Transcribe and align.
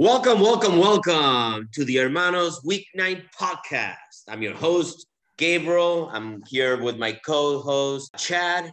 Welcome, 0.00 0.38
welcome, 0.38 0.78
welcome 0.78 1.68
to 1.72 1.84
the 1.84 1.96
Hermanos 1.96 2.60
Weeknight 2.64 3.24
Podcast. 3.36 4.22
I'm 4.28 4.42
your 4.42 4.54
host, 4.54 5.08
Gabriel. 5.38 6.08
I'm 6.12 6.40
here 6.46 6.80
with 6.80 6.98
my 6.98 7.14
co 7.26 7.58
host, 7.58 8.14
Chad. 8.16 8.70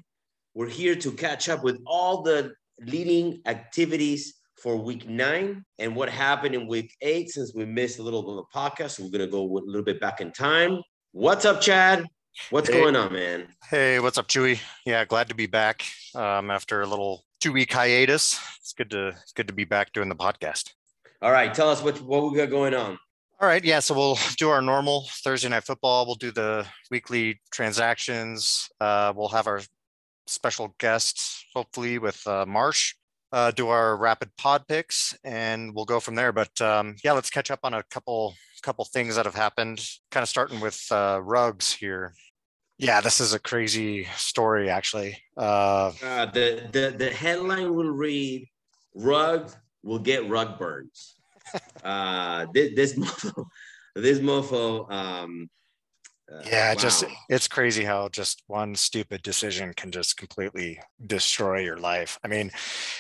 We're 0.53 0.69
here 0.69 0.95
to 0.97 1.11
catch 1.11 1.49
up 1.49 1.63
with 1.63 1.79
all 1.87 2.21
the 2.21 2.53
leading 2.79 3.41
activities 3.47 4.35
for 4.61 4.75
week 4.77 5.09
nine 5.09 5.65
and 5.79 5.95
what 5.95 6.09
happened 6.09 6.53
in 6.53 6.67
week 6.67 6.93
eight 7.01 7.29
since 7.31 7.55
we 7.55 7.65
missed 7.65 7.97
a 7.97 8.03
little 8.03 8.21
bit 8.21 8.29
of 8.29 8.35
the 8.37 8.43
podcast. 8.55 8.91
So 8.91 9.03
we're 9.05 9.09
going 9.09 9.25
to 9.25 9.27
go 9.27 9.41
a 9.41 9.49
little 9.65 9.81
bit 9.81 9.99
back 9.99 10.21
in 10.21 10.31
time. 10.31 10.79
What's 11.11 11.43
up, 11.43 11.59
Chad? 11.59 12.05
What's 12.51 12.69
Hey. 12.69 12.75
going 12.81 12.95
on, 12.95 13.11
man? 13.11 13.47
Hey, 13.67 13.99
what's 13.99 14.19
up, 14.19 14.27
Chewy? 14.27 14.59
Yeah, 14.85 15.03
glad 15.05 15.29
to 15.29 15.35
be 15.35 15.47
back 15.47 15.85
um, 16.13 16.51
after 16.51 16.81
a 16.81 16.85
little 16.85 17.23
two 17.41 17.51
week 17.51 17.73
hiatus. 17.73 18.39
It's 18.59 18.73
good 18.73 18.91
to 18.91 19.07
it's 19.07 19.31
good 19.33 19.47
to 19.47 19.53
be 19.53 19.65
back 19.65 19.91
doing 19.91 20.09
the 20.09 20.15
podcast. 20.15 20.71
All 21.25 21.31
right, 21.31 21.51
tell 21.51 21.69
us 21.71 21.81
what, 21.81 21.99
what 22.01 22.31
we 22.31 22.37
got 22.37 22.51
going 22.51 22.75
on. 22.75 22.99
All 23.41 23.47
right, 23.47 23.65
yeah, 23.65 23.79
so 23.79 23.95
we'll 23.95 24.19
do 24.37 24.49
our 24.49 24.61
normal 24.61 25.07
Thursday 25.23 25.49
night 25.49 25.63
football. 25.63 26.05
We'll 26.05 26.13
do 26.13 26.29
the 26.29 26.67
weekly 26.91 27.41
transactions. 27.51 28.69
Uh, 28.79 29.11
we'll 29.15 29.29
have 29.29 29.47
our 29.47 29.61
special 30.27 30.75
guests, 30.77 31.43
hopefully 31.55 31.97
with 31.97 32.21
uh, 32.27 32.45
Marsh. 32.45 32.93
Uh, 33.31 33.49
do 33.49 33.69
our 33.69 33.97
rapid 33.97 34.29
pod 34.37 34.67
picks, 34.67 35.17
and 35.23 35.73
we'll 35.73 35.85
go 35.85 35.99
from 35.99 36.13
there. 36.13 36.31
But 36.31 36.61
um, 36.61 36.95
yeah, 37.03 37.13
let's 37.13 37.31
catch 37.31 37.49
up 37.49 37.61
on 37.63 37.73
a 37.73 37.81
couple 37.89 38.35
couple 38.61 38.85
things 38.85 39.15
that 39.15 39.25
have 39.25 39.33
happened. 39.33 39.83
Kind 40.11 40.21
of 40.21 40.29
starting 40.29 40.59
with 40.59 40.79
uh, 40.91 41.19
Ruggs 41.23 41.73
here. 41.73 42.13
Yeah, 42.77 43.01
this 43.01 43.19
is 43.19 43.33
a 43.33 43.39
crazy 43.39 44.07
story, 44.15 44.69
actually. 44.69 45.17
Uh, 45.35 45.91
Uh, 46.03 46.27
the, 46.27 46.69
the, 46.71 46.93
the 46.95 47.09
headline 47.09 47.73
will 47.73 47.89
read 47.89 48.47
Rug 48.93 49.51
will 49.85 49.99
get 49.99 50.27
rug 50.27 50.57
burns. 50.59 51.14
Uh, 51.83 52.45
this, 52.53 52.75
this 52.75 52.93
mofo, 52.93 53.45
this 53.95 54.19
mofo, 54.19 54.91
um, 54.91 55.49
uh, 56.31 56.41
Yeah, 56.49 56.71
it 56.71 56.79
just 56.79 57.03
it's 57.29 57.47
crazy 57.47 57.83
how 57.83 58.09
just 58.09 58.41
one 58.47 58.75
stupid 58.75 59.21
decision 59.21 59.73
can 59.73 59.91
just 59.91 60.17
completely 60.17 60.79
destroy 61.05 61.59
your 61.59 61.77
life. 61.77 62.17
I 62.23 62.27
mean, 62.27 62.51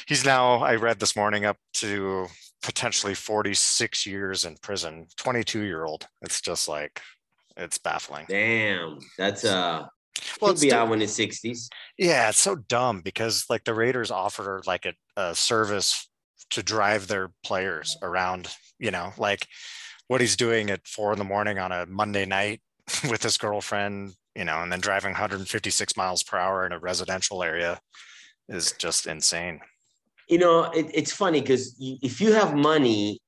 he's 0.07 0.23
now 0.23 0.63
I 0.63 0.75
read 0.75 0.99
this 0.99 1.15
morning 1.15 1.45
up 1.45 1.57
to 1.75 2.27
potentially 2.61 3.15
46 3.15 4.05
years 4.05 4.45
in 4.45 4.57
prison. 4.61 5.07
22 5.17 5.61
year 5.61 5.85
old. 5.85 6.07
It's 6.21 6.41
just 6.41 6.67
like 6.67 7.01
it's 7.57 7.77
baffling. 7.77 8.25
Damn, 8.29 8.99
that's 9.17 9.43
uh, 9.43 9.85
Well, 10.39 10.53
he'll 10.53 10.61
be 10.61 10.73
out 10.73 10.91
in 10.91 10.99
his 10.99 11.15
sixties. 11.15 11.69
Yeah, 11.97 12.29
it's 12.29 12.39
so 12.39 12.55
dumb 12.55 13.01
because 13.01 13.45
like 13.49 13.63
the 13.63 13.73
Raiders 13.73 14.11
offer 14.11 14.61
like 14.67 14.85
a, 14.85 14.93
a 15.17 15.33
service 15.33 16.07
to 16.51 16.63
drive 16.63 17.07
their 17.07 17.31
players 17.43 17.97
around, 18.01 18.49
you 18.79 18.91
know, 18.91 19.13
like 19.17 19.47
what 20.07 20.21
he's 20.21 20.35
doing 20.35 20.69
at 20.69 20.87
four 20.87 21.11
in 21.11 21.17
the 21.17 21.25
morning 21.25 21.59
on 21.59 21.71
a 21.71 21.85
Monday 21.85 22.25
night 22.25 22.61
with 23.09 23.23
his 23.23 23.37
girlfriend, 23.37 24.13
you 24.35 24.45
know, 24.45 24.61
and 24.61 24.71
then 24.71 24.79
driving 24.79 25.11
156 25.11 25.97
miles 25.97 26.23
per 26.23 26.37
hour 26.37 26.65
in 26.65 26.71
a 26.71 26.79
residential 26.79 27.43
area 27.43 27.79
is 28.49 28.73
just 28.73 29.07
insane. 29.07 29.59
You 30.29 30.39
know, 30.39 30.63
it, 30.71 30.87
it's 30.93 31.11
funny 31.11 31.41
because 31.41 31.75
if 31.79 32.19
you 32.19 32.33
have 32.33 32.55
money, 32.55 33.19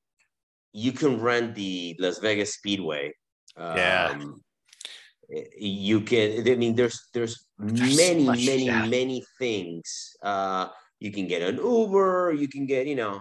you 0.72 0.92
can 0.92 1.20
rent 1.20 1.54
the 1.54 1.96
Las 1.98 2.18
Vegas 2.18 2.54
Speedway. 2.54 3.12
Yeah. 3.56 4.10
Um, 4.12 4.40
you 5.58 6.00
can. 6.00 6.48
I 6.48 6.54
mean, 6.54 6.74
there's 6.74 7.08
there's, 7.12 7.46
There's 7.58 7.96
so 7.96 8.02
many, 8.08 8.24
much, 8.24 8.46
many, 8.46 8.66
yeah. 8.66 8.86
many 8.86 9.24
things. 9.38 10.16
Uh, 10.22 10.68
you 11.00 11.10
can 11.12 11.26
get 11.26 11.42
an 11.42 11.56
Uber. 11.56 12.34
You 12.36 12.48
can 12.48 12.66
get, 12.66 12.86
you 12.86 12.96
know, 12.96 13.20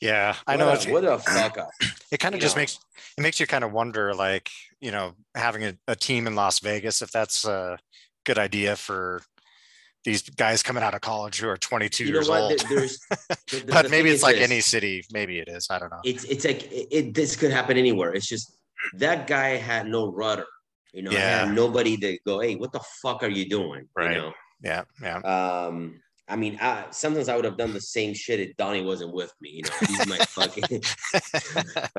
Yeah, 0.00 0.34
I 0.46 0.52
what 0.56 0.58
know. 0.58 0.68
a- 0.70 0.74
It's, 0.74 0.86
what 0.86 1.04
a 1.04 1.18
fuck 1.34 1.58
up. 1.58 1.70
it 2.10 2.18
kind 2.18 2.34
of 2.34 2.40
just 2.40 2.56
know. 2.56 2.62
makes 2.62 2.78
it 3.16 3.22
makes 3.22 3.38
you 3.40 3.46
kind 3.46 3.64
of 3.64 3.72
wonder, 3.72 4.14
like, 4.14 4.50
you 4.80 4.90
know, 4.90 5.14
having 5.34 5.64
a, 5.64 5.74
a 5.88 5.94
team 5.96 6.26
in 6.26 6.34
Las 6.34 6.58
Vegas, 6.60 7.00
if 7.02 7.10
that's 7.12 7.44
a 7.44 7.78
good 8.26 8.38
idea 8.38 8.74
for 8.76 9.20
these 10.04 10.20
guys 10.22 10.62
coming 10.62 10.82
out 10.82 10.94
of 10.94 11.00
college 11.00 11.38
who 11.40 11.48
are 11.48 11.56
22 11.56 12.04
You 12.04 12.10
know 12.12 12.16
years 12.18 12.28
what? 12.28 12.40
old. 12.40 12.58
There- 12.68 12.78
There's, 12.80 12.98
the- 13.10 13.36
the- 13.66 13.72
but 13.72 13.90
maybe 13.90 14.10
it's 14.10 14.22
like 14.22 14.36
this. 14.36 14.44
any 14.50 14.60
city. 14.60 15.04
Maybe 15.12 15.38
it 15.38 15.48
is. 15.48 15.68
I 15.70 15.78
don't 15.78 15.90
know. 15.90 16.00
it's 16.04 16.24
it's 16.24 16.44
like 16.44 16.64
it, 16.72 16.88
it- 16.90 17.14
this 17.14 17.36
could 17.36 17.50
happen 17.52 17.76
anywhere. 17.78 18.12
It's 18.14 18.26
just 18.28 18.56
that 18.94 19.26
guy 19.26 19.50
had 19.56 19.86
no 19.86 20.12
rudder. 20.12 20.46
You 20.92 21.02
know, 21.02 21.10
Yeah. 21.10 21.46
had 21.46 21.54
nobody 21.54 21.96
to 21.96 22.18
go, 22.26 22.38
hey, 22.40 22.54
what 22.56 22.70
the 22.72 22.80
fuck 23.02 23.22
are 23.24 23.28
you 23.28 23.48
doing? 23.48 23.88
Right. 23.96 24.14
You 24.16 24.22
know. 24.22 24.32
Yeah, 24.62 24.84
yeah, 25.02 25.16
Um, 25.18 26.00
I 26.28 26.36
mean, 26.36 26.58
I, 26.60 26.86
sometimes 26.90 27.28
I 27.28 27.36
would 27.36 27.44
have 27.44 27.58
done 27.58 27.74
the 27.74 27.80
same 27.80 28.14
shit 28.14 28.40
if 28.40 28.56
Donnie 28.56 28.82
wasn't 28.82 29.12
with 29.12 29.32
me. 29.42 29.50
You 29.50 29.62
know, 29.62 29.70
he's 29.86 30.06
my 30.06 30.16
fucking 30.18 30.80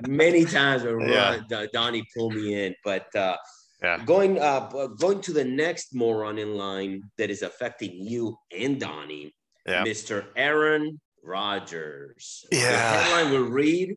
many 0.07 0.45
times 0.45 0.83
where 0.83 0.99
Yeah. 0.99 1.41
Ron- 1.51 1.67
Donnie 1.73 2.03
pulled 2.15 2.33
me 2.33 2.65
in, 2.65 2.75
but 2.83 3.13
uh, 3.15 3.37
Yeah. 3.83 4.03
going 4.03 4.39
uh 4.39 4.87
going 4.99 5.21
to 5.21 5.33
the 5.33 5.43
next 5.45 5.93
moron 5.93 6.39
in 6.39 6.55
line 6.55 7.03
that 7.17 7.29
is 7.29 7.43
affecting 7.43 7.91
you 7.93 8.35
and 8.51 8.79
Donnie, 8.79 9.31
Yeah. 9.67 9.83
Mr. 9.83 10.25
Aaron 10.35 10.99
Rodgers. 11.23 12.45
The 12.49 12.57
Yeah. 12.57 13.03
headline 13.03 13.31
will 13.31 13.49
read 13.49 13.95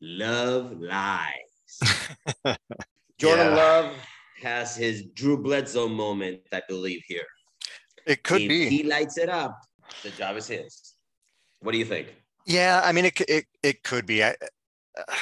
Love 0.00 0.78
Lies. 0.80 1.80
Jordan 3.18 3.46
Yeah. 3.48 3.54
Love 3.54 3.96
has 4.42 4.76
his 4.76 5.02
Drew 5.14 5.36
Bledsoe 5.42 5.88
moment, 5.88 6.40
I 6.52 6.62
believe, 6.68 7.02
here. 7.06 7.26
It 8.06 8.22
could 8.22 8.42
if 8.42 8.48
be. 8.48 8.68
he 8.68 8.82
lights 8.82 9.18
it 9.18 9.28
up, 9.28 9.58
the 10.02 10.10
job 10.10 10.36
is 10.36 10.46
his. 10.46 10.94
What 11.60 11.72
do 11.72 11.78
you 11.78 11.84
think? 11.84 12.08
Yeah, 12.46 12.80
I 12.82 12.92
mean, 12.92 13.04
it 13.06 13.20
it 13.28 13.46
it 13.62 13.82
could 13.82 14.06
be. 14.06 14.24
I 14.24 14.34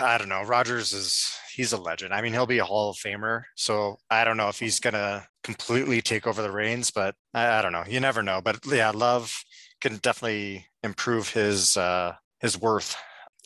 I 0.00 0.18
don't 0.18 0.28
know. 0.28 0.42
Rodgers 0.42 0.92
is 0.92 1.36
he's 1.54 1.72
a 1.72 1.76
legend. 1.76 2.14
I 2.14 2.22
mean, 2.22 2.32
he'll 2.32 2.46
be 2.46 2.58
a 2.58 2.64
Hall 2.64 2.90
of 2.90 2.96
Famer. 2.96 3.42
So 3.56 3.98
I 4.10 4.24
don't 4.24 4.36
know 4.36 4.48
if 4.48 4.58
he's 4.58 4.80
gonna 4.80 5.26
completely 5.44 6.00
take 6.00 6.26
over 6.26 6.42
the 6.42 6.50
reins, 6.50 6.90
but 6.90 7.14
I, 7.34 7.58
I 7.58 7.62
don't 7.62 7.72
know. 7.72 7.84
You 7.86 8.00
never 8.00 8.22
know. 8.22 8.40
But 8.40 8.60
yeah, 8.66 8.90
Love 8.90 9.44
can 9.80 9.96
definitely 9.96 10.66
improve 10.82 11.30
his 11.30 11.76
uh 11.76 12.14
his 12.40 12.60
worth. 12.60 12.96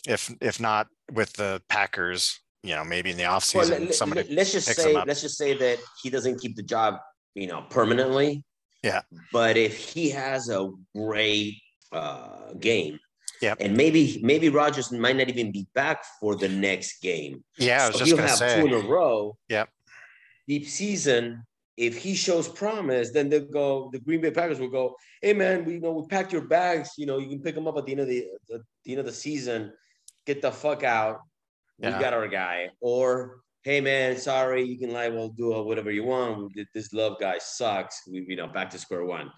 If 0.07 0.33
if 0.41 0.59
not 0.59 0.87
with 1.11 1.33
the 1.33 1.61
Packers, 1.69 2.39
you 2.61 2.75
know, 2.75 2.83
maybe 2.83 3.11
in 3.11 3.17
the 3.17 3.23
offseason, 3.23 3.87
let- 3.87 3.95
somebody. 3.95 4.33
let's 4.33 4.51
just 4.51 4.67
say 4.67 4.93
let's 4.93 5.21
just 5.21 5.37
say 5.37 5.57
that 5.57 5.79
he 6.01 6.09
doesn't 6.09 6.39
keep 6.39 6.55
the 6.55 6.63
job, 6.63 6.95
you 7.35 7.47
know, 7.47 7.65
permanently. 7.69 8.43
Yeah. 8.83 9.01
But 9.31 9.57
if 9.57 9.77
he 9.77 10.09
has 10.09 10.49
a 10.49 10.69
great 10.95 11.55
uh, 11.91 12.53
game, 12.59 12.99
yeah, 13.41 13.55
and 13.59 13.75
maybe 13.75 14.19
maybe 14.23 14.49
Rodgers 14.49 14.91
might 14.91 15.17
not 15.17 15.27
even 15.29 15.51
be 15.51 15.67
back 15.73 16.03
for 16.19 16.35
the 16.35 16.47
next 16.47 17.01
game. 17.01 17.43
Yeah, 17.57 17.83
I 17.83 17.87
was 17.87 17.95
So 17.95 17.99
just 18.05 18.11
he'll 18.11 18.21
have 18.27 18.37
say. 18.37 18.61
two 18.61 18.67
in 18.67 18.73
a 18.73 18.87
row. 18.87 19.35
Yeah. 19.49 19.65
Deep 20.47 20.67
season. 20.67 21.43
If 21.75 21.97
he 21.97 22.13
shows 22.13 22.47
promise, 22.47 23.11
then 23.11 23.29
they'll 23.29 23.45
go. 23.45 23.89
The 23.91 23.99
Green 23.99 24.21
Bay 24.21 24.31
Packers 24.31 24.59
will 24.59 24.69
go. 24.69 24.95
Hey 25.21 25.33
man, 25.33 25.65
we 25.65 25.73
you 25.73 25.79
know 25.81 25.91
we 25.91 26.07
packed 26.07 26.31
your 26.31 26.43
bags. 26.43 26.91
You 26.97 27.05
know 27.05 27.17
you 27.17 27.27
can 27.27 27.41
pick 27.41 27.55
them 27.55 27.67
up 27.67 27.77
at 27.77 27.85
the 27.85 27.91
end 27.93 28.01
of 28.01 28.07
the 28.07 28.27
at 28.53 28.61
the 28.85 28.91
end 28.91 28.99
of 28.99 29.05
the 29.05 29.11
season. 29.11 29.73
Get 30.25 30.41
the 30.41 30.51
fuck 30.51 30.83
out. 30.83 31.19
We 31.79 31.89
got 31.89 32.13
our 32.13 32.27
guy. 32.27 32.69
Or 32.79 33.42
hey 33.63 33.81
man, 33.81 34.17
sorry, 34.17 34.63
you 34.63 34.77
can 34.77 34.91
lie. 34.91 35.09
We'll 35.09 35.29
do 35.29 35.49
whatever 35.63 35.91
you 35.91 36.03
want. 36.03 36.53
This 36.73 36.93
love 36.93 37.19
guy 37.19 37.37
sucks. 37.39 38.01
We 38.09 38.25
you 38.27 38.35
know 38.35 38.47
back 38.47 38.69
to 38.71 38.77
square 38.77 39.05
one. 39.05 39.31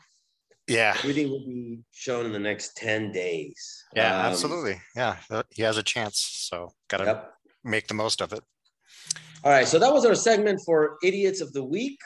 Yeah, 0.68 0.96
Everything 0.98 1.30
will 1.30 1.46
be 1.46 1.82
shown 1.92 2.26
in 2.26 2.32
the 2.34 2.40
next 2.40 2.76
ten 2.76 3.12
days. 3.12 3.84
yeah, 3.96 4.20
Um, 4.20 4.32
absolutely. 4.32 4.82
Yeah, 4.96 5.18
uh, 5.30 5.44
he 5.52 5.62
has 5.62 5.78
a 5.78 5.84
chance. 5.84 6.18
So 6.50 6.72
gotta 6.88 7.06
Yep. 7.06 7.34
make 7.64 7.88
the 7.88 7.94
most 7.94 8.20
of 8.22 8.34
it. 8.34 8.42
All 9.44 9.52
right. 9.52 9.68
So 9.68 9.78
that 9.78 9.94
was 9.94 10.06
our 10.06 10.16
segment 10.16 10.60
for 10.66 10.98
idiots 11.04 11.40
of 11.40 11.54
the 11.54 11.64
week. 11.64 12.00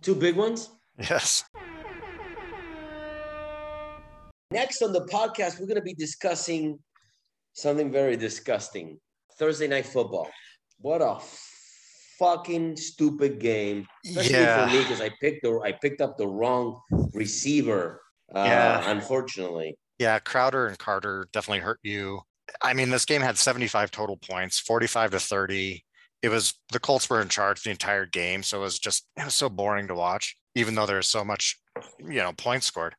Two 0.00 0.14
big 0.14 0.34
ones. 0.36 0.70
Yes. 0.98 1.44
Next 4.50 4.80
on 4.82 4.92
the 4.94 5.04
podcast, 5.04 5.60
we're 5.60 5.66
going 5.66 5.76
to 5.76 5.82
be 5.82 5.92
discussing 5.94 6.78
something 7.52 7.92
very 7.92 8.16
disgusting 8.16 8.98
Thursday 9.38 9.68
night 9.68 9.84
football. 9.84 10.28
What 10.80 11.02
a 11.02 11.18
fucking 12.18 12.76
stupid 12.76 13.38
game, 13.40 13.86
especially 14.04 14.30
Yeah. 14.32 14.66
for 14.66 14.72
me 14.72 14.82
because 14.82 15.00
I 15.00 15.10
picked 15.20 15.42
the 15.42 15.60
I 15.64 15.72
picked 15.72 16.00
up 16.00 16.16
the 16.16 16.26
wrong 16.26 16.80
receiver. 17.12 18.02
Uh, 18.34 18.44
Yeah. 18.46 18.90
unfortunately. 18.90 19.76
Yeah, 19.98 20.18
Crowder 20.18 20.66
and 20.66 20.78
Carter 20.78 21.28
definitely 21.32 21.60
hurt 21.60 21.80
you. 21.82 22.20
I 22.62 22.72
mean, 22.72 22.90
this 22.90 23.04
game 23.04 23.22
had 23.22 23.36
75 23.36 23.90
total 23.90 24.16
points, 24.16 24.58
45 24.60 25.10
to 25.12 25.20
30. 25.20 25.84
It 26.22 26.28
was 26.28 26.54
the 26.72 26.80
Colts 26.80 27.08
were 27.10 27.20
in 27.20 27.28
charge 27.28 27.62
the 27.62 27.70
entire 27.70 28.06
game, 28.06 28.42
so 28.42 28.58
it 28.58 28.62
was 28.62 28.78
just 28.78 29.08
it 29.16 29.24
was 29.24 29.34
so 29.34 29.48
boring 29.48 29.88
to 29.88 29.94
watch, 29.94 30.36
even 30.54 30.74
though 30.74 30.86
there's 30.86 31.08
so 31.08 31.24
much, 31.24 31.60
you 31.98 32.18
know, 32.20 32.32
points 32.32 32.66
scored. 32.66 32.94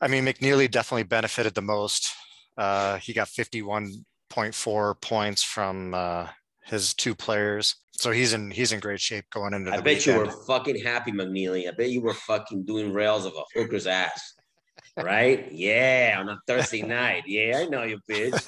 I 0.00 0.08
mean, 0.08 0.24
McNeely 0.24 0.70
definitely 0.70 1.04
benefited 1.04 1.54
the 1.54 1.62
most. 1.62 2.12
Uh, 2.56 2.96
he 2.98 3.12
got 3.12 3.28
51.4 3.28 5.00
points 5.00 5.42
from 5.42 5.94
uh, 5.94 6.28
his 6.66 6.94
two 6.94 7.14
players, 7.14 7.76
so 7.92 8.10
he's 8.10 8.32
in 8.32 8.50
he's 8.50 8.72
in 8.72 8.80
great 8.80 9.00
shape 9.00 9.24
going 9.30 9.54
into 9.54 9.70
the 9.70 9.76
I 9.76 9.80
bet 9.80 10.04
you 10.04 10.16
were 10.16 10.30
fucking 10.30 10.82
happy, 10.82 11.12
McNeely. 11.12 11.68
I 11.68 11.72
bet 11.72 11.90
you 11.90 12.00
were 12.00 12.14
fucking 12.14 12.64
doing 12.64 12.92
rails 12.92 13.24
of 13.24 13.32
a 13.34 13.58
hooker's 13.58 13.86
ass. 13.86 14.34
right? 14.96 15.50
Yeah, 15.52 16.16
on 16.18 16.28
a 16.28 16.38
Thursday 16.46 16.82
night. 17.00 17.24
Yeah, 17.26 17.58
I 17.58 17.66
know 17.66 17.84
you, 17.84 18.00
bitch. 18.10 18.42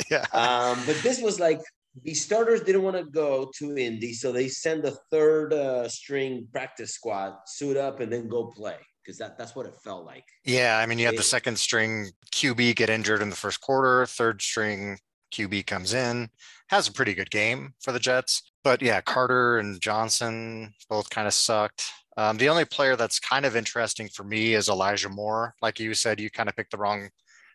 yeah. 0.10 0.24
Um, 0.32 0.78
but 0.86 0.96
this 1.02 1.20
was 1.20 1.40
like 1.40 1.60
the 2.04 2.14
starters 2.14 2.60
didn't 2.62 2.82
want 2.82 2.96
to 2.96 3.04
go 3.04 3.50
to 3.58 3.76
Indy, 3.76 4.12
so 4.12 4.30
they 4.30 4.48
send 4.48 4.82
the 4.82 4.96
third 5.10 5.52
uh, 5.52 5.88
string 5.88 6.46
practice 6.52 6.94
squad, 6.94 7.34
suit 7.46 7.76
up, 7.76 8.00
and 8.00 8.12
then 8.12 8.28
go 8.28 8.46
play 8.46 8.76
because 9.02 9.18
that, 9.18 9.38
that's 9.38 9.56
what 9.56 9.64
it 9.64 9.74
felt 9.82 10.04
like. 10.04 10.24
Yeah, 10.44 10.78
I 10.78 10.84
mean, 10.86 10.98
you 10.98 11.06
had 11.06 11.16
the 11.16 11.22
second 11.22 11.58
string 11.58 12.10
QB 12.32 12.76
get 12.76 12.90
injured 12.90 13.22
in 13.22 13.30
the 13.30 13.36
first 13.36 13.60
quarter, 13.60 14.04
third 14.04 14.42
string 14.42 14.98
QB 15.32 15.66
comes 15.66 15.94
in, 15.94 16.28
has 16.68 16.88
a 16.88 16.92
pretty 16.92 17.14
good 17.14 17.30
game 17.30 17.72
for 17.80 17.92
the 17.92 17.98
Jets. 17.98 18.42
But 18.64 18.82
yeah, 18.82 19.00
Carter 19.00 19.58
and 19.58 19.80
Johnson 19.80 20.74
both 20.88 21.10
kind 21.10 21.26
of 21.26 21.34
sucked. 21.34 21.84
Um, 22.16 22.36
the 22.36 22.48
only 22.48 22.64
player 22.64 22.96
that's 22.96 23.20
kind 23.20 23.46
of 23.46 23.54
interesting 23.54 24.08
for 24.08 24.24
me 24.24 24.54
is 24.54 24.68
Elijah 24.68 25.08
Moore. 25.08 25.54
Like 25.62 25.78
you 25.78 25.94
said, 25.94 26.18
you 26.18 26.30
kind 26.30 26.48
of 26.48 26.56
picked 26.56 26.72
the 26.72 26.78
wrong 26.78 27.10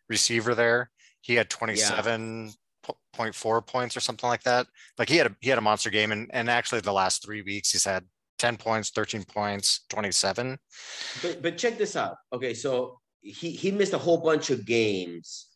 receiver 0.08 0.56
there. 0.56 0.90
He 1.22 1.36
had 1.36 1.50
27.4 1.50 3.68
points 3.68 3.98
or 3.98 4.00
something 4.00 4.30
like 4.30 4.44
that. 4.44 4.68
Like 4.98 5.10
he 5.10 5.18
had 5.18 5.28
a 5.28 5.36
he 5.42 5.50
had 5.50 5.58
a 5.58 5.62
monster 5.62 5.90
game, 5.90 6.12
and 6.12 6.30
and 6.34 6.50
actually 6.50 6.82
the 6.82 6.94
last 6.94 7.24
three 7.24 7.42
weeks 7.42 7.72
he's 7.72 7.86
had 7.86 8.06
10 8.40 8.58
points, 8.58 8.90
13 8.90 9.24
points, 9.24 9.86
27. 9.90 10.58
But 11.22 11.42
but 11.42 11.58
check 11.58 11.78
this 11.78 11.96
out. 11.96 12.16
Okay, 12.32 12.54
so 12.54 13.00
he 13.22 13.52
he 13.52 13.72
missed 13.72 13.94
a 13.94 13.98
whole 13.98 14.18
bunch 14.18 14.50
of 14.50 14.66
games, 14.66 15.48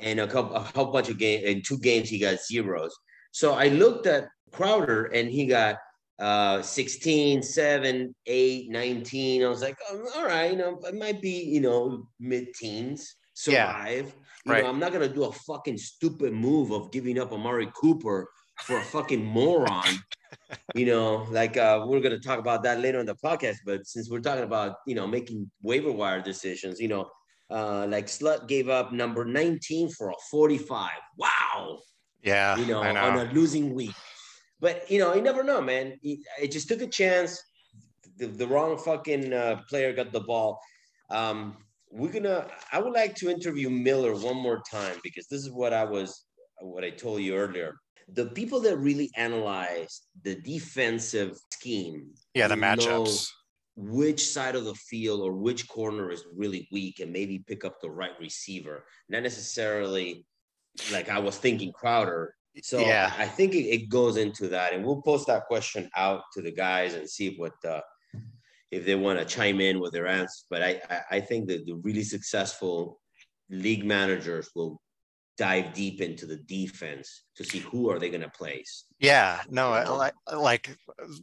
and 0.00 0.20
a 0.20 0.26
couple 0.26 0.56
a 0.56 0.60
whole 0.60 0.92
bunch 0.92 1.08
of 1.08 1.18
games 1.18 1.44
in 1.44 1.62
two 1.62 1.78
games 1.78 2.08
he 2.08 2.18
got 2.18 2.38
zeros. 2.40 2.96
So 3.32 3.54
I 3.54 3.68
looked 3.68 4.06
at 4.06 4.28
Crowder 4.52 5.06
and 5.06 5.30
he 5.30 5.46
got 5.46 5.76
uh 6.18 6.60
16 6.60 7.42
7 7.42 8.14
8 8.26 8.70
19 8.70 9.42
i 9.42 9.48
was 9.48 9.62
like 9.62 9.76
oh, 9.90 10.06
all 10.16 10.26
right 10.26 10.50
you 10.50 10.56
know 10.58 10.78
it 10.86 10.94
might 10.94 11.22
be 11.22 11.42
you 11.44 11.60
know 11.60 12.06
mid-teens 12.18 13.16
Yeah, 13.46 13.72
survive 13.72 14.14
you 14.44 14.52
right. 14.52 14.62
know 14.62 14.68
i'm 14.68 14.78
not 14.78 14.92
gonna 14.92 15.08
do 15.08 15.24
a 15.24 15.32
fucking 15.32 15.78
stupid 15.78 16.34
move 16.34 16.72
of 16.72 16.90
giving 16.92 17.18
up 17.18 17.32
amari 17.32 17.70
cooper 17.74 18.28
for 18.60 18.76
a 18.76 18.82
fucking 18.82 19.24
moron 19.24 19.98
you 20.74 20.84
know 20.84 21.26
like 21.30 21.56
uh 21.56 21.84
we're 21.86 22.00
gonna 22.00 22.18
talk 22.18 22.38
about 22.38 22.62
that 22.62 22.80
later 22.80 23.00
in 23.00 23.06
the 23.06 23.16
podcast 23.24 23.56
but 23.64 23.86
since 23.86 24.10
we're 24.10 24.20
talking 24.20 24.44
about 24.44 24.76
you 24.86 24.94
know 24.94 25.06
making 25.06 25.50
waiver 25.62 25.90
wire 25.92 26.20
decisions 26.20 26.78
you 26.80 26.88
know 26.88 27.08
uh 27.50 27.86
like 27.88 28.06
slut 28.06 28.46
gave 28.46 28.68
up 28.68 28.92
number 28.92 29.24
19 29.24 29.90
for 29.90 30.10
a 30.10 30.14
45 30.30 30.90
wow 31.16 31.78
Yeah, 32.22 32.56
you 32.56 32.66
know, 32.66 32.82
know. 32.82 33.00
on 33.00 33.18
a 33.18 33.32
losing 33.32 33.74
week. 33.74 33.94
But 34.60 34.90
you 34.90 34.98
know, 34.98 35.14
you 35.14 35.22
never 35.22 35.42
know, 35.42 35.60
man. 35.60 35.98
It 36.02 36.52
just 36.52 36.68
took 36.68 36.82
a 36.82 36.86
chance. 36.86 37.42
The, 38.18 38.26
the 38.26 38.46
wrong 38.46 38.76
fucking 38.76 39.32
uh, 39.32 39.62
player 39.68 39.92
got 39.94 40.12
the 40.12 40.20
ball. 40.20 40.60
Um, 41.10 41.56
we're 41.90 42.12
gonna. 42.12 42.46
I 42.72 42.78
would 42.80 42.92
like 42.92 43.14
to 43.16 43.30
interview 43.30 43.70
Miller 43.70 44.14
one 44.14 44.36
more 44.36 44.62
time 44.70 44.96
because 45.02 45.26
this 45.28 45.40
is 45.40 45.50
what 45.50 45.72
I 45.72 45.84
was, 45.84 46.26
what 46.60 46.84
I 46.84 46.90
told 46.90 47.22
you 47.22 47.34
earlier. 47.36 47.74
The 48.12 48.26
people 48.26 48.60
that 48.60 48.76
really 48.76 49.10
analyze 49.16 50.02
the 50.22 50.34
defensive 50.34 51.38
scheme, 51.52 52.10
yeah, 52.34 52.48
the 52.48 52.54
matchups. 52.56 53.30
Which 53.76 54.28
side 54.28 54.56
of 54.56 54.64
the 54.64 54.74
field 54.74 55.20
or 55.20 55.32
which 55.32 55.68
corner 55.68 56.10
is 56.10 56.24
really 56.34 56.68
weak, 56.72 57.00
and 57.00 57.12
maybe 57.12 57.44
pick 57.46 57.64
up 57.64 57.80
the 57.80 57.90
right 57.90 58.18
receiver. 58.20 58.84
Not 59.08 59.22
necessarily 59.22 60.26
like 60.92 61.08
I 61.08 61.18
was 61.18 61.36
thinking 61.36 61.72
Crowder. 61.72 62.34
So 62.62 62.80
yeah, 62.80 63.12
I 63.16 63.26
think 63.26 63.54
it, 63.54 63.66
it 63.68 63.88
goes 63.88 64.16
into 64.16 64.48
that, 64.48 64.72
and 64.72 64.84
we'll 64.84 65.02
post 65.02 65.26
that 65.28 65.46
question 65.46 65.88
out 65.96 66.22
to 66.34 66.42
the 66.42 66.50
guys 66.50 66.94
and 66.94 67.08
see 67.08 67.36
what 67.36 67.52
uh, 67.66 67.80
if 68.70 68.84
they 68.84 68.96
want 68.96 69.18
to 69.18 69.24
chime 69.24 69.60
in 69.60 69.80
with 69.80 69.92
their 69.92 70.06
answers. 70.06 70.44
But 70.50 70.62
I, 70.62 70.80
I 70.90 71.00
I 71.12 71.20
think 71.20 71.48
that 71.48 71.64
the 71.64 71.74
really 71.74 72.02
successful 72.02 73.00
league 73.48 73.84
managers 73.84 74.50
will 74.54 74.80
dive 75.38 75.72
deep 75.72 76.02
into 76.02 76.26
the 76.26 76.36
defense 76.36 77.22
to 77.34 77.44
see 77.44 77.60
who 77.60 77.88
are 77.90 77.98
they 77.98 78.10
going 78.10 78.20
to 78.20 78.28
place. 78.28 78.84
yeah. 78.98 79.40
No, 79.48 79.70
you 79.70 79.74
I, 79.74 79.84
know? 79.84 79.96
like 79.96 80.14
like 80.36 80.76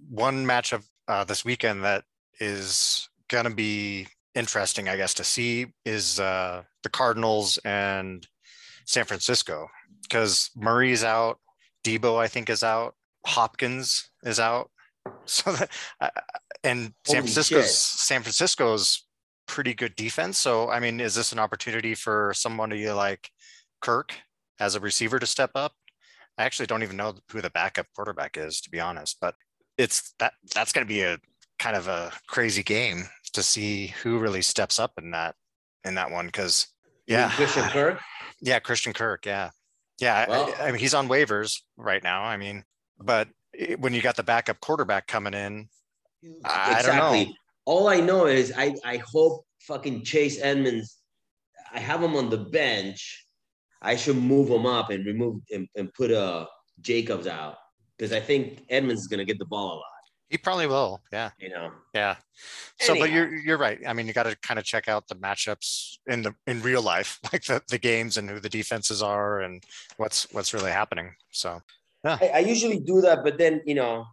one 0.09 0.45
matchup 0.45 0.83
uh, 1.07 1.23
this 1.23 1.45
weekend 1.45 1.83
that 1.83 2.03
is 2.39 3.09
gonna 3.29 3.53
be 3.53 4.07
interesting, 4.35 4.87
I 4.87 4.97
guess, 4.97 5.13
to 5.15 5.23
see 5.23 5.67
is 5.85 6.19
uh, 6.19 6.63
the 6.83 6.89
Cardinals 6.89 7.57
and 7.65 8.25
San 8.85 9.05
Francisco 9.05 9.67
because 10.03 10.51
Murray's 10.55 11.03
out, 11.03 11.39
Deebo 11.83 12.17
I 12.17 12.27
think 12.27 12.49
is 12.49 12.63
out, 12.63 12.95
Hopkins 13.25 14.09
is 14.23 14.39
out, 14.39 14.69
so 15.25 15.51
that 15.53 15.71
uh, 15.99 16.09
and 16.63 16.93
San 17.05 17.17
Holy 17.17 17.21
Francisco's 17.21 17.65
shit. 17.65 17.71
San 17.71 18.21
Francisco's 18.21 19.07
pretty 19.47 19.73
good 19.73 19.95
defense. 19.95 20.37
So 20.37 20.69
I 20.69 20.79
mean, 20.79 20.99
is 20.99 21.15
this 21.15 21.31
an 21.31 21.39
opportunity 21.39 21.95
for 21.95 22.33
somebody 22.35 22.89
like 22.91 23.29
Kirk 23.81 24.13
as 24.59 24.75
a 24.75 24.79
receiver 24.79 25.19
to 25.19 25.25
step 25.25 25.51
up? 25.55 25.73
I 26.37 26.45
actually 26.45 26.67
don't 26.67 26.83
even 26.83 26.97
know 26.97 27.15
who 27.31 27.41
the 27.41 27.49
backup 27.49 27.87
quarterback 27.95 28.37
is, 28.37 28.61
to 28.61 28.69
be 28.69 28.79
honest. 28.79 29.17
But 29.19 29.35
it's 29.77 30.13
that 30.19 30.33
that's 30.53 30.71
going 30.71 30.85
to 30.85 30.93
be 30.93 31.01
a 31.01 31.17
kind 31.59 31.75
of 31.75 31.87
a 31.87 32.11
crazy 32.27 32.63
game 32.63 33.05
to 33.33 33.43
see 33.43 33.87
who 34.03 34.19
really 34.19 34.41
steps 34.41 34.79
up 34.79 34.93
in 34.97 35.11
that 35.11 35.35
in 35.83 35.95
that 35.95 36.11
one. 36.11 36.25
Because 36.27 36.67
yeah, 37.07 37.29
Christian 37.31 37.63
Kirk. 37.69 37.99
yeah, 38.41 38.59
Christian 38.59 38.93
Kirk, 38.93 39.25
yeah, 39.25 39.49
yeah. 39.99 40.25
I- 40.27 40.29
Well- 40.29 40.53
I, 40.59 40.67
I 40.67 40.71
mean, 40.71 40.79
he's 40.79 40.93
on 40.93 41.07
waivers 41.07 41.61
right 41.77 42.03
now. 42.03 42.23
I 42.23 42.37
mean, 42.37 42.63
but 42.99 43.27
when 43.79 43.93
you 43.93 44.01
got 44.01 44.15
the 44.15 44.23
backup 44.23 44.59
quarterback 44.59 45.07
coming 45.07 45.33
in, 45.33 45.67
I 46.45 46.81
don't 46.83 46.95
know. 46.97 47.33
All 47.65 47.87
I 47.89 47.99
know 47.99 48.25
is 48.27 48.53
I 48.55 48.75
I 48.85 48.97
hope 48.97 49.45
fucking 49.61 50.03
Chase 50.03 50.39
Edmonds. 50.41 50.97
I 51.73 51.79
have 51.79 52.01
him 52.01 52.15
on 52.15 52.29
the 52.29 52.37
bench. 52.37 53.25
I 53.81 53.95
should 53.95 54.15
move 54.17 54.49
him 54.49 54.65
up 54.65 54.89
and 54.89 55.05
remove 55.05 55.41
and, 55.51 55.67
and 55.75 55.93
put 55.93 56.11
uh 56.11 56.45
Jacobs 56.81 57.27
out 57.27 57.55
because 57.97 58.11
I 58.13 58.19
think 58.19 58.63
Edmonds 58.69 59.01
is 59.01 59.07
gonna 59.07 59.25
get 59.25 59.37
the 59.37 59.45
ball 59.45 59.73
a 59.73 59.75
lot. 59.75 59.83
He 60.29 60.37
probably 60.37 60.67
will. 60.67 61.01
Yeah, 61.11 61.31
You 61.39 61.49
know. 61.49 61.71
yeah. 61.93 62.15
So, 62.79 62.97
but 62.97 63.11
you're 63.11 63.33
you're 63.35 63.57
right. 63.57 63.79
I 63.87 63.93
mean, 63.93 64.07
you 64.07 64.13
got 64.13 64.23
to 64.23 64.35
kind 64.37 64.59
of 64.59 64.65
check 64.65 64.87
out 64.87 65.07
the 65.07 65.15
matchups 65.15 65.97
in 66.07 66.21
the 66.21 66.33
in 66.45 66.61
real 66.61 66.81
life, 66.81 67.19
like 67.33 67.45
the 67.45 67.61
the 67.67 67.77
games 67.77 68.17
and 68.17 68.29
who 68.29 68.39
the 68.39 68.49
defenses 68.49 69.01
are 69.01 69.41
and 69.41 69.63
what's 69.97 70.27
what's 70.33 70.53
really 70.53 70.71
happening. 70.71 71.13
So 71.31 71.61
I, 72.03 72.31
I 72.35 72.39
usually 72.39 72.79
do 72.79 73.01
that, 73.01 73.23
but 73.23 73.37
then 73.37 73.61
you 73.65 73.75
know, 73.75 74.05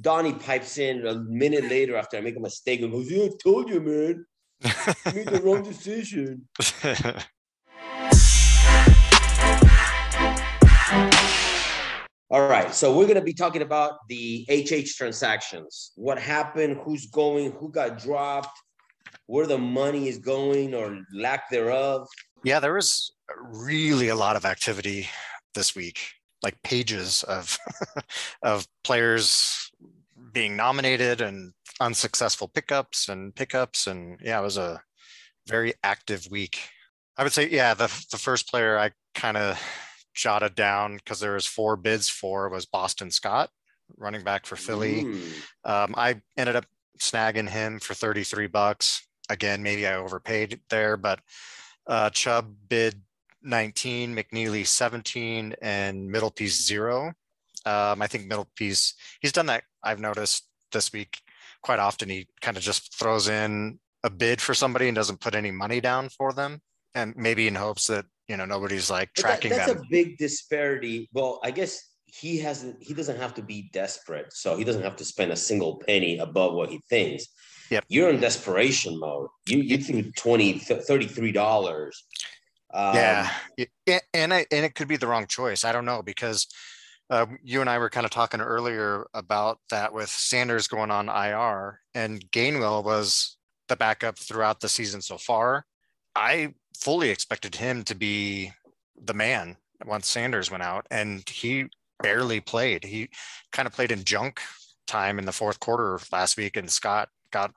Donnie 0.00 0.34
pipes 0.34 0.78
in 0.78 1.06
a 1.06 1.14
minute 1.14 1.64
later 1.64 1.96
after 1.96 2.16
I 2.16 2.20
make 2.20 2.36
a 2.36 2.40
mistake 2.40 2.80
and 2.82 2.92
goes, 2.92 3.10
"Yeah, 3.10 3.24
I 3.24 3.30
told 3.42 3.68
you, 3.68 3.80
man, 3.80 4.26
you 4.62 5.12
made 5.12 5.28
the 5.28 5.40
wrong 5.42 5.62
decision." 5.72 6.48
All 12.28 12.48
right, 12.48 12.74
so 12.74 12.96
we're 12.96 13.06
gonna 13.06 13.20
be 13.20 13.32
talking 13.32 13.62
about 13.62 14.08
the 14.08 14.44
HH 14.50 14.96
transactions. 14.96 15.92
What 15.94 16.18
happened? 16.18 16.78
Who's 16.82 17.06
going? 17.06 17.52
Who 17.52 17.70
got 17.70 17.98
dropped? 17.98 18.58
Where 19.26 19.46
the 19.46 19.58
money 19.58 20.08
is 20.08 20.18
going 20.18 20.74
or 20.74 20.98
lack 21.14 21.48
thereof? 21.50 22.08
Yeah, 22.42 22.58
there 22.58 22.74
was 22.74 23.12
really 23.40 24.08
a 24.08 24.16
lot 24.16 24.34
of 24.34 24.44
activity 24.44 25.08
this 25.54 25.76
week, 25.76 26.00
like 26.42 26.60
pages 26.62 27.22
of 27.22 27.56
of 28.42 28.66
players 28.82 29.70
being 30.32 30.56
nominated 30.56 31.20
and 31.20 31.52
unsuccessful 31.80 32.48
pickups 32.48 33.08
and 33.08 33.36
pickups 33.36 33.86
and 33.86 34.18
yeah, 34.20 34.40
it 34.40 34.42
was 34.42 34.56
a 34.56 34.82
very 35.46 35.74
active 35.84 36.26
week. 36.28 36.58
I 37.16 37.22
would 37.22 37.32
say 37.32 37.48
yeah, 37.48 37.74
the 37.74 37.86
the 38.10 38.18
first 38.18 38.50
player 38.50 38.76
I 38.76 38.90
kind 39.14 39.36
of 39.36 39.60
jotted 40.16 40.54
down 40.54 40.96
because 40.96 41.20
there 41.20 41.34
was 41.34 41.46
four 41.46 41.76
bids 41.76 42.08
for 42.08 42.48
was 42.48 42.66
Boston 42.66 43.10
Scott, 43.10 43.50
running 43.96 44.24
back 44.24 44.46
for 44.46 44.56
Philly. 44.56 45.02
Hmm. 45.02 45.20
Um, 45.64 45.94
I 45.96 46.20
ended 46.36 46.56
up 46.56 46.66
snagging 46.98 47.48
him 47.48 47.78
for 47.78 47.94
33 47.94 48.48
bucks. 48.48 49.06
Again, 49.28 49.62
maybe 49.62 49.86
I 49.86 49.96
overpaid 49.96 50.60
there, 50.70 50.96
but 50.96 51.20
uh, 51.86 52.10
Chubb 52.10 52.54
bid 52.68 53.00
19, 53.42 54.16
McNeely 54.16 54.66
17, 54.66 55.54
and 55.62 56.10
Middle 56.10 56.30
Piece 56.30 56.66
zero. 56.66 57.12
Um, 57.64 58.02
I 58.02 58.06
think 58.06 58.26
Middle 58.26 58.48
Piece, 58.56 58.94
he's 59.20 59.32
done 59.32 59.46
that, 59.46 59.64
I've 59.82 60.00
noticed 60.00 60.48
this 60.72 60.92
week 60.92 61.20
quite 61.62 61.78
often. 61.78 62.08
He 62.08 62.28
kind 62.40 62.56
of 62.56 62.62
just 62.62 62.96
throws 62.96 63.28
in 63.28 63.78
a 64.04 64.10
bid 64.10 64.40
for 64.40 64.54
somebody 64.54 64.88
and 64.88 64.94
doesn't 64.94 65.20
put 65.20 65.34
any 65.34 65.50
money 65.50 65.80
down 65.80 66.08
for 66.08 66.32
them. 66.32 66.60
And 66.94 67.14
maybe 67.16 67.48
in 67.48 67.56
hopes 67.56 67.88
that, 67.88 68.06
you 68.28 68.36
know, 68.36 68.44
nobody's 68.44 68.90
like 68.90 69.12
tracking 69.14 69.50
that- 69.50 69.58
that's 69.58 69.72
them. 69.72 69.82
a 69.84 69.88
big 69.90 70.18
disparity. 70.18 71.08
Well, 71.12 71.40
I 71.42 71.50
guess 71.50 71.80
he 72.06 72.38
hasn't. 72.38 72.82
He 72.82 72.94
doesn't 72.94 73.18
have 73.18 73.34
to 73.34 73.42
be 73.42 73.68
desperate, 73.72 74.32
so 74.32 74.56
he 74.56 74.64
doesn't 74.64 74.82
have 74.82 74.96
to 74.96 75.04
spend 75.04 75.32
a 75.32 75.36
single 75.36 75.78
penny 75.86 76.18
above 76.18 76.54
what 76.54 76.70
he 76.70 76.80
thinks. 76.88 77.26
Yep. 77.70 77.84
You're 77.88 78.10
in 78.10 78.20
desperation 78.20 78.98
mode. 78.98 79.28
You 79.48 79.58
you 79.58 79.78
threw 79.78 80.10
20 80.12 80.58
33 80.58 81.32
dollars. 81.32 82.04
Um, 82.72 82.94
yeah, 82.94 83.30
and 84.12 84.34
I, 84.34 84.46
and 84.50 84.64
it 84.64 84.74
could 84.74 84.88
be 84.88 84.96
the 84.96 85.06
wrong 85.06 85.26
choice. 85.26 85.64
I 85.64 85.72
don't 85.72 85.84
know 85.84 86.02
because 86.02 86.46
uh, 87.10 87.26
you 87.42 87.60
and 87.60 87.70
I 87.70 87.78
were 87.78 87.90
kind 87.90 88.04
of 88.04 88.10
talking 88.10 88.40
earlier 88.40 89.06
about 89.14 89.58
that 89.70 89.92
with 89.92 90.08
Sanders 90.08 90.68
going 90.68 90.90
on 90.90 91.08
IR 91.08 91.80
and 91.94 92.20
Gainwell 92.32 92.84
was 92.84 93.36
the 93.68 93.76
backup 93.76 94.18
throughout 94.18 94.60
the 94.60 94.68
season 94.68 95.00
so 95.00 95.16
far. 95.16 95.64
I 96.16 96.54
fully 96.76 97.10
expected 97.10 97.54
him 97.54 97.84
to 97.84 97.94
be 97.94 98.52
the 99.00 99.14
man 99.14 99.56
once 99.84 100.08
Sanders 100.08 100.50
went 100.50 100.62
out, 100.62 100.86
and 100.90 101.28
he 101.28 101.66
barely 102.02 102.40
played. 102.40 102.84
He 102.84 103.10
kind 103.52 103.66
of 103.66 103.74
played 103.74 103.92
in 103.92 104.04
junk 104.04 104.40
time 104.86 105.18
in 105.18 105.26
the 105.26 105.32
fourth 105.32 105.60
quarter 105.60 106.00
last 106.10 106.36
week, 106.36 106.56
and 106.56 106.70
Scott 106.70 107.10
got 107.30 107.52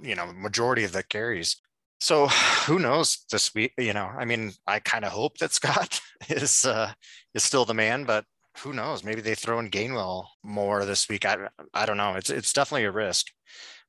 you 0.00 0.14
know 0.14 0.32
majority 0.34 0.84
of 0.84 0.92
the 0.92 1.02
carries. 1.02 1.56
So 2.00 2.26
who 2.66 2.78
knows 2.78 3.24
this 3.32 3.54
week? 3.54 3.72
You 3.78 3.94
know, 3.94 4.10
I 4.16 4.26
mean, 4.26 4.52
I 4.66 4.80
kind 4.80 5.04
of 5.04 5.12
hope 5.12 5.38
that 5.38 5.52
Scott 5.58 6.00
is 6.28 6.66
uh, 6.66 6.92
is 7.34 7.42
still 7.42 7.64
the 7.64 7.74
man, 7.74 8.04
but 8.04 8.26
who 8.58 8.72
knows? 8.72 9.02
Maybe 9.02 9.20
they 9.22 9.34
throw 9.34 9.58
in 9.58 9.70
Gainwell 9.70 10.26
more 10.42 10.84
this 10.84 11.08
week. 11.08 11.24
I 11.24 11.48
I 11.72 11.86
don't 11.86 11.96
know. 11.96 12.14
It's 12.16 12.30
it's 12.30 12.52
definitely 12.52 12.84
a 12.84 12.92
risk. 12.92 13.28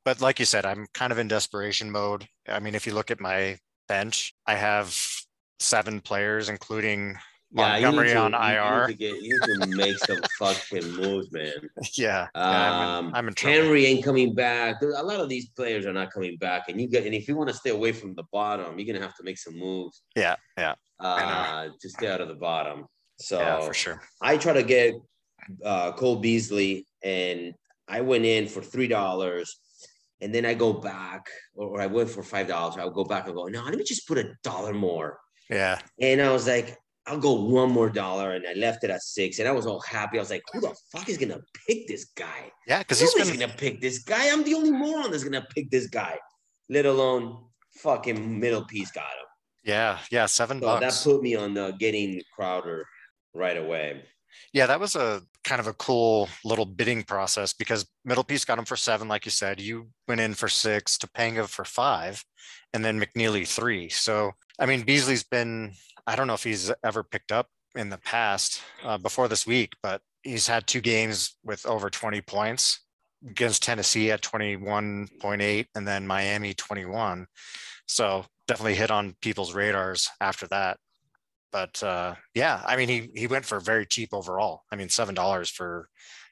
But 0.05 0.21
like 0.21 0.39
you 0.39 0.45
said, 0.45 0.65
I'm 0.65 0.85
kind 0.93 1.11
of 1.11 1.17
in 1.19 1.27
desperation 1.27 1.91
mode. 1.91 2.27
I 2.47 2.59
mean, 2.59 2.75
if 2.75 2.85
you 2.85 2.93
look 2.93 3.11
at 3.11 3.19
my 3.19 3.57
bench, 3.87 4.33
I 4.45 4.55
have 4.55 4.97
seven 5.59 6.01
players, 6.01 6.49
including 6.49 7.17
Montgomery 7.51 8.09
to, 8.09 8.17
on 8.17 8.33
IR. 8.33 8.81
You 8.81 8.87
need, 8.87 8.93
to 8.93 8.97
get, 8.97 9.23
you 9.23 9.39
need 9.39 9.61
to 9.61 9.77
make 9.77 9.97
some 9.99 10.19
fucking 10.39 10.91
moves, 10.91 11.31
man. 11.31 11.53
Yeah, 11.97 12.27
yeah 12.35 12.41
um, 12.41 12.43
I'm, 12.43 13.05
in, 13.07 13.15
I'm 13.15 13.27
in 13.29 13.33
trouble. 13.33 13.57
Henry 13.57 13.85
ain't 13.85 14.03
coming 14.03 14.33
back. 14.35 14.81
A 14.81 14.85
lot 14.85 15.19
of 15.19 15.29
these 15.29 15.49
players 15.49 15.85
are 15.85 15.93
not 15.93 16.11
coming 16.11 16.37
back, 16.37 16.63
and 16.67 16.79
you 16.79 16.87
get 16.87 17.05
and 17.05 17.15
if 17.15 17.27
you 17.27 17.35
want 17.35 17.49
to 17.49 17.55
stay 17.55 17.69
away 17.69 17.91
from 17.91 18.13
the 18.15 18.23
bottom, 18.31 18.77
you're 18.77 18.93
gonna 18.93 19.05
have 19.05 19.15
to 19.15 19.23
make 19.23 19.37
some 19.37 19.57
moves. 19.57 20.01
Yeah, 20.15 20.35
yeah. 20.57 20.75
Uh, 20.99 21.69
to 21.79 21.89
stay 21.89 22.07
out 22.07 22.21
of 22.21 22.27
the 22.27 22.35
bottom. 22.35 22.85
So 23.19 23.39
yeah, 23.39 23.61
for 23.61 23.73
sure. 23.73 24.01
I 24.21 24.37
try 24.37 24.53
to 24.53 24.63
get 24.63 24.95
uh, 25.63 25.93
Cole 25.93 26.17
Beasley, 26.17 26.85
and 27.03 27.53
I 27.87 28.01
went 28.01 28.25
in 28.25 28.47
for 28.47 28.61
three 28.61 28.87
dollars 28.87 29.57
and 30.25 30.33
then 30.33 30.43
I 30.43 30.55
go 30.55 30.73
back, 30.73 31.27
or, 31.53 31.79
I 31.79 31.85
went 31.85 32.09
for 32.09 32.23
five 32.23 32.47
dollars. 32.47 32.77
I 32.79 32.85
would 32.85 32.95
go 32.95 33.03
back 33.03 33.27
and 33.27 33.35
go, 33.35 33.45
no, 33.45 33.63
let 33.63 33.75
me 33.75 33.83
just 33.83 34.07
put 34.07 34.17
a 34.17 34.33
dollar 34.41 34.73
more. 34.73 35.19
Yeah. 35.51 35.77
And 36.01 36.19
I 36.19 36.31
was 36.31 36.47
like, 36.47 36.75
I'll 37.05 37.19
go 37.19 37.33
one 37.33 37.69
more 37.71 37.91
dollar, 37.91 38.31
and 38.31 38.43
I 38.47 38.53
left 38.53 38.83
it 38.83 38.89
at 38.89 39.03
six, 39.03 39.37
and 39.37 39.47
I 39.47 39.51
was 39.51 39.67
all 39.67 39.81
happy. 39.81 40.17
I 40.17 40.21
was 40.21 40.31
like, 40.31 40.41
who 40.51 40.61
the 40.61 40.75
fuck 40.91 41.07
is 41.07 41.19
gonna 41.19 41.41
pick 41.67 41.87
this 41.87 42.05
guy? 42.05 42.51
Yeah, 42.67 42.79
because 42.79 42.99
he's 42.99 43.13
been... 43.13 43.39
gonna 43.39 43.53
pick 43.55 43.79
this 43.81 43.99
guy. 43.99 44.31
I'm 44.31 44.43
the 44.43 44.55
only 44.55 44.71
moron 44.71 45.11
that's 45.11 45.23
gonna 45.23 45.45
pick 45.53 45.69
this 45.69 45.85
guy, 45.85 46.17
let 46.69 46.87
alone 46.87 47.43
fucking 47.83 48.39
middle 48.39 48.65
piece 48.65 48.89
got 48.89 49.03
him. 49.03 49.27
Yeah, 49.63 49.99
yeah, 50.09 50.25
seven 50.25 50.59
so 50.59 50.65
bucks. 50.65 51.03
That 51.03 51.11
put 51.11 51.21
me 51.21 51.35
on 51.35 51.55
uh, 51.55 51.71
getting 51.77 52.19
Crowder 52.35 52.87
right 53.35 53.57
away. 53.57 54.03
Yeah, 54.53 54.65
that 54.65 54.79
was 54.79 54.95
a 54.95 55.21
kind 55.45 55.61
of 55.61 55.67
a 55.67 55.73
cool 55.73 56.27
little 56.43 56.65
bidding 56.65 57.03
process 57.03 57.53
because 57.53 57.87
middle 58.03 58.23
piece 58.23 58.43
got 58.43 58.59
him 58.59 58.65
for 58.65 58.75
seven, 58.75 59.07
like 59.07 59.25
you 59.25 59.31
said. 59.31 59.61
You 59.61 59.87
went 60.07 60.19
in 60.19 60.33
for 60.33 60.49
six, 60.49 60.97
Topanga 60.97 61.47
for 61.47 61.63
five, 61.63 62.23
and 62.73 62.83
then 62.83 62.99
McNeely 62.99 63.47
three. 63.47 63.87
So 63.87 64.31
I 64.59 64.65
mean, 64.65 64.81
Beasley's 64.81 65.23
been 65.23 65.73
I 66.07 66.15
don't 66.15 66.27
know 66.27 66.33
if 66.33 66.43
he's 66.43 66.71
ever 66.83 67.03
picked 67.03 67.31
up 67.31 67.47
in 67.75 67.89
the 67.89 67.97
past 67.99 68.61
uh, 68.83 68.97
before 68.97 69.27
this 69.27 69.45
week, 69.45 69.73
but 69.81 70.01
he's 70.23 70.47
had 70.47 70.67
two 70.67 70.81
games 70.81 71.37
with 71.43 71.65
over 71.65 71.89
20 71.89 72.21
points 72.21 72.81
against 73.27 73.63
Tennessee 73.63 74.11
at 74.11 74.21
21.8 74.21 75.65
and 75.75 75.87
then 75.87 76.07
Miami 76.07 76.53
21. 76.53 77.25
So 77.87 78.25
definitely 78.47 78.75
hit 78.75 78.91
on 78.91 79.15
people's 79.21 79.53
radars 79.53 80.09
after 80.21 80.47
that 80.47 80.77
but 81.51 81.81
uh, 81.83 82.15
yeah, 82.33 82.61
I 82.65 82.75
mean, 82.75 82.89
he 82.89 83.09
he 83.15 83.27
went 83.27 83.45
for 83.45 83.59
very 83.59 83.85
cheap 83.85 84.09
overall. 84.13 84.63
I 84.71 84.75
mean, 84.75 84.89
seven 84.89 85.15
dollars 85.15 85.49
for 85.49 85.89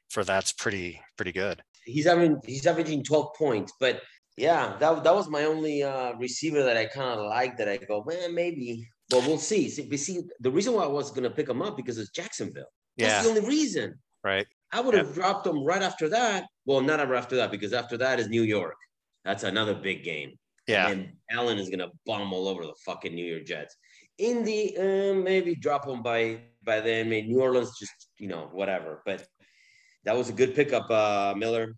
for 0.10 0.24
that's 0.24 0.52
pretty 0.52 1.02
pretty 1.16 1.32
good. 1.32 1.62
He's 1.86 2.06
having 2.06 2.40
he's 2.46 2.66
averaging 2.66 3.04
twelve 3.04 3.34
points, 3.36 3.74
but 3.80 4.02
yeah, 4.38 4.76
that 4.80 5.04
that 5.04 5.16
was 5.16 5.30
my 5.30 5.46
only 5.46 5.84
uh, 5.84 6.14
receiver 6.14 6.64
that 6.64 6.78
I 6.78 6.86
kind 6.86 7.20
of 7.20 7.28
like. 7.28 7.58
That 7.58 7.70
I 7.70 7.78
go, 7.78 8.04
man, 8.08 8.34
maybe. 8.34 8.88
But 9.10 9.28
we'll 9.28 9.38
see. 9.38 9.70
see. 9.70 9.96
See, 9.98 10.22
the 10.40 10.50
reason 10.50 10.74
why 10.74 10.84
I 10.84 10.88
was 10.88 11.12
gonna 11.12 11.30
pick 11.30 11.50
him 11.50 11.62
up 11.62 11.78
because 11.78 11.98
it's 11.98 12.10
Jacksonville. 12.10 12.66
That's 12.98 13.12
yeah. 13.12 13.22
the 13.24 13.30
only 13.30 13.48
reason. 13.48 13.96
Right. 14.24 14.48
I 14.72 14.80
would 14.80 14.96
have 14.96 15.10
yeah. 15.10 15.14
dropped 15.14 15.46
him 15.46 15.64
right 15.64 15.82
after 15.82 16.10
that. 16.10 16.46
Well, 16.66 16.82
not 16.82 17.00
ever 17.00 17.14
after 17.14 17.36
that 17.36 17.52
because 17.52 17.74
after 17.74 17.98
that 17.98 18.20
is 18.20 18.30
New 18.30 18.44
York. 18.44 18.76
That's 19.24 19.44
another 19.44 19.76
big 19.76 20.04
game. 20.04 20.34
Yeah. 20.68 20.90
And 20.90 21.14
Allen 21.30 21.60
is 21.60 21.70
gonna 21.70 21.90
bomb 22.06 22.34
all 22.34 22.48
over 22.48 22.64
the 22.64 22.74
fucking 22.86 23.14
New 23.14 23.26
York 23.26 23.46
Jets. 23.46 23.76
Indy, 24.18 24.78
um, 24.78 25.24
maybe 25.24 25.56
drop 25.56 25.86
them 25.86 26.04
by 26.04 26.40
by 26.64 26.80
then. 26.82 27.10
Maybe 27.10 27.30
New 27.30 27.42
Orleans, 27.42 27.78
just 27.80 28.10
you 28.18 28.28
know, 28.28 28.50
whatever. 28.52 29.02
But 29.06 29.26
that 30.06 30.16
was 30.16 30.30
a 30.30 30.34
good 30.34 30.56
pickup, 30.56 30.90
uh, 30.90 31.34
Miller. 31.36 31.76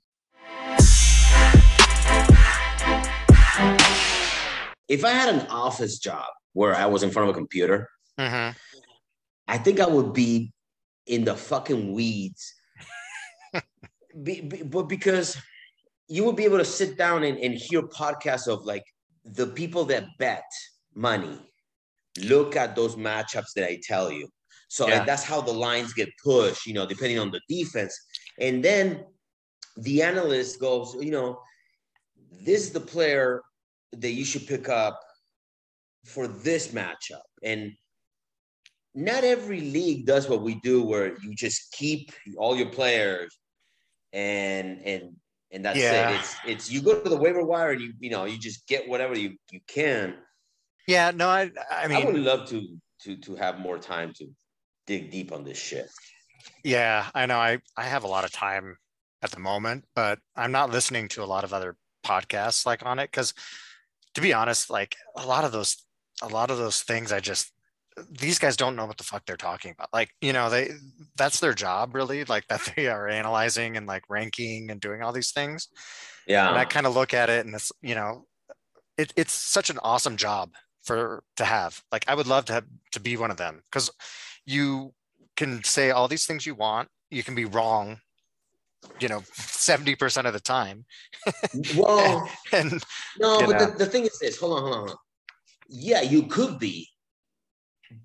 If 4.88 5.04
I 5.04 5.10
had 5.10 5.34
an 5.34 5.48
office 5.48 5.98
job 6.00 6.26
where 6.54 6.76
I 6.76 6.86
was 6.86 7.04
in 7.04 7.10
front 7.10 7.30
of 7.30 7.36
a 7.36 7.38
computer, 7.38 7.90
mm-hmm. 8.20 8.56
I 9.48 9.58
think 9.58 9.80
I 9.80 9.88
would 9.88 10.14
be 10.14 10.54
in 11.08 11.24
the 11.24 11.36
fucking 11.36 11.94
weeds. 11.94 12.54
be, 14.24 14.42
be, 14.42 14.64
but 14.64 14.84
because 14.84 15.38
you 16.08 16.24
would 16.26 16.36
be 16.36 16.44
able 16.44 16.60
to 16.60 16.66
sit 16.66 16.98
down 16.98 17.24
and, 17.24 17.38
and 17.40 17.54
hear 17.56 17.82
podcasts 17.82 18.48
of 18.48 18.66
like 18.66 18.84
the 19.24 19.48
people 19.48 19.86
that 19.86 20.06
bet 20.20 20.44
money 20.94 21.40
look 22.24 22.56
at 22.56 22.76
those 22.76 22.96
matchups 22.96 23.54
that 23.56 23.70
I 23.70 23.80
tell 23.84 24.12
you. 24.12 24.28
So 24.68 24.88
yeah. 24.88 25.04
that's 25.04 25.24
how 25.24 25.42
the 25.42 25.54
lines 25.54 25.94
get 25.94 26.10
pushed, 26.24 26.66
you 26.66 26.74
know, 26.74 26.86
depending 26.86 27.20
on 27.20 27.32
the 27.32 27.42
defense. 27.48 27.98
And 28.40 28.64
then 28.64 29.06
the 29.78 30.02
analyst 30.02 30.60
goes, 30.60 30.96
you 31.00 31.12
know, 31.12 31.40
this 32.42 32.62
is 32.62 32.72
the 32.72 32.80
player 32.80 33.42
that 33.94 34.12
you 34.12 34.26
should 34.26 34.48
pick 34.48 34.70
up 34.70 35.00
for 36.06 36.28
this 36.28 36.70
matchup. 36.70 37.22
And 37.44 37.74
not 38.94 39.24
every 39.24 39.62
league 39.62 40.06
does 40.06 40.30
what 40.30 40.42
we 40.42 40.56
do 40.56 40.84
where 40.84 41.18
you 41.22 41.36
just 41.36 41.72
keep 41.74 42.12
all 42.38 42.56
your 42.56 42.70
players 42.70 43.38
and 44.14 44.82
and 44.86 45.16
and 45.52 45.64
that's 45.64 45.78
yeah. 45.78 46.12
it. 46.12 46.16
It's 46.16 46.36
it's 46.48 46.72
you 46.72 46.82
go 46.82 47.02
to 47.02 47.10
the 47.10 47.18
waiver 47.18 47.44
wire 47.44 47.72
and 47.72 47.82
you 47.82 47.94
you 48.00 48.10
know 48.10 48.26
you 48.26 48.38
just 48.40 48.68
get 48.68 48.88
whatever 48.88 49.18
you 49.18 49.36
you 49.52 49.60
can. 49.68 50.16
Yeah, 50.88 51.12
no, 51.14 51.28
I 51.28 51.52
I 51.72 51.88
mean 51.88 52.02
I 52.02 52.06
would 52.06 52.16
love 52.18 52.48
to 52.50 52.68
to 53.02 53.18
to 53.18 53.36
have 53.36 53.60
more 53.60 53.78
time 53.78 54.14
to 54.18 54.28
dig 54.88 55.12
deep 55.12 55.32
on 55.32 55.44
this 55.44 55.58
shit. 55.58 55.90
Yeah, 56.64 57.08
I 57.14 57.26
know. 57.26 57.38
I 57.38 57.60
I 57.78 57.84
have 57.84 58.04
a 58.04 58.08
lot 58.08 58.24
of 58.24 58.32
time 58.32 58.78
at 59.22 59.32
the 59.32 59.40
moment, 59.40 59.86
but 59.96 60.20
I'm 60.36 60.52
not 60.52 60.72
listening 60.72 61.08
to 61.10 61.24
a 61.24 61.26
lot 61.26 61.44
of 61.44 61.54
other 61.54 61.76
podcasts 62.06 62.66
like 62.66 62.86
on 62.86 63.00
it 63.00 63.12
because 63.12 63.34
to 64.14 64.22
be 64.22 64.34
honest, 64.34 64.70
like 64.70 64.96
a 65.18 65.26
lot 65.26 65.44
of 65.44 65.52
those 65.52 65.84
a 66.22 66.28
lot 66.28 66.52
of 66.52 66.58
those 66.58 66.82
things 66.82 67.12
I 67.12 67.20
just 67.20 67.52
these 68.10 68.40
guys 68.40 68.58
don't 68.58 68.76
know 68.76 68.86
what 68.86 68.98
the 68.98 69.04
fuck 69.04 69.26
they're 69.26 69.38
talking 69.38 69.72
about. 69.72 69.90
Like, 69.94 70.10
you 70.22 70.34
know, 70.34 70.50
they 70.50 70.72
that's 71.18 71.40
their 71.40 71.54
job 71.54 71.96
really, 71.96 72.26
like 72.26 72.46
that 72.48 72.70
they 72.76 72.88
are 72.88 73.08
analyzing 73.08 73.78
and 73.78 73.88
like 73.88 74.04
ranking 74.10 74.70
and 74.72 74.82
doing 74.82 75.02
all 75.02 75.14
these 75.14 75.32
things. 75.32 75.68
Yeah. 76.28 76.50
And 76.50 76.58
I 76.58 76.66
kind 76.66 76.86
of 76.86 76.96
look 76.96 77.14
at 77.14 77.30
it 77.30 77.46
and 77.46 77.56
it's, 77.56 77.72
you 77.82 77.96
know, 77.96 78.26
it, 78.98 79.14
it's 79.16 79.34
such 79.34 79.70
an 79.70 79.80
awesome 79.84 80.18
job 80.18 80.52
for 80.86 81.24
to 81.38 81.46
have. 81.46 81.84
Like 81.92 82.06
I 82.08 82.16
would 82.16 82.28
love 82.28 82.46
to 82.46 82.54
have 82.54 82.66
to 82.92 83.00
be 83.00 83.18
one 83.18 83.32
of 83.32 83.38
them 83.38 83.62
because 83.66 83.90
you 84.46 84.94
can 85.36 85.64
say 85.64 85.92
all 85.92 86.08
these 86.08 86.26
things 86.26 86.46
you 86.46 86.56
want. 86.56 86.90
You 87.10 87.24
can 87.24 87.36
be 87.36 87.46
wrong, 87.46 88.00
you 89.00 89.08
know, 89.08 89.20
70% 89.20 90.26
of 90.26 90.34
the 90.34 90.40
time. 90.40 90.86
Well, 91.76 92.30
and, 92.52 92.74
and 92.74 92.86
no, 93.20 93.46
but 93.46 93.58
the, 93.58 93.86
the 93.86 93.86
thing 93.86 94.04
is 94.04 94.18
this 94.20 94.38
hold 94.38 94.58
on, 94.58 94.62
hold 94.62 94.74
on, 94.74 94.80
hold 94.80 94.90
on. 94.92 94.98
Yeah, 95.70 96.02
you 96.02 96.24
could 96.24 96.60
be, 96.60 96.88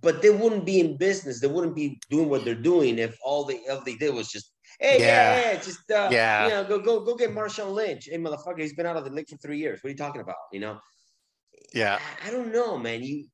but 0.00 0.22
they 0.22 0.30
wouldn't 0.30 0.64
be 0.64 0.80
in 0.80 0.96
business. 0.96 1.40
They 1.40 1.48
wouldn't 1.48 1.74
be 1.74 2.00
doing 2.10 2.28
what 2.28 2.44
they're 2.44 2.54
doing 2.54 2.98
if 2.98 3.16
all 3.24 3.44
they 3.44 3.60
all 3.68 3.82
they 3.84 3.96
did 3.96 4.14
was 4.14 4.28
just 4.28 4.52
Hey, 4.78 5.00
yeah, 5.00 5.06
yeah, 5.06 5.52
yeah 5.52 5.56
just 5.56 5.90
uh, 5.90 6.08
yeah, 6.10 6.44
you 6.44 6.50
know, 6.50 6.64
go 6.64 6.78
go 6.78 7.00
go 7.00 7.14
get 7.14 7.34
Marshawn 7.34 7.72
Lynch. 7.74 8.08
Hey, 8.10 8.16
motherfucker, 8.16 8.60
he's 8.60 8.74
been 8.74 8.86
out 8.86 8.96
of 8.96 9.04
the 9.04 9.10
league 9.10 9.28
for 9.28 9.36
three 9.36 9.58
years. 9.58 9.82
What 9.82 9.88
are 9.88 9.90
you 9.90 9.96
talking 9.96 10.22
about? 10.22 10.36
You 10.52 10.60
know, 10.60 10.78
yeah. 11.72 11.98
I, 12.24 12.30
don't 12.30 12.52
know, 12.52 12.78
man. 12.78 13.02
You, 13.02 13.26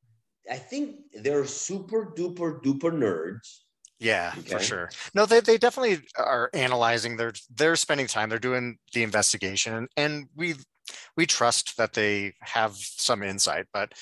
I 0.50 0.56
think 0.56 0.96
they're 1.12 1.46
super 1.46 2.12
duper 2.16 2.62
duper 2.62 2.92
nerds. 2.92 3.60
Yeah, 3.98 4.32
okay. 4.38 4.50
for 4.50 4.60
sure. 4.60 4.90
No, 5.14 5.24
they, 5.24 5.40
they 5.40 5.56
definitely 5.56 6.00
are 6.18 6.50
analyzing. 6.52 7.16
They're 7.16 7.32
they're 7.54 7.76
spending 7.76 8.06
time. 8.06 8.28
They're 8.28 8.38
doing 8.38 8.76
the 8.92 9.02
investigation, 9.02 9.74
and, 9.74 9.88
and 9.96 10.26
we 10.36 10.54
we 11.16 11.26
trust 11.26 11.76
that 11.78 11.94
they 11.94 12.34
have 12.40 12.74
some 12.76 13.22
insight. 13.22 13.66
But 13.72 13.92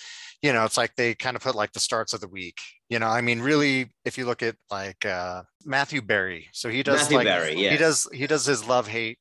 you 0.42 0.52
know, 0.52 0.64
it's 0.64 0.76
like 0.76 0.96
they 0.96 1.14
kind 1.14 1.36
of 1.36 1.42
put 1.42 1.54
like 1.54 1.72
the 1.72 1.80
starts 1.80 2.12
of 2.12 2.20
the 2.20 2.28
week. 2.28 2.58
You 2.88 2.98
know, 2.98 3.06
I 3.06 3.20
mean, 3.20 3.40
really, 3.40 3.94
if 4.04 4.18
you 4.18 4.26
look 4.26 4.42
at 4.42 4.56
like 4.70 5.06
uh, 5.06 5.42
Matthew 5.64 6.02
Berry, 6.02 6.48
so 6.52 6.68
he 6.68 6.82
does 6.82 7.02
Matthew 7.02 7.16
like 7.18 7.26
Berry, 7.26 7.54
yeah. 7.54 7.70
he 7.70 7.76
does 7.76 8.08
he 8.12 8.26
does 8.26 8.44
his 8.44 8.66
love 8.66 8.88
hate 8.88 9.18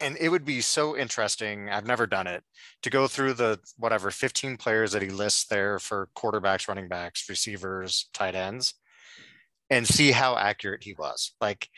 and 0.00 0.16
it 0.18 0.28
would 0.28 0.44
be 0.44 0.60
so 0.60 0.96
interesting 0.96 1.68
i've 1.68 1.86
never 1.86 2.06
done 2.06 2.26
it 2.26 2.42
to 2.82 2.90
go 2.90 3.06
through 3.06 3.32
the 3.34 3.58
whatever 3.76 4.10
15 4.10 4.56
players 4.56 4.92
that 4.92 5.02
he 5.02 5.10
lists 5.10 5.46
there 5.46 5.78
for 5.78 6.08
quarterbacks 6.16 6.68
running 6.68 6.88
backs 6.88 7.28
receivers 7.28 8.08
tight 8.14 8.34
ends 8.34 8.74
and 9.70 9.86
see 9.86 10.12
how 10.12 10.36
accurate 10.36 10.82
he 10.82 10.94
was 10.94 11.32
like 11.40 11.68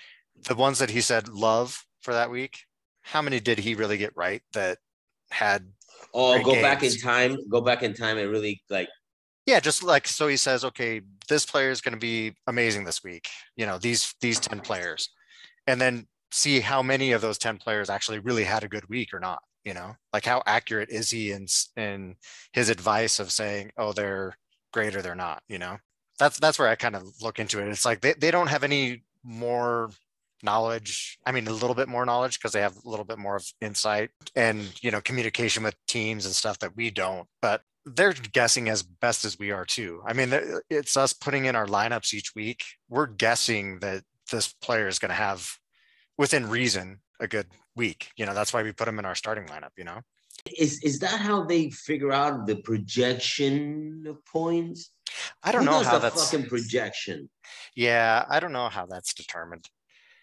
the 0.48 0.54
ones 0.54 0.78
that 0.78 0.90
he 0.90 1.00
said 1.00 1.28
love 1.28 1.84
for 2.00 2.14
that 2.14 2.30
week 2.30 2.60
how 3.02 3.20
many 3.20 3.40
did 3.40 3.58
he 3.58 3.74
really 3.74 3.98
get 3.98 4.12
right 4.16 4.42
that 4.52 4.78
had 5.30 5.66
Oh, 6.12 6.40
go 6.42 6.54
back 6.60 6.82
in 6.82 6.96
time. 6.96 7.36
Go 7.48 7.60
back 7.60 7.82
in 7.82 7.92
time 7.92 8.18
and 8.18 8.30
really 8.30 8.62
like. 8.70 8.88
Yeah, 9.46 9.60
just 9.60 9.82
like 9.82 10.06
so 10.06 10.28
he 10.28 10.36
says, 10.36 10.64
okay, 10.64 11.02
this 11.28 11.44
player 11.44 11.70
is 11.70 11.80
going 11.80 11.92
to 11.92 11.98
be 11.98 12.34
amazing 12.46 12.84
this 12.84 13.02
week. 13.02 13.28
You 13.56 13.66
know, 13.66 13.78
these 13.78 14.14
these 14.20 14.38
10 14.40 14.60
players. 14.60 15.10
And 15.66 15.80
then 15.80 16.06
see 16.34 16.60
how 16.60 16.82
many 16.82 17.12
of 17.12 17.20
those 17.20 17.38
10 17.38 17.58
players 17.58 17.88
actually 17.90 18.18
really 18.18 18.44
had 18.44 18.64
a 18.64 18.68
good 18.68 18.88
week 18.88 19.14
or 19.14 19.20
not, 19.20 19.40
you 19.64 19.74
know? 19.74 19.94
Like 20.12 20.24
how 20.24 20.42
accurate 20.46 20.90
is 20.90 21.10
he 21.10 21.32
in 21.32 21.46
in 21.76 22.16
his 22.52 22.68
advice 22.68 23.20
of 23.20 23.32
saying, 23.32 23.70
"Oh, 23.76 23.92
they're 23.92 24.36
great 24.72 24.96
or 24.96 25.02
they're 25.02 25.14
not," 25.14 25.42
you 25.48 25.58
know? 25.58 25.78
That's 26.18 26.38
that's 26.38 26.58
where 26.58 26.68
I 26.68 26.76
kind 26.76 26.96
of 26.96 27.04
look 27.22 27.38
into 27.38 27.60
it. 27.60 27.68
It's 27.68 27.84
like 27.84 28.00
they, 28.00 28.14
they 28.14 28.30
don't 28.30 28.48
have 28.48 28.64
any 28.64 29.04
more 29.22 29.90
knowledge. 30.42 31.18
I 31.26 31.32
mean, 31.32 31.46
a 31.48 31.52
little 31.52 31.74
bit 31.74 31.88
more 31.88 32.04
knowledge 32.04 32.38
because 32.38 32.52
they 32.52 32.60
have 32.60 32.76
a 32.84 32.88
little 32.88 33.04
bit 33.04 33.18
more 33.18 33.36
of 33.36 33.46
insight 33.60 34.10
and, 34.36 34.70
you 34.82 34.90
know, 34.90 35.00
communication 35.00 35.62
with 35.62 35.76
teams 35.86 36.26
and 36.26 36.34
stuff 36.34 36.58
that 36.58 36.76
we 36.76 36.90
don't. 36.90 37.26
But 37.40 37.62
they're 37.86 38.12
guessing 38.12 38.68
as 38.68 38.82
best 38.82 39.24
as 39.24 39.38
we 39.38 39.50
are 39.50 39.64
too. 39.64 40.02
I 40.06 40.12
mean, 40.12 40.32
it's 40.70 40.96
us 40.96 41.12
putting 41.12 41.46
in 41.46 41.56
our 41.56 41.66
lineups 41.66 42.14
each 42.14 42.34
week. 42.34 42.64
We're 42.88 43.06
guessing 43.06 43.80
that 43.80 44.02
this 44.30 44.52
player 44.52 44.88
is 44.88 44.98
going 44.98 45.10
to 45.10 45.14
have, 45.14 45.50
within 46.18 46.48
reason, 46.48 47.00
a 47.20 47.26
good 47.28 47.46
week. 47.76 48.10
You 48.16 48.26
know, 48.26 48.34
that's 48.34 48.52
why 48.52 48.62
we 48.62 48.72
put 48.72 48.88
him 48.88 48.98
in 48.98 49.04
our 49.04 49.14
starting 49.14 49.46
lineup. 49.46 49.70
You 49.76 49.84
know, 49.84 50.00
Is 50.58 50.82
is 50.82 50.98
that 51.00 51.20
how 51.20 51.44
they 51.44 51.70
figure 51.70 52.12
out 52.12 52.46
the 52.46 52.56
projection 53.18 54.04
of 54.06 54.24
points? 54.26 54.90
I 55.42 55.52
don't 55.52 55.64
Who 55.64 55.70
know 55.70 55.82
how 55.82 55.98
that's. 55.98 56.30
fucking 56.30 56.46
projection. 56.48 57.28
Yeah, 57.76 58.24
I 58.28 58.40
don't 58.40 58.52
know 58.52 58.68
how 58.68 58.86
that's 58.86 59.14
determined. 59.14 59.66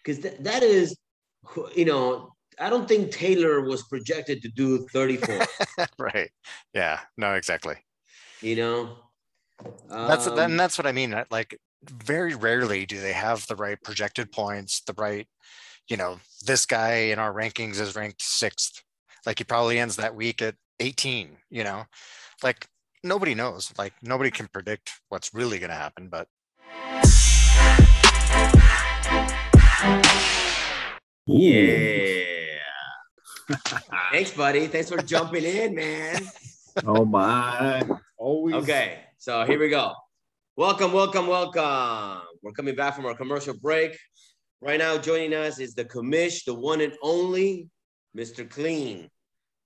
because 0.04 0.20
th- 0.22 0.38
that 0.40 0.62
is, 0.62 0.96
you 1.76 1.84
know, 1.84 2.32
I 2.58 2.68
don't 2.70 2.86
think 2.88 3.10
Taylor 3.10 3.60
was 3.62 3.82
projected 3.84 4.42
to 4.42 4.48
do 4.48 4.86
34. 4.92 5.46
right. 5.98 6.30
Yeah. 6.74 7.00
No. 7.16 7.34
Exactly. 7.34 7.76
you 8.42 8.56
know, 8.56 8.98
That's 9.88 10.26
Um, 10.26 10.36
then 10.36 10.56
that's 10.56 10.76
what 10.78 10.86
I 10.86 10.92
mean. 10.92 11.14
Like 11.30 11.58
very 11.90 12.34
rarely 12.34 12.86
do 12.86 13.00
they 13.00 13.12
have 13.12 13.46
the 13.46 13.56
right 13.56 13.78
projected 13.82 14.32
points, 14.32 14.82
the 14.86 14.94
right, 14.96 15.26
you 15.88 15.96
know, 15.96 16.20
this 16.46 16.66
guy 16.66 16.94
in 16.94 17.18
our 17.18 17.32
rankings 17.32 17.80
is 17.80 17.96
ranked 17.96 18.22
sixth. 18.22 18.82
Like 19.26 19.38
he 19.38 19.44
probably 19.44 19.78
ends 19.78 19.96
that 19.96 20.14
week 20.14 20.42
at 20.42 20.56
18, 20.80 21.36
you 21.50 21.64
know, 21.64 21.84
like 22.42 22.66
nobody 23.04 23.34
knows. 23.34 23.72
Like 23.78 23.94
nobody 24.02 24.30
can 24.30 24.48
predict 24.48 24.90
what's 25.08 25.34
really 25.34 25.58
going 25.58 25.70
to 25.70 25.76
happen. 25.76 26.08
But 26.08 26.28
yeah. 31.26 32.24
Thanks, 34.12 34.30
buddy. 34.32 34.66
Thanks 34.66 34.88
for 34.88 35.02
jumping 35.02 35.44
in, 35.44 35.74
man. 35.74 36.22
Oh 36.86 37.04
my! 37.04 37.82
Always. 38.16 38.54
Okay, 38.54 39.00
so 39.18 39.44
here 39.44 39.58
we 39.58 39.68
go. 39.68 39.92
Welcome, 40.56 40.92
welcome, 40.92 41.26
welcome. 41.26 42.22
We're 42.42 42.52
coming 42.52 42.74
back 42.74 42.94
from 42.94 43.06
our 43.06 43.14
commercial 43.14 43.54
break. 43.58 43.96
Right 44.60 44.78
now, 44.78 44.98
joining 44.98 45.32
us 45.34 45.58
is 45.58 45.74
the 45.74 45.84
commish, 45.84 46.44
the 46.44 46.54
one 46.54 46.80
and 46.80 46.92
only 47.02 47.68
Mr. 48.16 48.48
Clean, 48.48 49.08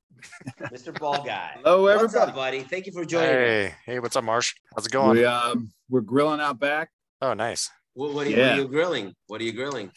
Mr. 0.73 0.97
Ball 0.99 1.25
Guy. 1.25 1.51
Hello, 1.65 1.83
What's 1.83 2.15
up, 2.15 2.29
everybody. 2.29 2.59
buddy? 2.59 2.69
Thank 2.71 2.87
you 2.87 2.93
for 2.93 3.05
joining. 3.05 3.29
us. 3.31 3.35
hey, 3.37 3.75
hey, 3.85 3.99
what's 3.99 4.15
up, 4.17 4.25
Marsh? 4.25 4.55
How's 4.75 4.87
it 4.87 4.93
going? 4.93 5.19
We 5.19 5.25
um 5.25 5.71
we're 5.91 6.01
grilling 6.03 6.41
out 6.41 6.61
back. 6.61 6.91
Oh, 7.21 7.35
nice. 7.35 7.69
What, 7.95 8.13
what, 8.15 8.27
are 8.27 8.31
you, 8.31 8.37
what 8.37 8.49
are 8.51 8.57
you 8.57 8.69
grilling? 8.69 9.15
What 9.27 9.41
are 9.41 9.45
you 9.45 9.53
grilling? 9.53 9.91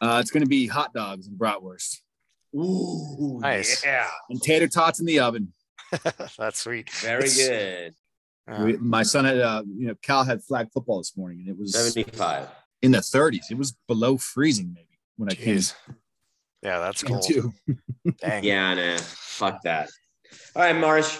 Uh, 0.00 0.18
it's 0.20 0.30
gonna 0.30 0.46
be 0.46 0.66
hot 0.66 0.92
dogs 0.94 1.26
and 1.26 1.38
bratwurst 1.38 1.98
Ooh, 2.54 3.38
Nice. 3.40 3.84
Yeah, 3.84 4.06
and 4.30 4.40
tater 4.40 4.68
tots 4.68 5.00
in 5.00 5.06
the 5.06 5.18
oven. 5.20 5.52
That's 6.38 6.60
sweet. 6.60 6.88
very 6.90 7.24
It's- 7.24 7.36
good. 7.48 7.94
Uh, 8.46 8.62
We, 8.64 8.76
my 8.76 9.02
son 9.02 9.24
had 9.24 9.38
uh 9.38 9.62
you 9.66 9.88
know 9.88 9.94
Cal 10.02 10.24
had 10.24 10.42
flag 10.42 10.68
football 10.72 10.98
this 10.98 11.16
morning 11.16 11.40
and 11.40 11.48
it 11.48 11.58
was 11.58 11.72
75. 11.72 12.48
in 12.82 12.92
the 12.92 12.98
30s. 12.98 13.50
It 13.50 13.56
was 13.58 13.72
below 13.88 14.16
freezing 14.18 14.72
maybe 14.74 14.98
when 15.16 15.30
I 15.30 15.34
came 15.34 15.60
Yeah, 16.62 16.78
that's 16.78 17.02
came 17.02 17.18
cool. 17.18 17.22
to. 17.28 17.52
Dang. 18.18 18.44
Yeah, 18.44 18.74
nah, 18.74 18.98
fuck 19.00 19.62
that. 19.62 19.88
All 20.54 20.62
right, 20.62 20.76
Marsh. 20.76 21.18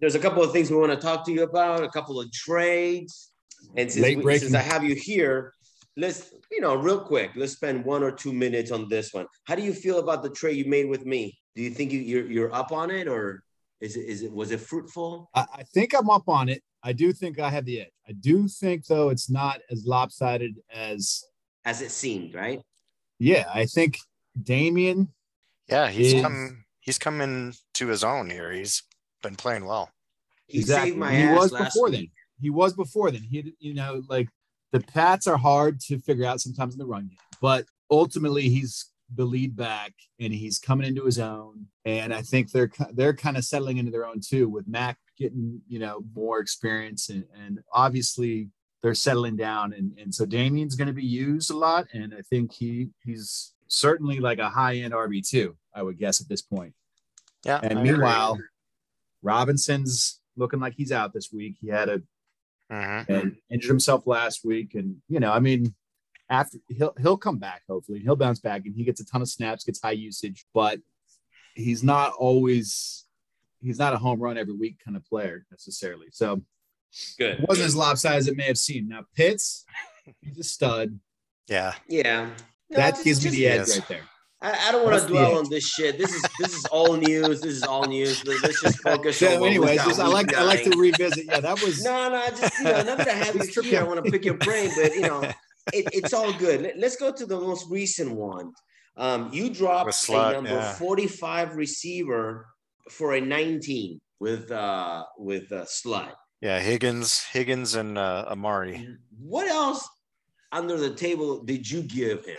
There's 0.00 0.14
a 0.14 0.18
couple 0.18 0.42
of 0.42 0.52
things 0.52 0.70
we 0.70 0.76
want 0.76 0.92
to 0.92 0.98
talk 0.98 1.24
to 1.26 1.32
you 1.32 1.42
about, 1.44 1.82
a 1.82 1.88
couple 1.88 2.20
of 2.20 2.30
trades. 2.32 3.32
And 3.76 3.90
since, 3.90 4.02
Late 4.02 4.22
we, 4.22 4.38
since 4.38 4.54
I 4.54 4.60
have 4.60 4.84
you 4.84 4.94
here, 4.94 5.52
let's, 5.96 6.34
you 6.50 6.60
know, 6.60 6.74
real 6.74 7.00
quick, 7.00 7.30
let's 7.36 7.52
spend 7.52 7.84
one 7.84 8.02
or 8.02 8.10
two 8.12 8.32
minutes 8.32 8.70
on 8.70 8.88
this 8.88 9.14
one. 9.14 9.26
How 9.44 9.54
do 9.54 9.62
you 9.62 9.72
feel 9.72 9.98
about 10.00 10.22
the 10.22 10.30
trade 10.30 10.56
you 10.58 10.66
made 10.66 10.88
with 10.88 11.06
me? 11.06 11.38
Do 11.54 11.62
you 11.62 11.70
think 11.70 11.92
you, 11.92 12.00
you're 12.00 12.26
you're 12.30 12.54
up 12.54 12.72
on 12.72 12.90
it 12.90 13.06
or 13.08 13.42
is 13.84 13.96
it 13.96 14.06
is 14.08 14.22
it 14.22 14.32
was 14.32 14.50
it 14.50 14.60
fruitful? 14.60 15.28
I, 15.34 15.44
I 15.60 15.62
think 15.74 15.94
I'm 15.94 16.10
up 16.10 16.28
on 16.28 16.48
it. 16.48 16.62
I 16.82 16.92
do 16.92 17.12
think 17.12 17.38
I 17.38 17.50
have 17.50 17.64
the 17.64 17.80
edge. 17.82 17.92
I 18.08 18.12
do 18.12 18.48
think 18.48 18.86
though 18.86 19.08
it's 19.10 19.28
not 19.30 19.60
as 19.70 19.84
lopsided 19.86 20.54
as 20.72 21.22
As 21.64 21.80
it 21.82 21.90
seemed, 21.90 22.34
right? 22.34 22.60
yeah. 23.18 23.44
I 23.52 23.66
think 23.66 23.98
Damien 24.42 25.08
Yeah, 25.68 25.88
he's 25.90 26.12
is- 26.14 26.22
come 26.22 26.64
he's 26.80 26.98
come 26.98 27.20
in 27.20 27.52
to 27.74 27.88
his 27.88 28.04
own 28.04 28.28
here. 28.30 28.52
He's 28.52 28.82
been 29.22 29.36
playing 29.36 29.64
well. 29.64 29.90
He 30.46 30.58
exactly. 30.58 30.90
saved 30.90 30.98
my 30.98 31.14
he 31.14 31.22
ass 31.22 31.38
was 31.40 31.52
last 31.52 31.74
before 31.74 31.88
week. 31.90 31.94
then. 32.00 32.06
He 32.40 32.50
was 32.50 32.74
before 32.74 33.10
then. 33.10 33.22
He, 33.22 33.54
you 33.60 33.74
know, 33.74 34.02
like 34.08 34.28
the 34.72 34.80
Pats 34.80 35.26
are 35.26 35.38
hard 35.38 35.80
to 35.88 35.98
figure 36.00 36.26
out 36.26 36.40
sometimes 36.40 36.74
in 36.74 36.78
the 36.78 36.86
run 36.86 37.06
game, 37.08 37.16
but 37.40 37.64
ultimately 37.90 38.48
he's 38.50 38.90
the 39.14 39.24
lead 39.24 39.54
back 39.56 39.92
and 40.20 40.32
he's 40.32 40.58
coming 40.58 40.86
into 40.86 41.04
his 41.04 41.18
own. 41.18 41.66
And 41.84 42.12
I 42.14 42.22
think 42.22 42.50
they're 42.50 42.70
they're 42.92 43.14
kind 43.14 43.36
of 43.36 43.44
settling 43.44 43.78
into 43.78 43.90
their 43.90 44.06
own 44.06 44.20
too, 44.20 44.48
with 44.48 44.66
Mac 44.68 44.98
getting 45.18 45.60
you 45.68 45.78
know 45.78 46.02
more 46.14 46.40
experience 46.40 47.08
and 47.10 47.24
and 47.44 47.60
obviously 47.72 48.48
they're 48.82 48.94
settling 48.94 49.36
down. 49.36 49.72
And 49.72 49.96
and 49.98 50.14
so 50.14 50.24
Damien's 50.26 50.74
going 50.76 50.88
to 50.88 50.94
be 50.94 51.04
used 51.04 51.50
a 51.50 51.56
lot, 51.56 51.86
and 51.92 52.14
I 52.14 52.22
think 52.22 52.52
he 52.52 52.88
he's 53.04 53.52
certainly 53.68 54.20
like 54.20 54.38
a 54.38 54.48
high 54.48 54.76
end 54.76 54.94
RB 54.94 55.26
two. 55.28 55.56
I 55.74 55.82
would 55.82 55.98
guess 55.98 56.20
at 56.20 56.28
this 56.28 56.42
point. 56.42 56.74
Yeah. 57.44 57.60
And 57.62 57.82
meanwhile, 57.82 58.38
Robinson's 59.22 60.20
looking 60.36 60.60
like 60.60 60.74
he's 60.74 60.92
out 60.92 61.12
this 61.12 61.32
week. 61.32 61.56
He 61.60 61.68
had 61.68 61.88
a 61.88 62.02
Mhm. 62.72 63.08
and 63.08 63.36
injured 63.50 63.68
himself 63.68 64.06
last 64.06 64.44
week, 64.44 64.74
and 64.74 64.96
you 65.08 65.20
know, 65.20 65.30
I 65.30 65.38
mean, 65.38 65.74
after 66.30 66.58
he'll 66.68 66.94
he'll 67.00 67.16
come 67.16 67.38
back 67.38 67.62
hopefully. 67.68 68.00
He'll 68.00 68.16
bounce 68.16 68.40
back, 68.40 68.62
and 68.66 68.74
he 68.74 68.84
gets 68.84 69.00
a 69.00 69.06
ton 69.06 69.22
of 69.22 69.28
snaps, 69.28 69.64
gets 69.64 69.80
high 69.82 69.92
usage, 69.92 70.44
but 70.54 70.78
he's 71.54 71.82
not 71.82 72.12
always 72.18 73.04
he's 73.60 73.78
not 73.78 73.92
a 73.94 73.98
home 73.98 74.20
run 74.20 74.38
every 74.38 74.54
week 74.54 74.78
kind 74.84 74.96
of 74.96 75.04
player 75.06 75.46
necessarily. 75.50 76.06
So 76.12 76.42
Good. 77.18 77.40
it 77.40 77.48
wasn't 77.48 77.66
as 77.66 77.76
lopsided 77.76 78.18
as 78.18 78.28
it 78.28 78.36
may 78.36 78.44
have 78.44 78.58
seemed. 78.58 78.88
Now 78.88 79.04
Pitts, 79.16 79.64
he's 80.20 80.38
a 80.38 80.44
stud. 80.44 80.98
Yeah. 81.48 81.74
Yeah. 81.88 82.30
No, 82.70 82.76
that 82.76 82.94
just- 82.94 83.04
gives 83.04 83.24
me 83.24 83.30
the 83.30 83.48
edge 83.48 83.68
yes. 83.68 83.78
right 83.78 83.88
there. 83.88 84.02
I, 84.40 84.68
I 84.68 84.72
don't 84.72 84.84
want 84.84 85.00
to 85.00 85.08
dwell 85.08 85.38
on 85.38 85.48
this 85.48 85.66
shit. 85.66 85.96
This 85.96 86.12
is 86.12 86.22
this 86.38 86.54
is 86.54 86.66
all 86.66 86.96
news. 86.96 87.40
This 87.40 87.54
is 87.54 87.62
all 87.62 87.86
news. 87.86 88.26
Let- 88.26 88.42
Let's 88.42 88.60
just 88.60 88.78
focus. 88.80 89.16
So, 89.16 89.30
what 89.32 89.42
we 89.42 89.48
anyways, 89.48 89.82
just, 89.84 89.98
I 89.98 90.04
week 90.04 90.12
like 90.12 90.34
I 90.34 90.42
like 90.42 90.64
to 90.64 90.78
revisit. 90.78 91.24
Yeah, 91.26 91.40
that 91.40 91.62
was 91.62 91.82
No, 91.82 92.10
no, 92.10 92.16
I 92.16 92.28
just 92.28 92.58
you 92.58 92.64
know, 92.64 92.82
now 92.82 92.96
that 92.96 93.08
I 93.08 93.12
have 93.12 93.34
you 93.34 93.40
It's 93.42 93.64
here, 93.64 93.80
I 93.80 93.84
want 93.84 94.04
to 94.04 94.10
pick 94.10 94.24
your 94.24 94.34
brain, 94.34 94.70
but 94.76 94.94
you 94.94 95.00
know, 95.02 95.22
it, 95.72 95.86
it's 95.92 96.12
all 96.12 96.32
good. 96.34 96.62
Let, 96.62 96.82
us 96.84 96.96
go 96.96 97.12
to 97.12 97.26
the 97.26 97.38
most 97.38 97.66
recent 97.70 98.14
one. 98.14 98.52
Um, 98.96 99.30
you 99.32 99.50
dropped 99.50 99.86
With 99.86 99.94
Slut, 99.94 100.30
a 100.30 100.32
number 100.34 100.50
yeah. 100.50 100.72
45 100.74 101.56
receiver 101.56 102.46
for 102.90 103.14
a 103.14 103.20
19 103.20 104.00
with 104.20 104.50
uh 104.52 105.04
with 105.18 105.50
uh, 105.52 105.64
slut. 105.64 106.12
Yeah. 106.40 106.60
Higgins, 106.60 107.22
Higgins 107.24 107.74
and 107.74 107.98
uh, 107.98 108.26
Amari. 108.28 108.86
What 109.18 109.48
else 109.48 109.88
under 110.52 110.76
the 110.76 110.94
table 110.94 111.42
did 111.42 111.68
you 111.68 111.82
give 111.82 112.24
him? 112.24 112.36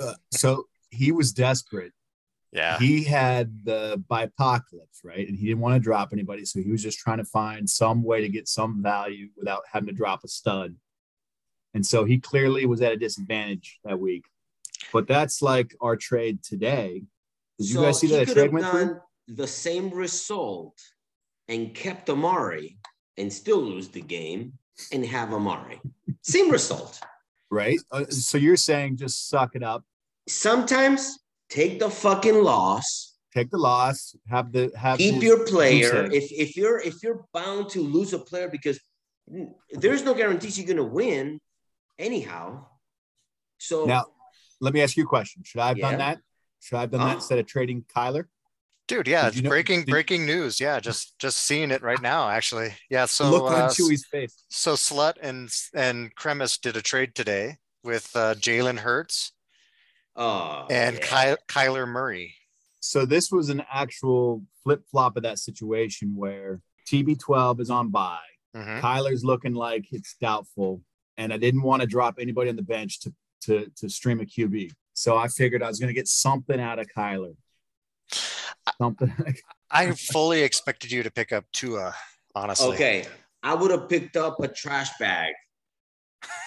uh, 0.00 0.14
so 0.30 0.66
he 0.90 1.12
was 1.12 1.32
desperate. 1.32 1.92
Yeah. 2.52 2.78
he 2.78 3.02
had 3.02 3.64
the 3.64 4.02
bipocalypse, 4.10 5.02
right? 5.02 5.26
And 5.26 5.38
he 5.38 5.46
didn't 5.46 5.60
want 5.60 5.74
to 5.74 5.80
drop 5.80 6.10
anybody. 6.12 6.44
So 6.44 6.60
he 6.60 6.70
was 6.70 6.82
just 6.82 6.98
trying 6.98 7.16
to 7.16 7.24
find 7.24 7.68
some 7.68 8.02
way 8.02 8.20
to 8.20 8.28
get 8.28 8.46
some 8.46 8.82
value 8.82 9.28
without 9.38 9.62
having 9.72 9.86
to 9.86 9.94
drop 9.94 10.20
a 10.22 10.28
stud. 10.28 10.76
And 11.74 11.84
so 11.84 12.04
he 12.04 12.18
clearly 12.18 12.66
was 12.66 12.80
at 12.82 12.92
a 12.92 12.96
disadvantage 12.96 13.78
that 13.84 13.98
week. 13.98 14.24
But 14.92 15.06
that's 15.06 15.40
like 15.42 15.74
our 15.80 15.96
trade 15.96 16.42
today. 16.42 17.02
Did 17.58 17.68
you 17.68 17.74
So 17.76 17.82
guys 17.82 17.98
see 18.00 18.08
that 18.08 18.28
trade 18.28 18.52
went 18.52 18.66
through? 18.66 18.84
done 18.86 19.00
the 19.28 19.46
same 19.46 19.90
result 19.90 20.78
and 21.48 21.74
kept 21.74 22.10
Amari 22.10 22.78
and 23.16 23.32
still 23.32 23.60
lose 23.60 23.88
the 23.88 24.00
game 24.02 24.52
and 24.92 25.04
have 25.06 25.32
Amari. 25.32 25.80
Same 26.22 26.50
result. 26.50 27.00
Right. 27.50 27.78
Uh, 27.90 28.04
so 28.06 28.38
you're 28.38 28.56
saying 28.56 28.96
just 28.96 29.28
suck 29.28 29.54
it 29.54 29.62
up, 29.62 29.84
Sometimes 30.28 31.18
take 31.50 31.78
the 31.78 31.90
fucking 31.90 32.42
loss. 32.42 33.16
take 33.34 33.50
the 33.50 33.58
loss, 33.58 34.14
have 34.28 34.52
the 34.52 34.70
have 34.76 34.98
keep 34.98 35.14
his 35.14 35.22
your 35.24 35.46
player. 35.46 36.04
If 36.10 36.30
if 36.32 36.56
you're 36.56 36.80
if 36.80 37.02
you're 37.02 37.24
bound 37.34 37.68
to 37.70 37.80
lose 37.82 38.12
a 38.12 38.18
player 38.18 38.48
because 38.48 38.78
there's 39.70 40.02
no 40.04 40.14
guarantees 40.14 40.58
you're 40.58 40.66
gonna 40.66 40.82
win 40.88 41.40
anyhow. 41.98 42.66
So 43.58 43.84
Now, 43.84 44.06
let 44.60 44.74
me 44.74 44.80
ask 44.82 44.96
you 44.96 45.04
a 45.04 45.06
question. 45.06 45.42
Should 45.44 45.60
I 45.60 45.68
have 45.68 45.78
Yeah. 45.78 45.90
done 45.90 45.98
that? 45.98 46.20
Should 46.60 46.76
I 46.76 46.80
have 46.82 46.90
done 46.90 47.00
that 47.00 47.12
Uh. 47.12 47.14
instead 47.16 47.38
of 47.38 47.46
trading 47.46 47.84
Kyler? 47.84 48.26
Dude, 48.88 49.06
yeah, 49.08 49.26
Did 49.26 49.36
you 49.36 49.42
know- 49.42 49.48
breaking 49.50 49.84
breaking 49.84 50.26
news. 50.26 50.58
Yeah, 50.60 50.80
just 50.80 51.18
just 51.18 51.38
seeing 51.38 51.70
it 51.70 51.82
right 51.82 52.00
now. 52.02 52.28
Actually, 52.28 52.74
yeah. 52.90 53.06
So 53.06 53.30
Look 53.30 53.42
uh, 53.44 53.46
on 53.64 53.70
Chewy's 53.70 54.04
face. 54.06 54.44
so 54.50 54.74
Slut 54.74 55.14
and 55.22 55.48
and 55.74 56.14
Kremis 56.16 56.60
did 56.60 56.76
a 56.76 56.82
trade 56.82 57.14
today 57.14 57.58
with 57.84 58.14
uh, 58.16 58.34
Jalen 58.34 58.78
Hurts 58.80 59.32
Oh, 60.16 60.66
and 60.68 60.96
yeah. 60.98 61.34
Ky- 61.36 61.42
Kyler 61.48 61.86
Murray. 61.88 62.34
So 62.80 63.06
this 63.06 63.30
was 63.30 63.48
an 63.48 63.62
actual 63.72 64.44
flip 64.62 64.84
flop 64.90 65.16
of 65.16 65.22
that 65.22 65.38
situation 65.38 66.14
where 66.16 66.60
TB12 66.86 67.60
is 67.60 67.70
on 67.70 67.90
bye. 67.90 68.18
Mhm. 68.54 68.80
Kyler's 68.80 69.24
looking 69.24 69.54
like 69.54 69.86
it's 69.92 70.14
doubtful, 70.20 70.82
and 71.22 71.32
I 71.32 71.36
didn't 71.36 71.62
want 71.62 71.82
to 71.82 71.86
drop 71.86 72.16
anybody 72.18 72.50
on 72.50 72.56
the 72.56 72.62
bench 72.62 73.00
to 73.00 73.14
to 73.42 73.70
to 73.76 73.88
stream 73.88 74.20
a 74.20 74.24
QB. 74.24 74.72
So 74.94 75.16
I 75.16 75.28
figured 75.28 75.62
I 75.62 75.68
was 75.68 75.78
going 75.78 75.88
to 75.88 75.94
get 75.94 76.08
something 76.08 76.60
out 76.60 76.78
of 76.78 76.86
Kyler. 76.96 77.34
Something. 78.78 79.14
I 79.70 79.92
fully 79.92 80.42
expected 80.42 80.92
you 80.92 81.02
to 81.02 81.10
pick 81.10 81.32
up 81.32 81.44
Tua. 81.52 81.94
Honestly, 82.34 82.74
Okay, 82.74 83.06
I 83.42 83.54
would 83.54 83.70
have 83.70 83.88
picked 83.88 84.16
up 84.16 84.40
a 84.40 84.48
trash 84.48 84.90
bag. 84.98 85.32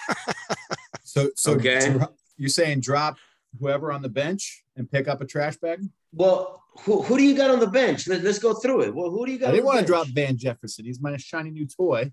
so 1.02 1.30
so 1.36 1.52
Okay. 1.52 1.92
dro- 1.92 2.14
you're 2.36 2.48
saying 2.48 2.80
drop 2.80 3.16
whoever 3.58 3.90
on 3.92 4.02
the 4.02 4.08
bench 4.08 4.62
and 4.76 4.90
pick 4.90 5.08
up 5.08 5.20
a 5.20 5.26
trash 5.26 5.56
bag? 5.56 5.80
Well, 6.12 6.62
who, 6.80 7.02
who 7.02 7.16
do 7.16 7.24
you 7.24 7.36
got 7.36 7.50
on 7.50 7.60
the 7.60 7.66
bench? 7.66 8.06
Let, 8.06 8.24
us 8.24 8.38
go 8.38 8.52
through 8.54 8.82
it. 8.82 8.94
Well, 8.94 9.10
who 9.10 9.24
do 9.26 9.32
you 9.32 9.38
got? 9.38 9.48
I 9.48 9.52
didn't 9.52 9.60
on 9.60 9.64
the 9.64 9.74
want 9.76 9.86
to 9.86 9.92
drop 9.92 10.06
Van 10.08 10.36
Jefferson. 10.36 10.84
He's 10.84 11.00
my 11.00 11.16
shiny 11.16 11.50
new 11.50 11.66
toy. 11.66 12.12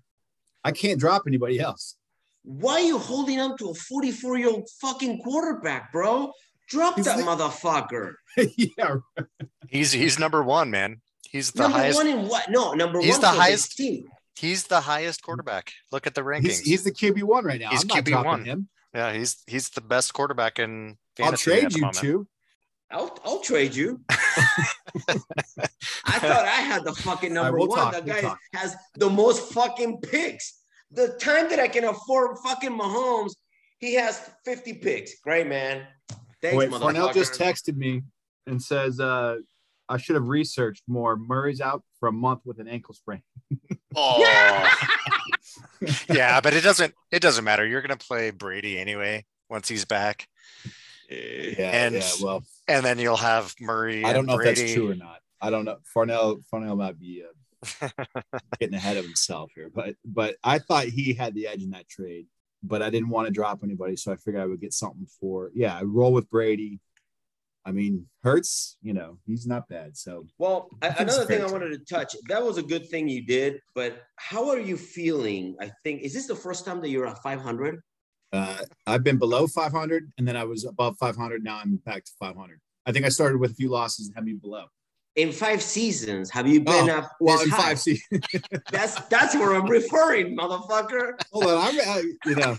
I 0.64 0.72
can't 0.72 0.98
drop 0.98 1.22
anybody 1.26 1.60
else. 1.60 1.96
Why 2.44 2.74
are 2.74 2.80
you 2.80 2.98
holding 2.98 3.40
on 3.40 3.56
to 3.58 3.70
a 3.70 3.74
44 3.74 4.38
year 4.38 4.48
old 4.48 4.68
fucking 4.80 5.20
quarterback, 5.22 5.92
bro? 5.92 6.32
Drop 6.68 6.96
He's 6.96 7.04
that 7.06 7.18
the- 7.18 7.24
motherfucker. 7.24 8.14
yeah, 8.56 8.96
he's 9.68 9.92
he's 9.92 10.18
number 10.18 10.42
one, 10.42 10.70
man. 10.70 11.00
He's 11.28 11.50
the 11.52 11.62
number 11.62 11.78
highest. 11.78 11.98
one 11.98 12.06
in 12.06 12.28
what? 12.28 12.50
No, 12.50 12.72
number 12.74 13.00
He's 13.00 13.12
one 13.12 13.14
He's 13.14 13.20
the 13.20 13.28
highest- 13.40 13.76
team. 13.76 14.04
He's 14.36 14.64
the 14.64 14.80
highest 14.80 15.22
quarterback. 15.22 15.72
Look 15.92 16.06
at 16.06 16.14
the 16.14 16.22
rankings. 16.22 16.42
he's, 16.42 16.60
he's 16.60 16.84
the 16.84 16.90
QB 16.90 17.22
one 17.22 17.44
right 17.44 17.60
now. 17.60 17.70
He's 17.70 17.82
I'm 17.84 17.88
QB1. 18.02 18.44
him. 18.44 18.68
yeah, 18.94 19.12
he's 19.12 19.42
he's 19.46 19.70
the 19.70 19.80
best 19.80 20.12
quarterback 20.12 20.58
in 20.58 20.96
I'll 21.20 21.26
fantasy 21.26 21.52
at 21.52 21.58
trade 21.60 21.70
the 21.70 21.74
you 21.76 21.80
moment. 21.82 21.98
two. 21.98 22.26
I'll, 22.90 23.16
I'll 23.24 23.40
trade 23.40 23.74
you. 23.74 24.00
I 24.08 24.14
thought 26.18 26.44
I 26.44 26.60
had 26.60 26.84
the 26.84 26.92
fucking 26.94 27.36
All 27.36 27.44
right, 27.44 27.50
number 27.50 27.58
we'll 27.58 27.68
one. 27.68 27.78
talk, 27.78 27.92
That 27.92 28.04
we'll 28.04 28.14
guy 28.14 28.20
talk. 28.22 28.38
has 28.54 28.76
the 28.96 29.10
most 29.10 29.52
fucking 29.52 30.00
picks. 30.00 30.60
The 30.94 31.08
time 31.20 31.48
that 31.50 31.58
I 31.58 31.68
can 31.68 31.84
afford 31.84 32.38
fucking 32.38 32.70
Mahomes, 32.70 33.32
he 33.78 33.94
has 33.94 34.30
50 34.44 34.74
picks. 34.74 35.18
Great, 35.20 35.46
man. 35.46 35.86
Thanks, 36.40 36.56
Wait. 36.56 36.70
Farnell 36.70 37.12
just 37.12 37.34
texted 37.40 37.76
me 37.76 38.02
and 38.46 38.62
says 38.62 39.00
uh, 39.00 39.36
I 39.88 39.96
should 39.96 40.14
have 40.14 40.28
researched 40.28 40.82
more. 40.86 41.16
Murray's 41.16 41.60
out 41.60 41.82
for 41.98 42.08
a 42.08 42.12
month 42.12 42.42
with 42.44 42.58
an 42.60 42.68
ankle 42.68 42.94
sprain. 42.94 43.22
Oh, 43.96 44.18
yeah, 46.10 46.40
but 46.40 46.52
it 46.52 46.62
doesn't 46.62 46.92
it 47.12 47.22
doesn't 47.22 47.44
matter. 47.44 47.64
You're 47.64 47.80
gonna 47.80 47.96
play 47.96 48.32
Brady 48.32 48.76
anyway 48.76 49.24
once 49.48 49.68
he's 49.68 49.84
back, 49.84 50.26
Yeah, 51.08 51.70
And- 51.70 51.94
yeah. 51.94 52.10
Well, 52.20 52.42
and 52.66 52.84
then 52.84 52.98
you'll 52.98 53.16
have 53.16 53.54
Murray. 53.60 54.04
I 54.04 54.12
don't 54.12 54.20
and 54.20 54.26
know 54.26 54.38
if 54.40 54.56
that's 54.56 54.72
true 54.72 54.90
or 54.90 54.94
not. 54.96 55.20
I 55.40 55.50
don't 55.50 55.64
know. 55.64 55.76
Farnell 55.84 56.40
Farnell 56.50 56.74
might 56.74 56.98
be 56.98 57.22
uh, 57.22 57.32
getting 58.60 58.74
ahead 58.74 58.96
of 58.96 59.04
himself 59.04 59.52
here, 59.54 59.70
but 59.74 59.94
but 60.04 60.36
I 60.42 60.58
thought 60.58 60.86
he 60.86 61.14
had 61.14 61.34
the 61.34 61.46
edge 61.46 61.62
in 61.62 61.70
that 61.70 61.88
trade, 61.88 62.26
but 62.62 62.82
I 62.82 62.90
didn't 62.90 63.10
want 63.10 63.26
to 63.26 63.32
drop 63.32 63.60
anybody, 63.62 63.96
so 63.96 64.12
I 64.12 64.16
figured 64.16 64.42
I 64.42 64.46
would 64.46 64.60
get 64.60 64.72
something 64.72 65.06
for 65.20 65.50
yeah. 65.54 65.76
I 65.78 65.82
roll 65.82 66.12
with 66.12 66.30
Brady. 66.30 66.80
I 67.66 67.72
mean, 67.72 68.06
Hurts, 68.22 68.76
you 68.82 68.92
know, 68.92 69.16
he's 69.26 69.46
not 69.46 69.68
bad. 69.68 69.96
So 69.96 70.26
Well, 70.36 70.68
another 70.82 71.24
thing 71.24 71.42
I 71.42 71.50
wanted 71.50 71.70
to 71.70 71.78
touch. 71.78 72.14
That 72.28 72.44
was 72.44 72.58
a 72.58 72.62
good 72.62 72.90
thing 72.90 73.08
you 73.08 73.24
did, 73.24 73.60
but 73.74 74.02
how 74.16 74.50
are 74.50 74.60
you 74.60 74.76
feeling? 74.76 75.56
I 75.60 75.70
think 75.82 76.02
is 76.02 76.12
this 76.12 76.26
the 76.26 76.36
first 76.36 76.66
time 76.66 76.82
that 76.82 76.90
you're 76.90 77.06
at 77.06 77.22
500? 77.22 77.80
uh, 78.34 78.58
I've 78.86 79.04
been 79.04 79.16
below 79.16 79.46
500, 79.46 80.12
and 80.18 80.26
then 80.26 80.36
I 80.36 80.44
was 80.44 80.64
above 80.64 80.96
500. 80.98 81.44
Now 81.44 81.60
I'm 81.62 81.76
back 81.76 82.04
to 82.04 82.10
500. 82.18 82.60
I 82.84 82.92
think 82.92 83.06
I 83.06 83.08
started 83.08 83.38
with 83.38 83.52
a 83.52 83.54
few 83.54 83.70
losses 83.70 84.08
and 84.08 84.14
had 84.16 84.24
me 84.24 84.32
below. 84.32 84.64
In 85.16 85.30
five 85.30 85.62
seasons, 85.62 86.28
have 86.30 86.48
you 86.48 86.60
been 86.60 86.90
Oh, 86.90 86.98
up? 86.98 87.12
Well, 87.20 87.36
this 87.38 87.46
in 87.46 87.50
high? 87.52 87.62
five 87.62 87.78
seasons. 87.78 88.20
That's 88.72 88.96
that's 89.06 89.34
where 89.36 89.54
I'm 89.54 89.66
referring, 89.68 90.36
motherfucker. 90.36 91.12
Hold 91.32 91.44
on, 91.46 91.58
I'm, 91.68 91.80
I, 91.80 92.04
you 92.26 92.34
know, 92.34 92.56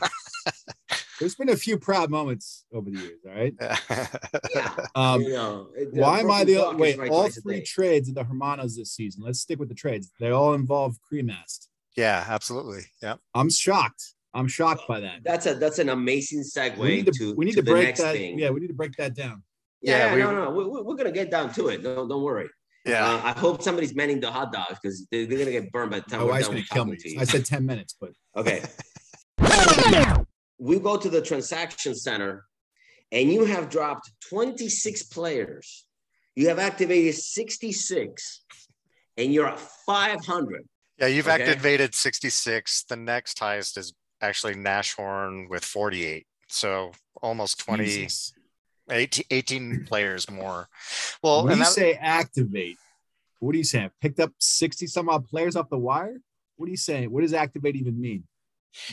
there's 1.19 1.35
been 1.35 1.49
a 1.49 1.57
few 1.57 1.77
proud 1.77 2.09
moments 2.09 2.63
over 2.71 2.89
the 2.89 2.97
years. 2.97 3.19
All 3.27 3.33
right. 3.33 3.53
Yeah. 4.55 4.73
Um, 4.95 5.21
you 5.21 5.33
know, 5.33 5.67
why 5.91 6.19
am 6.21 6.31
I 6.31 6.45
the 6.45 6.73
wait? 6.77 6.97
right 6.97 7.09
all 7.11 7.27
three 7.29 7.57
day. 7.59 7.63
trades 7.65 8.07
of 8.07 8.15
the 8.15 8.23
Hermanos 8.23 8.77
this 8.77 8.91
season. 8.93 9.23
Let's 9.25 9.41
stick 9.41 9.59
with 9.59 9.67
the 9.67 9.75
trades. 9.75 10.11
They 10.21 10.29
all 10.31 10.53
involve 10.53 10.97
Cremast. 11.11 11.67
yeah, 11.97 12.23
absolutely. 12.27 12.83
Yeah. 13.03 13.15
I'm 13.33 13.49
shocked. 13.49 14.13
I'm 14.33 14.47
shocked 14.47 14.83
by 14.87 15.01
that. 15.01 15.23
That's 15.25 15.45
a 15.45 15.55
that's 15.55 15.79
an 15.79 15.89
amazing 15.89 16.41
segue 16.43 16.77
we 16.77 16.87
need 16.97 17.05
to, 17.07 17.11
to, 17.11 17.33
we 17.35 17.45
need 17.45 17.51
to 17.51 17.57
to, 17.57 17.61
the 17.63 17.71
break 17.71 17.85
next 17.87 17.99
that. 18.01 18.15
thing. 18.15 18.39
Yeah, 18.39 18.49
we 18.51 18.61
need 18.61 18.67
to 18.67 18.73
break 18.73 18.95
that 18.97 19.13
down. 19.13 19.43
Yeah, 19.85 20.07
Yeah, 20.07 20.13
we- 20.15 20.21
no, 20.21 20.45
no, 20.45 20.49
we, 20.51 20.63
we- 20.65 20.81
we're 20.81 20.95
gonna 20.95 21.11
get 21.11 21.29
down 21.31 21.53
to 21.53 21.67
it. 21.69 21.83
Don't 21.83 22.07
don't 22.09 22.23
worry. 22.23 22.49
Yeah. 22.85 23.05
Uh, 23.07 23.21
I 23.23 23.31
hope 23.39 23.61
somebody's 23.63 23.95
manning 23.95 24.19
the 24.19 24.31
hot 24.31 24.51
dogs 24.53 24.77
because 24.81 25.07
they're, 25.11 25.25
they're 25.25 25.39
gonna 25.39 25.51
get 25.51 25.71
burned 25.71 25.89
by 25.91 25.99
the 26.01 26.09
time 26.09 26.19
My 26.19 26.25
we're 26.25 26.31
wife's 26.33 26.47
done 26.47 26.55
gonna 26.57 26.67
kill 26.71 26.85
me. 26.85 26.97
to. 26.97 27.17
I 27.17 27.23
said 27.23 27.43
10 27.45 27.65
minutes, 27.65 27.95
but 27.99 28.11
Okay. 28.37 28.61
we 30.59 30.79
go 30.79 30.97
to 30.97 31.09
the 31.09 31.21
transaction 31.21 31.95
center 31.95 32.45
and 33.11 33.31
you 33.31 33.45
have 33.45 33.69
dropped 33.69 34.11
26 34.29 35.03
players. 35.03 35.85
You 36.35 36.49
have 36.49 36.59
activated 36.59 37.15
66 37.15 38.43
and 39.17 39.33
you're 39.33 39.47
at 39.47 39.59
500. 39.59 40.63
Yeah, 40.99 41.07
you've 41.07 41.27
Okay. 41.27 41.43
activated 41.43 41.95
66. 41.95 42.83
The 42.87 42.95
next 42.95 43.39
highest 43.39 43.77
is 43.77 43.93
actually 44.21 44.55
Nashorn 44.55 45.49
with 45.49 45.63
48. 45.65 46.25
So 46.49 46.91
almost 47.21 47.59
20, 47.59 47.85
Jesus. 47.85 48.33
18, 48.89 49.25
18 49.31 49.85
players 49.85 50.29
more. 50.29 50.67
Well, 51.23 51.43
when 51.43 51.53
and 51.53 51.59
you 51.59 51.65
that, 51.65 51.71
say 51.73 51.93
activate, 51.93 52.77
what 53.39 53.53
are 53.55 53.57
you 53.57 53.63
saying? 53.63 53.91
Picked 54.01 54.19
up 54.19 54.31
60 54.39 54.87
some 54.87 55.09
odd 55.09 55.25
players 55.27 55.55
off 55.55 55.69
the 55.69 55.77
wire? 55.77 56.17
What 56.57 56.67
are 56.67 56.71
you 56.71 56.77
saying? 56.77 57.11
What 57.11 57.21
does 57.21 57.33
activate 57.33 57.75
even 57.75 57.99
mean? 57.99 58.23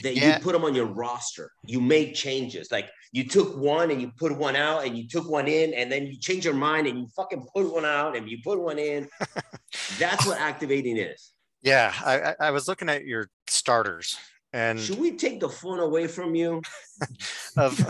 That 0.03 0.15
Yeah. 0.17 0.37
you 0.39 0.43
put 0.43 0.53
them 0.53 0.65
on 0.65 0.75
your 0.75 0.87
roster. 0.87 1.51
You 1.67 1.81
make 1.81 2.15
changes. 2.15 2.71
Like 2.71 2.89
you 3.13 3.29
took 3.29 3.57
one 3.57 3.91
and 3.91 4.01
you 4.01 4.13
put 4.17 4.37
one 4.37 4.55
out 4.57 4.87
and 4.87 4.97
you 4.97 5.09
took 5.09 5.29
one 5.29 5.49
in 5.49 5.75
and 5.75 5.91
then 5.91 6.07
you 6.07 6.19
change 6.19 6.45
your 6.45 6.55
mind 6.55 6.87
and 6.87 6.99
you 6.99 7.07
fucking 7.17 7.45
put 7.55 7.73
one 7.73 7.85
out 7.85 8.17
and 8.17 8.29
you 8.31 8.39
put 8.45 8.61
one 8.61 8.79
in. 8.79 9.09
That's 9.99 10.25
what 10.27 10.39
activating 10.39 10.97
is. 10.99 11.33
yeah, 11.63 11.93
I, 12.05 12.21
I- 12.21 12.37
I 12.41 12.51
was 12.53 12.69
looking 12.69 12.89
at 12.89 13.05
your 13.05 13.29
starters 13.49 14.17
and 14.53 14.79
Should 14.79 14.99
we 14.99 15.13
take 15.13 15.41
the 15.41 15.49
phone 15.49 15.81
away 15.81 16.07
from 16.07 16.35
you? 16.35 16.63
of 17.57 17.81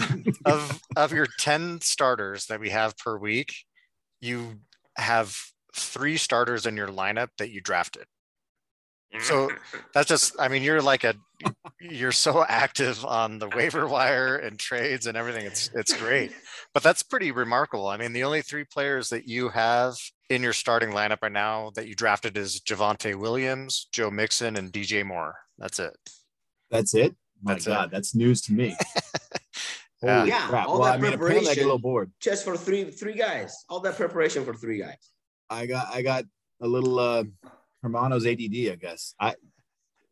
of 0.44 0.80
of 0.96 1.12
your 1.12 1.26
10 1.38 1.80
starters 1.80 2.46
that 2.46 2.60
we 2.60 2.70
have 2.70 2.96
per 2.96 3.18
week, 3.18 3.54
you 4.20 4.60
have 4.96 5.36
three 5.74 6.16
starters 6.16 6.66
in 6.66 6.76
your 6.76 6.88
lineup 6.88 7.28
that 7.38 7.50
you 7.50 7.60
drafted. 7.60 8.04
So 9.20 9.50
that's 9.94 10.08
just 10.08 10.36
I 10.38 10.48
mean, 10.48 10.62
you're 10.62 10.82
like 10.82 11.04
a 11.04 11.14
you're 11.80 12.12
so 12.12 12.44
active 12.48 13.04
on 13.04 13.40
the 13.40 13.48
waiver 13.48 13.88
wire 13.88 14.36
and 14.36 14.56
trades 14.58 15.06
and 15.06 15.16
everything. 15.16 15.46
It's 15.46 15.68
it's 15.74 15.96
great. 15.96 16.32
But 16.74 16.84
that's 16.84 17.02
pretty 17.02 17.32
remarkable. 17.32 17.88
I 17.88 17.96
mean, 17.96 18.12
the 18.12 18.24
only 18.24 18.42
three 18.42 18.64
players 18.64 19.08
that 19.10 19.26
you 19.26 19.48
have 19.48 19.96
in 20.30 20.42
your 20.42 20.52
starting 20.52 20.90
lineup 20.90 21.18
right 21.22 21.32
now 21.32 21.72
that 21.74 21.88
you 21.88 21.94
drafted 21.94 22.36
is 22.36 22.60
Javonte 22.60 23.16
Williams, 23.16 23.88
Joe 23.92 24.10
Mixon, 24.10 24.56
and 24.56 24.72
DJ 24.72 25.04
Moore. 25.04 25.34
That's 25.58 25.78
it. 25.78 25.96
That's 26.72 26.94
it? 26.94 27.14
My 27.42 27.52
That's 27.54 27.66
it. 27.68 27.90
That's 27.92 28.14
news 28.16 28.40
to 28.42 28.52
me. 28.52 28.74
Yeah. 30.02 30.16
Holy 30.18 30.28
Yeah, 30.30 30.48
crap. 30.48 30.66
all 30.66 30.80
Well, 30.80 30.84
that 30.90 30.98
I 30.98 31.02
mean, 31.02 31.12
apparently 31.12 31.36
I 31.48 31.54
get 31.54 31.62
a 31.62 31.62
preparation- 31.62 31.64
little 31.64 31.78
bored. 31.78 32.10
just 32.18 32.44
for 32.44 32.56
three 32.56 32.90
three 32.90 33.14
guys. 33.14 33.54
All 33.68 33.78
that 33.80 33.94
preparation 33.96 34.44
for 34.44 34.54
three 34.54 34.78
guys. 34.80 35.10
I 35.48 35.66
got 35.66 35.94
I 35.94 36.02
got 36.02 36.24
a 36.60 36.66
little 36.66 36.98
uh 36.98 37.22
Hermanos 37.82 38.26
ADD, 38.26 38.70
I 38.72 38.76
guess. 38.80 39.14
I 39.20 39.34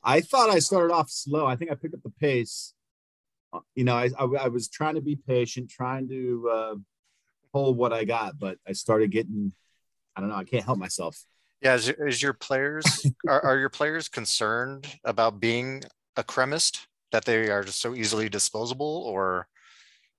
I 0.05 0.21
thought 0.21 0.51
I 0.51 0.61
started 0.61 0.93
off 0.95 1.11
slow. 1.11 1.45
I 1.47 1.57
think 1.57 1.71
I 1.73 1.75
picked 1.75 1.95
up 1.95 2.03
the 2.05 2.11
pace. 2.21 2.73
Uh, 3.53 3.61
You 3.75 3.85
know, 3.85 3.97
I 3.97 4.11
I, 4.19 4.25
I 4.25 4.49
was 4.49 4.69
trying 4.69 4.95
to 4.95 5.01
be 5.01 5.17
patient, 5.17 5.71
trying 5.71 6.09
to 6.09 6.51
uh, 6.53 6.75
hold 7.53 7.77
what 7.77 7.93
I 7.93 8.05
got, 8.05 8.39
but 8.39 8.59
I 8.69 8.73
started 8.73 9.11
getting. 9.11 9.53
I 10.15 10.21
don't 10.21 10.31
know. 10.31 10.37
I 10.37 10.45
can't 10.45 10.65
help 10.65 10.79
myself. 10.79 11.17
Yeah, 11.63 11.75
is, 11.75 11.89
is 11.89 12.23
your 12.23 12.33
players 12.33 13.07
are, 13.29 13.41
are 13.45 13.59
your 13.59 13.69
players 13.69 14.09
concerned 14.09 14.87
about 15.05 15.41
being 15.41 15.83
a 16.17 16.25
cremist 16.25 16.87
that 17.13 17.25
they 17.25 17.51
are 17.51 17.65
just 17.65 17.81
so 17.81 17.95
easily 17.95 18.29
disposable, 18.29 19.05
or 19.07 19.47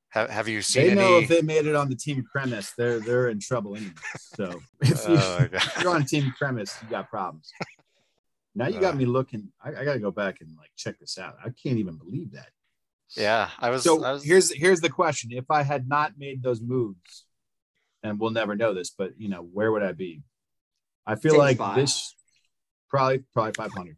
have, 0.09 0.29
have 0.29 0.47
you 0.47 0.61
seen 0.61 0.87
They 0.87 0.95
know 0.95 1.15
any? 1.15 1.23
if 1.23 1.29
they 1.29 1.41
made 1.41 1.65
it 1.65 1.75
on 1.75 1.89
the 1.89 1.95
team 1.95 2.23
premise, 2.31 2.73
they're 2.77 2.99
they're 2.99 3.29
in 3.29 3.39
trouble 3.39 3.75
anyway. 3.75 3.91
So 4.17 4.61
if, 4.81 4.89
you, 4.89 4.95
Oh, 5.07 5.39
my 5.39 5.47
God. 5.47 5.53
if 5.55 5.81
you're 5.83 5.95
on 5.95 6.05
team 6.05 6.33
premise, 6.37 6.77
you 6.81 6.89
got 6.89 7.09
problems. 7.09 7.51
Now 8.55 8.67
you 8.67 8.79
got 8.79 8.95
Uh. 8.95 8.97
me 8.97 9.05
looking. 9.05 9.49
I, 9.63 9.69
I 9.69 9.85
got 9.85 9.93
to 9.93 9.99
go 9.99 10.11
back 10.11 10.41
and 10.41 10.55
like 10.57 10.71
check 10.75 10.99
this 10.99 11.17
out. 11.17 11.35
I 11.43 11.49
can't 11.49 11.77
even 11.77 11.95
believe 11.97 12.33
that. 12.33 12.49
yeah, 13.15 13.49
I 13.59 13.69
was. 13.69 13.83
So 13.83 14.03
I 14.03 14.11
was 14.11 14.23
here's 14.23 14.51
here's 14.51 14.81
the 14.81 14.89
question: 14.89 15.31
If 15.31 15.49
I 15.49 15.63
had 15.63 15.87
not 15.87 16.13
made 16.17 16.43
those 16.43 16.59
moves, 16.61 17.25
and 18.03 18.19
we'll 18.19 18.31
never 18.31 18.55
know 18.55 18.73
this, 18.73 18.89
but 18.89 19.11
you 19.17 19.29
know, 19.29 19.41
where 19.41 19.71
would 19.71 19.83
I 19.83 19.93
be? 19.93 20.23
I 21.07 21.15
feel 21.15 21.33
Same 21.33 21.39
like 21.39 21.55
spot. 21.57 21.75
this 21.77 22.13
probably 22.89 23.23
probably 23.33 23.53
500. 23.53 23.95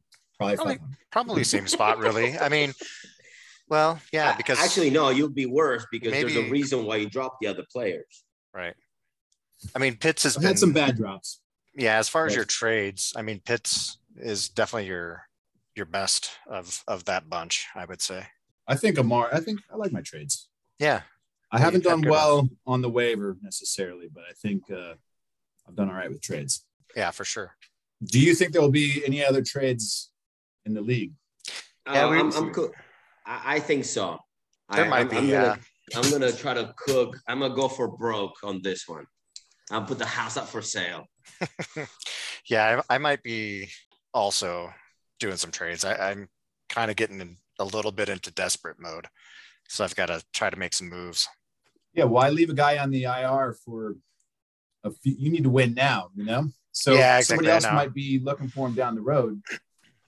Probably 0.56 0.76
Probably- 0.78 0.98
Probably 1.12 1.44
same 1.44 1.68
spot, 1.68 2.00
really. 2.00 2.38
I 2.40 2.50
mean, 2.50 2.74
well, 3.70 4.00
yeah, 4.12 4.36
because 4.36 4.60
actually, 4.60 4.90
no, 4.90 5.10
you'll 5.10 5.30
be 5.30 5.46
worse 5.46 5.86
because 5.92 6.12
there's 6.12 6.36
a 6.36 6.50
reason 6.50 6.86
why 6.86 6.96
you 6.98 7.10
dropped 7.10 7.38
the 7.42 7.48
other 7.48 7.64
players. 7.72 8.24
right. 8.54 8.74
I 9.76 9.80
mean, 9.80 9.96
Pitts 9.96 10.24
has 10.24 10.36
I've 10.36 10.42
been 10.42 10.48
had 10.50 10.60
some 10.60 10.74
bad 10.74 10.98
drops. 10.98 11.40
Yeah, 11.76 11.98
as 11.98 12.10
far 12.10 12.26
as 12.26 12.36
your 12.36 12.44
trades, 12.46 13.14
I 13.16 13.22
mean, 13.22 13.42
Pitts 13.46 13.98
is 14.18 14.50
definitely 14.50 14.88
your 14.88 15.24
your 15.76 15.86
best 15.86 16.32
of 16.48 16.84
of 16.88 17.06
that 17.06 17.30
bunch, 17.30 17.68
I 17.76 17.86
would 17.86 18.02
say. 18.02 18.26
I 18.68 18.76
think 18.76 18.98
Amar. 18.98 19.30
I 19.34 19.40
think 19.40 19.62
I 19.72 19.76
like 19.78 19.92
my 19.92 20.02
trades. 20.02 20.50
Yeah, 20.80 21.02
I 21.52 21.58
Yeah, 21.60 21.64
haven't 21.66 21.84
done 21.84 22.02
good 22.02 22.12
well 22.12 22.50
on 22.68 22.82
the 22.82 22.90
waiver 22.90 23.38
necessarily, 23.42 24.10
but 24.14 24.24
I 24.30 24.34
think 24.34 24.64
uh, 24.72 24.96
I've 25.68 25.76
done 25.76 25.90
all 25.90 25.96
right 25.96 26.10
with 26.10 26.22
trades. 26.22 26.66
yeah, 26.96 27.12
for 27.12 27.24
sure. 27.24 27.56
Do 28.04 28.20
you 28.20 28.36
think 28.36 28.52
there 28.52 28.62
will 28.62 28.72
be 28.72 29.02
any 29.06 29.24
other 29.24 29.42
trades 29.42 30.12
in 30.66 30.74
the 30.74 30.82
league? 30.82 31.14
Yeah, 31.88 32.06
Uh, 32.06 32.12
we- 32.12 32.20
I'm, 32.20 32.32
I'm 32.34 32.54
cool. 32.54 32.72
I, 33.26 33.56
I 33.56 33.60
think 33.60 33.86
so. 33.86 34.20
There 34.74 34.86
I, 34.86 34.88
might 34.88 35.02
I'm, 35.02 35.08
be, 35.10 35.18
I'm 35.18 35.28
yeah. 35.28 35.42
Gonna, 35.94 36.06
I'm 36.06 36.12
gonna 36.12 36.32
try 36.32 36.54
to 36.54 36.74
cook. 36.78 37.18
I'm 37.28 37.40
gonna 37.40 37.54
go 37.56 37.68
for 37.68 37.88
broke 37.88 38.38
on 38.44 38.62
this 38.62 38.88
one. 38.88 39.06
I'll 39.72 39.84
put 39.84 40.00
the 40.00 40.06
house 40.06 40.38
up 40.38 40.48
for 40.48 40.62
sale. 40.62 41.06
Yeah, 42.50 42.82
I, 42.90 42.96
I 42.96 42.98
might 42.98 43.24
be 43.24 43.70
also 44.14 44.74
doing 45.18 45.38
some 45.38 45.52
trades. 45.52 45.86
I, 45.86 45.96
I'm 46.12 46.28
kind 46.68 46.92
of 46.92 46.98
getting 46.98 47.22
in 47.22 47.38
a 47.58 47.64
little 47.64 47.94
bit 47.94 48.10
into 48.10 48.34
desperate 48.34 48.76
mode, 48.82 49.08
so 49.70 49.86
I've 49.86 49.96
got 49.96 50.08
to 50.08 50.22
try 50.34 50.50
to 50.50 50.58
make 50.58 50.74
some 50.74 50.90
moves. 50.90 51.26
Yeah, 51.94 52.04
why 52.04 52.30
leave 52.30 52.50
a 52.50 52.54
guy 52.54 52.80
on 52.80 52.92
the 52.92 53.04
IR 53.06 53.56
for 53.66 53.96
a 54.84 54.92
few? 54.92 55.16
You 55.18 55.32
need 55.32 55.44
to 55.44 55.50
win 55.50 55.74
now, 55.74 56.10
you 56.16 56.26
know. 56.26 56.50
So 56.74 56.96
Yeah, 56.96 57.22
somebody 57.22 57.48
exactly, 57.48 57.70
I 57.70 57.72
else 57.72 57.86
might 57.86 57.94
be 57.94 58.20
looking 58.22 58.50
for 58.50 58.68
him 58.68 58.74
down 58.76 58.96
the 58.96 59.02
road, 59.02 59.42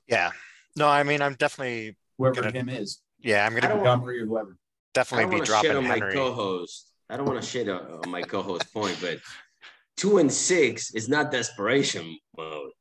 Yeah, 0.07 0.31
no, 0.75 0.87
I 0.87 1.03
mean, 1.03 1.21
I'm 1.21 1.33
definitely, 1.35 1.97
whoever 2.17 2.41
Gonna- 2.41 2.51
him 2.59 2.69
is, 2.69 2.99
yeah, 3.19 3.45
I'm 3.45 3.53
gonna 3.55 3.73
Montgomery 3.75 4.21
or 4.21 4.25
whoever. 4.25 4.57
Definitely 4.93 5.25
be 5.25 5.35
want 5.37 5.47
shit 5.47 5.47
dropping 5.47 5.71
on 5.77 5.87
my 5.87 5.99
co-host. 5.99 6.91
I 7.09 7.17
don't 7.17 7.25
want 7.25 7.41
to 7.41 7.47
shit 7.47 7.67
on, 7.69 7.79
on 8.03 8.09
my 8.09 8.21
co-host 8.21 8.71
point, 8.73 8.97
but 9.01 9.19
two 9.97 10.17
and 10.19 10.31
six 10.31 10.93
is 10.93 11.09
not 11.09 11.31
desperation 11.31 12.17
mode. 12.37 12.71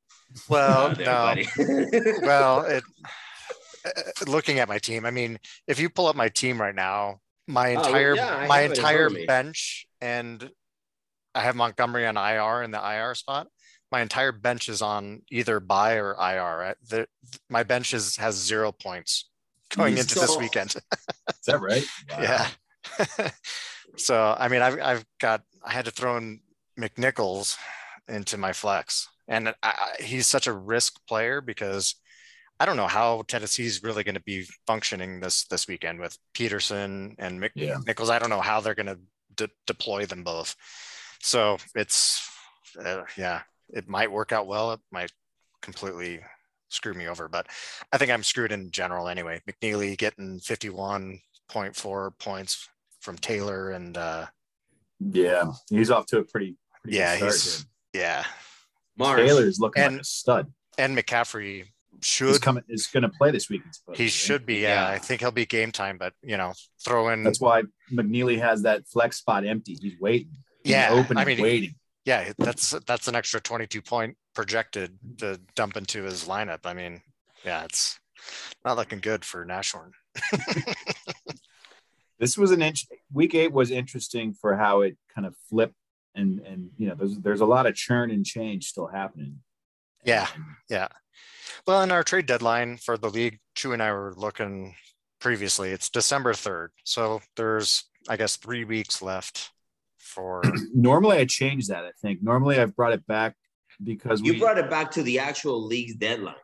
Well, 0.48 0.94
there, 0.94 1.06
no, 1.06 1.34
well, 2.22 2.60
it, 2.66 2.82
uh, 3.84 3.90
looking 4.26 4.58
at 4.60 4.68
my 4.68 4.78
team, 4.78 5.04
I 5.06 5.10
mean, 5.10 5.38
if 5.66 5.78
you 5.80 5.88
pull 5.90 6.06
up 6.06 6.16
my 6.16 6.28
team 6.28 6.60
right 6.60 6.74
now, 6.74 7.18
my 7.46 7.74
Oh, 7.74 7.78
entire 7.82 8.16
yeah, 8.16 8.46
my 8.48 8.60
have 8.60 8.70
it 8.70 8.72
in 8.74 8.78
entire 8.78 8.96
front 9.08 9.12
of 9.14 9.20
me. 9.20 9.26
bench 9.26 9.86
and 10.00 10.50
I 11.34 11.40
have 11.42 11.56
Montgomery 11.56 12.06
on 12.06 12.16
IR 12.16 12.62
in 12.62 12.70
the 12.70 12.78
IR 12.78 13.14
spot. 13.14 13.48
My 13.94 14.02
entire 14.02 14.32
bench 14.32 14.68
is 14.68 14.82
on 14.82 15.22
either 15.30 15.60
buy 15.60 15.98
or 15.98 16.16
IR. 16.18 16.74
The, 16.88 17.06
my 17.48 17.62
bench 17.62 17.94
is 17.94 18.16
has 18.16 18.34
zero 18.34 18.72
points 18.72 19.30
going 19.68 19.96
into 19.96 20.16
this 20.16 20.36
weekend. 20.36 20.74
Is 21.28 21.46
that 21.46 21.60
right? 21.60 21.84
Wow. 22.10 22.18
Yeah. 22.20 23.30
so 23.96 24.34
I 24.36 24.48
mean, 24.48 24.62
I've 24.62 24.80
I've 24.82 25.04
got 25.20 25.42
I 25.64 25.72
had 25.72 25.84
to 25.84 25.92
throw 25.92 26.16
in 26.16 26.40
McNichols 26.76 27.56
into 28.08 28.36
my 28.36 28.52
flex, 28.52 29.06
and 29.28 29.50
I, 29.50 29.54
I, 29.62 30.02
he's 30.02 30.26
such 30.26 30.48
a 30.48 30.52
risk 30.52 30.98
player 31.06 31.40
because 31.40 31.94
I 32.58 32.66
don't 32.66 32.76
know 32.76 32.88
how 32.88 33.22
Tennessee's 33.28 33.84
really 33.84 34.02
going 34.02 34.16
to 34.16 34.22
be 34.22 34.44
functioning 34.66 35.20
this 35.20 35.44
this 35.44 35.68
weekend 35.68 36.00
with 36.00 36.18
Peterson 36.32 37.14
and 37.20 37.38
Mc, 37.38 37.52
Yeah. 37.54 37.76
Nichols. 37.86 38.10
I 38.10 38.18
don't 38.18 38.30
know 38.30 38.40
how 38.40 38.60
they're 38.60 38.74
going 38.74 38.86
to 38.86 38.98
de- 39.36 39.54
deploy 39.68 40.04
them 40.04 40.24
both. 40.24 40.56
So 41.20 41.58
it's 41.76 42.28
uh, 42.84 43.04
yeah, 43.16 43.42
it 43.74 43.88
might 43.88 44.10
work 44.10 44.32
out 44.32 44.46
well. 44.46 44.72
It 44.72 44.80
might 44.90 45.12
completely 45.60 46.20
screw 46.70 46.94
me 46.94 47.06
over, 47.06 47.28
but 47.28 47.46
I 47.92 47.98
think 47.98 48.10
I'm 48.10 48.22
screwed 48.22 48.52
in 48.52 48.70
general 48.70 49.08
anyway. 49.08 49.40
McNeely 49.46 49.96
getting 49.98 50.40
51.4 50.40 52.18
points 52.18 52.68
from 53.00 53.18
Taylor 53.18 53.70
and 53.70 53.96
uh 53.96 54.26
Yeah, 55.00 55.52
he's 55.68 55.90
off 55.90 56.06
to 56.06 56.18
a 56.18 56.24
pretty, 56.24 56.56
pretty 56.82 56.96
Yeah, 56.96 57.18
good 57.18 57.24
he's- 57.24 57.42
start. 57.42 57.66
yeah, 57.92 58.24
Marsh. 58.96 59.20
Taylor's 59.20 59.58
looking 59.60 59.82
And- 59.82 59.92
like 59.96 60.00
a 60.02 60.04
stud. 60.04 60.52
and 60.78 60.96
McCaffrey 60.96 61.64
He's 61.96 62.06
should 62.06 62.42
coming. 62.42 62.64
Is 62.68 62.86
going 62.88 63.02
to 63.04 63.08
play 63.08 63.30
this 63.30 63.48
weekend. 63.48 63.74
supposedly, 63.74 63.96
he 64.04 64.04
right? 64.06 64.12
should 64.12 64.44
be 64.46 64.56
yeah, 64.56 64.88
Yeah. 64.88 64.94
I 64.94 64.98
think 64.98 65.20
he'll 65.20 65.30
be 65.30 65.46
game 65.46 65.70
time, 65.72 65.96
but 65.98 66.12
you 66.22 66.36
know, 66.36 66.52
throw 66.84 67.08
in 67.10 67.22
That's 67.24 67.40
why 67.40 67.62
McNeely 67.92 68.38
has 68.40 68.62
that 68.62 68.86
flex 68.88 69.18
spot 69.18 69.46
empty. 69.46 69.78
He's 69.80 69.98
waiting. 70.00 70.36
He's 70.64 70.72
Yeah, 70.72 70.88
open 70.90 71.16
I 71.18 71.24
mean, 71.24 71.40
waiting. 71.40 71.74
Yeah, 72.04 72.32
that's 72.38 72.70
that's 72.86 73.08
an 73.08 73.14
extra 73.14 73.40
22 73.40 73.82
point 73.82 74.16
projected 74.34 74.98
to 75.18 75.40
dump 75.54 75.76
into 75.76 76.02
his 76.02 76.24
lineup. 76.28 76.60
I 76.64 76.74
mean, 76.74 77.00
yeah, 77.44 77.64
it's 77.64 77.98
not 78.64 78.76
looking 78.76 79.00
good 79.00 79.24
for 79.24 79.44
Nashorn. 79.44 79.90
This 82.18 82.38
was 82.38 82.52
an 82.52 82.62
inch. 82.62 82.86
Week 83.12 83.34
eight 83.34 83.52
was 83.52 83.70
interesting 83.70 84.32
for 84.34 84.56
how 84.56 84.82
it 84.82 84.96
kind 85.14 85.26
of 85.26 85.34
flipped, 85.50 85.74
and 86.14 86.38
and 86.40 86.70
you 86.78 86.88
know, 86.88 86.94
there's 86.94 87.18
there's 87.18 87.40
a 87.40 87.44
lot 87.46 87.66
of 87.66 87.74
churn 87.74 88.10
and 88.10 88.24
change 88.24 88.66
still 88.66 88.86
happening. 88.86 89.40
Yeah. 90.04 90.28
And- 90.34 90.44
Yeah. 90.70 90.88
Well, 91.66 91.82
in 91.82 91.90
our 91.90 92.02
trade 92.02 92.26
deadline 92.26 92.76
for 92.76 92.96
the 92.96 93.10
league, 93.10 93.38
Chu 93.54 93.72
and 93.72 93.82
I 93.82 93.92
were 93.92 94.14
looking 94.16 94.74
previously. 95.20 95.70
It's 95.70 95.88
December 95.88 96.32
3rd. 96.34 96.68
So 96.84 97.20
there's, 97.36 97.84
I 98.08 98.16
guess, 98.16 98.36
three 98.36 98.64
weeks 98.64 99.02
left 99.02 99.50
for. 100.04 100.42
normally 100.74 101.18
I 101.18 101.24
change 101.24 101.68
that. 101.68 101.84
I 101.84 101.90
think 102.02 102.22
normally 102.22 102.58
I've 102.58 102.76
brought 102.76 102.92
it 102.92 103.06
back 103.06 103.34
because 103.82 104.20
you 104.20 104.34
we 104.34 104.38
brought 104.38 104.58
it 104.58 104.70
back 104.70 104.90
to 104.92 105.02
the 105.02 105.18
actual 105.18 105.64
league's 105.64 105.94
deadline. 105.96 106.34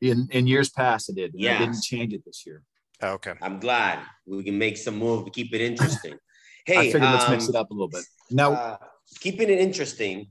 in 0.00 0.28
in 0.30 0.46
years 0.46 0.68
past 0.70 1.10
I 1.10 1.14
did. 1.14 1.34
and 1.34 1.48
I 1.48 1.58
didn't 1.58 1.82
change 1.82 2.12
it 2.12 2.22
this 2.24 2.44
year. 2.46 2.62
oh, 3.02 3.12
okay. 3.12 3.34
I'm 3.40 3.58
glad 3.60 4.00
we 4.26 4.42
can 4.42 4.58
make 4.58 4.76
some 4.76 4.96
move 4.98 5.24
to 5.24 5.30
keep 5.30 5.54
it 5.54 5.60
interesting. 5.60 6.14
I 6.68 6.72
Hey, 6.72 6.92
figured 6.92 7.10
let's 7.10 7.24
um, 7.24 7.30
mix 7.32 7.48
it 7.48 7.54
up 7.54 7.70
a 7.70 7.74
little 7.74 7.88
bit. 7.88 8.04
Now, 8.30 8.52
uh, 8.52 8.76
keeping 9.20 9.48
it 9.48 9.58
interesting, 9.58 10.30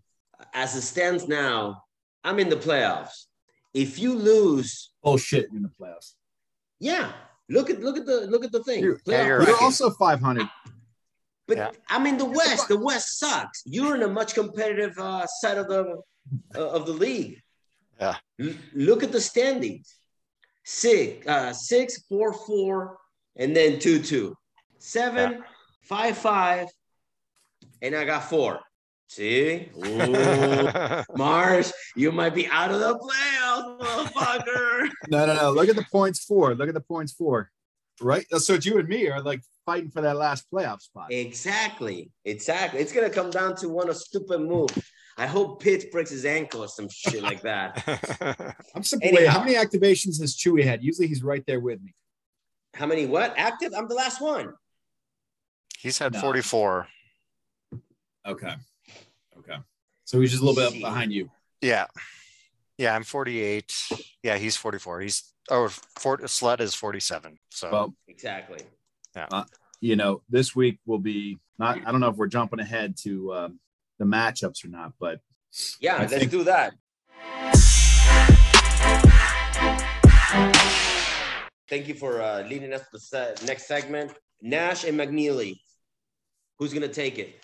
as 0.54 0.76
it 0.76 0.82
stands 0.84 1.28
now, 1.28 1.82
I'm 2.24 2.38
in 2.40 2.50
the 2.50 2.56
playoffs. 2.56 3.26
If 3.74 3.98
you 4.00 4.14
lose, 4.14 4.92
bullshit 5.04 5.50
in 5.52 5.64
the 5.64 5.70
playoffs. 5.70 6.14
yeah, 6.80 7.12
look 7.50 7.70
at 7.72 7.82
look 7.82 7.98
at 7.98 8.06
the 8.06 8.28
look 8.28 8.44
at 8.46 8.52
the 8.52 8.64
thing. 8.64 8.84
You're- 8.84 9.00
yeah, 9.06 9.26
you're 9.26 9.44
You're 9.44 9.62
also 9.62 9.90
500. 9.90 10.48
But 11.50 11.58
Yeah. 11.58 11.72
I'm 11.90 12.06
in 12.06 12.18
the 12.18 12.26
West. 12.26 12.68
The 12.70 12.78
West 12.80 13.18
sucks. 13.20 13.64
You're 13.66 13.96
in 13.96 14.04
a 14.04 14.08
much 14.08 14.36
competitive 14.36 14.94
uh, 15.00 15.26
side 15.42 15.58
of 15.58 15.68
the 15.68 15.98
uh, 16.56 16.70
of 16.70 16.86
the 16.86 16.94
league. 16.94 17.42
Yeah. 18.00 18.16
L- 18.40 18.54
look 18.74 19.02
at 19.04 19.12
the 19.12 19.20
standings. 19.20 19.96
Six, 20.64 21.26
uh, 21.28 21.52
six, 21.52 22.04
four, 22.08 22.32
four, 22.34 22.98
and 23.36 23.56
then 23.56 23.80
two, 23.80 24.00
two. 24.00 24.36
Seven, 24.78 25.44
five, 25.82 26.16
five, 26.18 26.68
and 27.82 27.96
I 27.96 28.06
got 28.06 28.30
four. 28.30 28.60
See? 29.08 29.70
Ooh. 29.86 31.04
Mars, 31.18 31.74
you 31.96 32.12
might 32.12 32.36
be 32.36 32.46
out 32.48 32.70
of 32.72 32.80
the 32.80 32.94
playoffs, 32.94 33.80
motherfucker. 33.82 34.90
No, 35.10 35.26
no, 35.26 35.34
no. 35.36 35.52
Look 35.52 35.68
at 35.70 35.76
the 35.76 35.86
points 35.92 36.24
four. 36.24 36.54
Look 36.54 36.68
at 36.68 36.76
the 36.76 36.82
points 36.94 37.12
for. 37.14 37.50
Right. 38.02 38.26
Uh, 38.32 38.40
so 38.40 38.54
it's 38.54 38.66
you 38.66 38.78
and 38.80 38.88
me 38.88 39.10
are 39.10 39.22
like 39.22 39.42
fighting 39.66 39.90
for 39.92 40.02
that 40.02 40.16
last 40.18 40.46
playoff 40.52 40.82
spot. 40.82 41.12
exactly. 41.12 42.12
Exactly. 42.26 42.80
It's 42.80 42.92
gonna 42.94 43.10
come 43.10 43.30
down 43.30 43.56
to 43.58 43.70
one 43.70 43.90
a 43.90 43.94
stupid 43.94 44.42
move. 44.42 44.70
I 45.18 45.26
hope 45.26 45.62
Pitts 45.62 45.86
breaks 45.92 46.12
his 46.12 46.24
ankle 46.24 46.64
or 46.64 46.70
some 46.70 46.88
shit 46.90 47.22
like 47.22 47.42
that. 47.42 47.84
I'm 48.74 48.84
surprised. 48.84 49.14
Wait, 49.16 49.28
how 49.28 49.40
many 49.44 49.56
activations 49.56 50.20
has 50.22 50.36
Chewy 50.38 50.64
had? 50.64 50.82
Usually 50.82 51.08
he's 51.08 51.22
right 51.24 51.44
there 51.46 51.60
with 51.60 51.82
me. 51.82 51.94
How 52.74 52.86
many 52.86 53.06
what? 53.06 53.34
Active? 53.38 53.74
I'm 53.76 53.90
the 53.90 53.96
last 53.96 54.22
one. 54.22 54.54
He's 55.78 55.98
had 55.98 56.14
No. 56.14 56.22
44. 56.22 56.88
Okay. 58.28 58.54
Okay. 59.40 59.58
So 60.06 60.22
he's 60.22 60.32
just 60.32 60.42
a 60.42 60.46
little 60.46 60.72
bit 60.72 60.82
behind 60.82 61.12
you. 61.12 61.30
Yeah. 61.62 61.88
Yeah, 62.78 62.96
I'm 62.96 63.04
48. 63.04 63.74
Yeah, 64.24 64.38
he's 64.38 64.56
44. 64.56 65.02
He's, 65.02 65.34
oh, 65.50 65.68
Fort, 65.98 66.28
Sled 66.30 66.62
is 66.62 66.74
47. 66.76 67.38
So, 67.50 67.72
Well, 67.72 67.96
Exactly. 68.08 68.60
you 69.82 69.96
know, 69.96 70.22
this 70.30 70.56
week 70.56 70.80
will 70.86 71.00
be 71.00 71.38
not. 71.58 71.78
I 71.86 71.92
don't 71.92 72.00
know 72.00 72.10
if 72.10 72.16
we're 72.16 72.28
jumping 72.28 72.60
ahead 72.60 72.96
to 73.04 73.34
um, 73.34 73.60
the 73.98 74.06
matchups 74.06 74.64
or 74.64 74.70
not, 74.70 74.94
but 75.00 75.20
Yeah, 75.80 75.96
I 75.96 76.00
let's 76.02 76.14
think- 76.14 76.32
do 76.32 76.44
that. 76.46 76.74
Thank 81.70 81.88
you 81.88 81.94
for 81.94 82.22
uh, 82.22 82.42
leading 82.48 82.74
us 82.74 82.82
to 82.82 82.88
the 82.94 83.00
se- 83.00 83.36
next 83.46 83.68
segment. 83.68 84.14
Nash 84.42 84.86
and 84.86 85.00
McNeely. 85.00 85.60
Who's 86.58 86.74
gonna 86.74 86.88
take 86.88 87.20
it? 87.20 87.42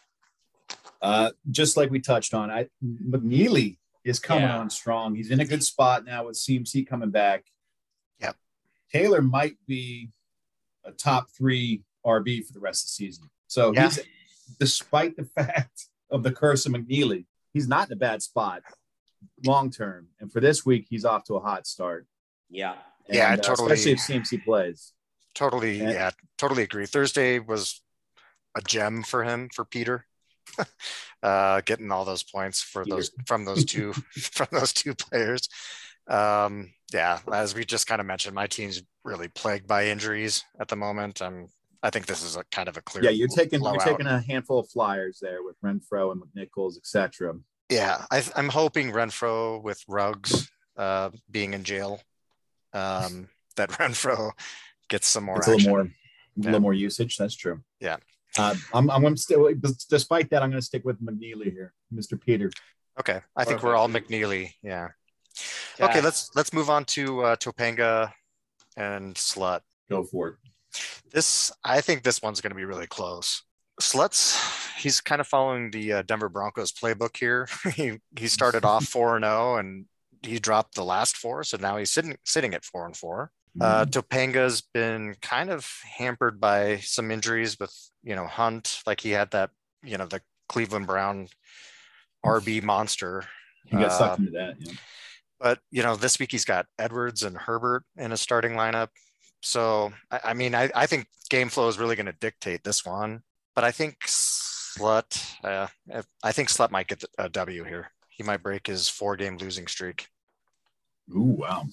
uh, 1.02 1.30
just 1.52 1.78
like 1.78 1.92
we 1.92 2.00
touched 2.00 2.34
on, 2.34 2.50
I 2.50 2.68
McNeely 2.84 3.78
is 4.04 4.20
coming 4.20 4.44
Yeah. 4.46 4.58
on 4.58 4.70
strong. 4.70 5.14
He's 5.16 5.30
in 5.30 5.40
a 5.40 5.46
good 5.46 5.64
spot 5.64 6.06
now 6.06 6.26
with 6.26 6.36
CMC 6.38 6.88
coming 6.88 7.12
back. 7.12 7.44
Yep. 8.94 9.02
Taylor 9.04 9.22
might 9.22 9.58
be 9.68 10.10
a 10.84 10.92
top 10.92 11.30
three 11.36 11.84
RB 12.06 12.46
for 12.46 12.54
the 12.54 12.60
rest 12.60 12.84
of 12.84 12.88
the 12.88 12.92
season. 12.92 13.30
So 13.48 13.74
Yeah. 13.74 13.84
he's, 13.90 14.00
despite 14.60 15.16
the 15.18 15.24
fact 15.36 15.88
of 16.10 16.24
the 16.24 16.32
curse 16.32 16.66
of 16.66 16.74
McNeely, 16.74 17.26
he's 17.54 17.68
not 17.68 17.88
in 17.88 17.94
a 17.94 17.98
bad 17.98 18.22
spot 18.22 18.62
long 19.46 19.72
term. 19.72 20.08
And 20.20 20.32
for 20.32 20.40
this 20.40 20.66
week, 20.66 20.86
he's 20.90 21.06
off 21.06 21.24
to 21.26 21.36
a 21.36 21.40
hot 21.40 21.66
start. 21.68 22.06
Yeah. 22.50 22.76
Yeah, 23.10 23.32
And, 23.34 23.42
uh, 23.42 23.44
totally. 23.44 23.74
Especially 23.74 23.92
if 23.94 24.00
CMC 24.00 24.44
plays. 24.44 24.94
Totally, 25.34 25.80
And- 25.82 25.92
yeah, 25.92 26.12
totally 26.38 26.64
agree. 26.64 26.86
Thursday 26.86 27.40
was 27.40 27.82
a 28.56 28.62
gem 28.62 29.04
for 29.04 29.24
him, 29.24 29.50
for 29.54 29.66
Peter. 29.66 30.06
uh 31.24 31.60
getting 31.62 31.92
all 31.92 32.06
those 32.06 32.22
points 32.24 32.62
for 32.62 32.84
Peter. 32.84 32.98
those 32.98 33.12
from 33.26 33.46
those 33.46 33.66
two 33.66 33.94
from 34.14 34.48
those 34.52 34.72
two 34.72 34.94
players. 34.94 35.50
Um 36.08 36.72
yeah, 36.94 37.20
as 37.32 37.56
we 37.56 37.66
just 37.66 37.88
kind 37.88 38.00
of 38.00 38.08
mentioned, 38.08 38.36
my 38.36 38.48
team's 38.48 38.84
really 39.04 39.28
plagued 39.28 39.68
by 39.68 39.88
injuries 39.88 40.44
at 40.60 40.68
the 40.68 40.76
moment. 40.76 41.22
I'm 41.22 41.48
I 41.86 41.92
think 41.92 42.08
this 42.08 42.24
is 42.24 42.36
a 42.36 42.44
kind 42.52 42.68
of 42.68 42.78
a 42.78 42.82
clear 42.82 43.04
Yeah, 43.04 43.12
you're 43.12 43.28
taking 43.28 43.60
blowout. 43.60 43.86
you're 43.86 43.94
taking 43.94 44.08
a 44.08 44.20
handful 44.20 44.58
of 44.58 44.68
flyers 44.70 45.20
there 45.22 45.44
with 45.44 45.56
Renfrow 45.62 46.12
and 46.12 46.22
McNichols, 46.22 46.78
etc. 46.78 47.36
Yeah, 47.70 48.06
I, 48.10 48.24
I'm 48.36 48.50
hoping 48.50 48.92
Renfrow 48.92 49.62
with 49.62 49.84
Ruggs 49.88 50.50
uh, 50.78 51.12
being 51.30 51.54
in 51.54 51.64
jail, 51.64 52.02
um, 52.74 53.30
that 53.56 53.70
Renfrow 53.72 54.32
gets 54.90 55.08
some 55.08 55.26
more 55.26 55.38
It's 55.38 55.48
a 55.48 55.52
little 55.52 55.70
more, 55.70 55.82
a 55.82 55.90
little 56.38 56.60
more 56.60 56.74
usage. 56.74 57.18
That's 57.18 57.36
true. 57.36 57.62
Yeah. 57.80 57.98
Uh, 58.38 58.56
I'm, 58.74 58.90
I'm 58.90 59.16
still, 59.16 59.50
despite 59.90 60.32
that, 60.32 60.42
I'm 60.42 60.50
going 60.50 60.60
to 60.60 60.66
stick 60.66 60.84
with 60.84 61.00
McNeely 61.02 61.52
here, 61.52 61.74
Mr. 61.94 62.20
Peter. 62.20 62.52
Okay, 63.00 63.22
I 63.36 63.46
think 63.46 63.62
we're 63.62 63.76
all 63.76 63.88
McNeely. 63.88 64.54
Yeah. 64.64 64.90
Okay, 65.80 66.02
let's 66.02 66.30
let's 66.36 66.54
move 66.54 66.70
on 66.70 66.86
to 66.86 67.22
uh, 67.24 67.36
Topanga 67.36 68.12
and 68.78 69.16
Slut. 69.16 69.62
Go 69.90 70.04
for 70.04 70.28
it. 70.30 70.36
This 71.12 71.52
I 71.64 71.82
think 71.82 72.04
this 72.04 72.22
one's 72.22 72.42
going 72.42 72.52
to 72.52 72.56
be 72.56 72.66
really 72.66 72.88
close. 72.88 73.44
Sluts, 73.82 74.78
he's 74.78 75.02
kind 75.02 75.20
of 75.20 75.28
following 75.28 75.72
the 75.72 75.94
uh, 75.94 76.02
Denver 76.04 76.30
Broncos 76.30 76.72
playbook 76.72 77.18
here. 77.18 77.48
he 77.74 78.00
he 78.18 78.28
started 78.28 78.64
off 78.66 78.86
four 78.88 79.16
and 79.16 79.26
zero, 79.26 79.58
and 79.58 79.86
he 80.22 80.40
dropped 80.40 80.76
the 80.76 80.84
last 80.86 81.18
four, 81.18 81.44
so 81.44 81.58
now 81.58 81.78
he's 81.78 81.92
sitting 81.92 82.18
sitting 82.24 82.54
at 82.54 82.66
four 82.66 82.86
and 82.86 82.96
four. 82.96 83.32
Uh, 83.60 83.86
Topanga's 83.86 84.62
been 84.74 85.16
kind 85.22 85.50
of 85.50 85.70
hampered 85.98 86.42
by 86.42 86.78
some 86.78 87.10
injuries 87.10 87.58
with, 87.58 87.74
you 88.04 88.14
know, 88.16 88.28
Hunt, 88.28 88.82
like 88.86 89.00
he 89.00 89.12
had 89.12 89.32
that, 89.32 89.50
you 89.82 89.98
know, 89.98 90.06
the 90.06 90.22
Cleveland 90.50 90.88
Brown 90.88 91.30
RB 92.26 92.62
monster. 92.62 93.24
he 93.66 93.78
got 93.78 93.94
sucked 93.94 94.20
uh, 94.20 94.24
into 94.24 94.32
that. 94.32 94.56
Yeah. 94.60 94.74
But, 95.40 95.60
you 95.72 95.84
know, 95.84 95.96
this 95.96 96.20
week 96.20 96.32
he's 96.32 96.46
got 96.46 96.66
Edwards 96.80 97.24
and 97.24 97.38
Herbert 97.38 97.84
in 97.98 98.12
a 98.12 98.18
starting 98.18 98.54
lineup. 98.54 98.88
So, 99.42 99.94
I, 100.10 100.20
I 100.26 100.34
mean, 100.34 100.56
I, 100.56 100.72
I 100.74 100.86
think 100.86 101.08
game 101.30 101.50
flow 101.50 101.68
is 101.68 101.78
really 101.78 101.96
going 101.96 102.06
to 102.06 102.14
dictate 102.14 102.64
this 102.64 102.86
one. 102.86 103.22
But 103.54 103.64
I 103.64 103.72
think 103.72 103.98
Slut, 104.06 105.36
uh, 105.44 105.68
I 106.24 106.32
think 106.32 106.50
Slut 106.50 106.72
might 106.72 106.88
get 106.88 107.04
a 107.18 107.30
W 107.30 107.64
here. 107.64 107.92
He 108.10 108.24
might 108.24 108.44
break 108.44 108.68
his 108.68 108.90
four 108.90 109.16
game 109.16 109.38
losing 109.38 109.68
streak. 109.68 110.08
Ooh, 111.12 111.36
wow. 111.38 111.66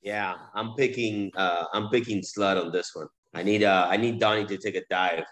Yeah, 0.00 0.36
I'm 0.54 0.74
picking 0.74 1.32
uh 1.36 1.64
I'm 1.72 1.88
picking 1.90 2.22
slut 2.22 2.58
on 2.58 2.70
this 2.72 2.94
one. 2.94 3.08
I 3.34 3.42
need 3.42 3.64
uh 3.64 3.86
I 3.90 3.96
need 3.96 4.20
Donnie 4.20 4.46
to 4.46 4.56
take 4.56 4.76
a 4.76 4.82
dive. 4.88 5.24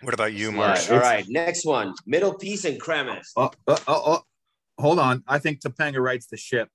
What 0.00 0.14
about 0.14 0.32
you, 0.32 0.50
Slut. 0.50 0.54
Marsh? 0.54 0.90
All 0.90 0.98
right, 0.98 1.24
next 1.28 1.64
one. 1.64 1.94
Middle 2.06 2.34
piece 2.34 2.64
and 2.64 2.80
cremis. 2.80 3.26
Oh, 3.36 3.50
oh, 3.66 3.78
oh, 3.86 4.02
oh. 4.06 4.22
Hold 4.78 4.98
on. 4.98 5.22
I 5.28 5.38
think 5.38 5.60
Topanga 5.60 5.98
writes 5.98 6.26
the 6.26 6.36
ship. 6.36 6.68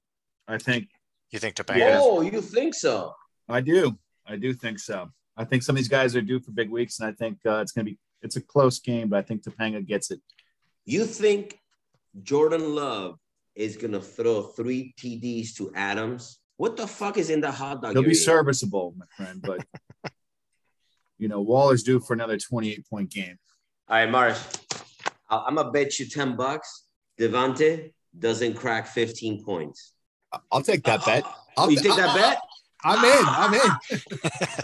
I 0.47 0.57
think 0.57 0.89
You 1.31 1.39
think 1.39 1.55
Topanga? 1.55 1.97
Oh, 1.99 2.21
you 2.21 2.41
think 2.41 2.75
so? 2.75 3.13
I 3.49 3.61
do. 3.61 3.97
I 4.25 4.35
do 4.35 4.53
think 4.53 4.79
so. 4.79 5.09
I 5.35 5.43
think 5.45 5.63
some 5.63 5.75
of 5.75 5.77
these 5.77 5.87
guys 5.87 6.15
are 6.15 6.21
due 6.21 6.39
for 6.39 6.51
big 6.51 6.69
weeks, 6.69 6.99
and 6.99 7.09
I 7.09 7.11
think 7.11 7.39
uh, 7.45 7.57
it's 7.57 7.71
going 7.71 7.85
to 7.85 7.91
be 7.91 7.97
it's 8.21 8.37
a 8.37 8.41
close 8.41 8.79
game, 8.79 9.09
but 9.09 9.19
I 9.19 9.21
think 9.21 9.43
Topanga 9.43 9.85
gets 9.85 10.11
it. 10.11 10.21
You 10.85 11.05
think 11.05 11.59
Jordan 12.21 12.75
Love 12.75 13.19
is 13.55 13.77
gonna 13.77 14.01
throw 14.01 14.43
three 14.43 14.93
TDs 14.97 15.55
to 15.55 15.71
Adams? 15.75 16.39
What 16.57 16.77
the 16.77 16.87
fuck 16.87 17.17
is 17.17 17.29
in 17.29 17.41
the 17.41 17.51
hot 17.51 17.81
dog? 17.81 17.93
He'll 17.93 18.03
be 18.03 18.13
serviceable, 18.13 18.95
my 18.97 19.05
friend, 19.17 19.41
but 19.41 19.65
you 21.17 21.27
know 21.27 21.41
Waller's 21.41 21.83
due 21.83 21.99
for 21.99 22.13
another 22.13 22.37
28 22.37 22.89
point 22.89 23.11
game. 23.11 23.37
All 23.87 23.97
right, 23.97 24.09
Marsh. 24.09 24.39
I'm 25.29 25.55
gonna 25.55 25.71
bet 25.71 25.99
you 25.99 26.07
10 26.07 26.35
bucks. 26.35 26.85
Davante 27.19 27.91
doesn't 28.17 28.55
crack 28.55 28.87
15 28.87 29.43
points. 29.43 29.92
I'll 30.51 30.61
take 30.61 30.83
that 30.83 31.05
bet. 31.05 31.23
Oh, 31.25 31.63
I'll, 31.63 31.71
you 31.71 31.77
take 31.77 31.95
that 31.95 32.15
bet? 32.15 32.39
I'm 32.83 33.03
in. 33.03 33.25
I'm 33.27 33.53
in. 33.53 33.99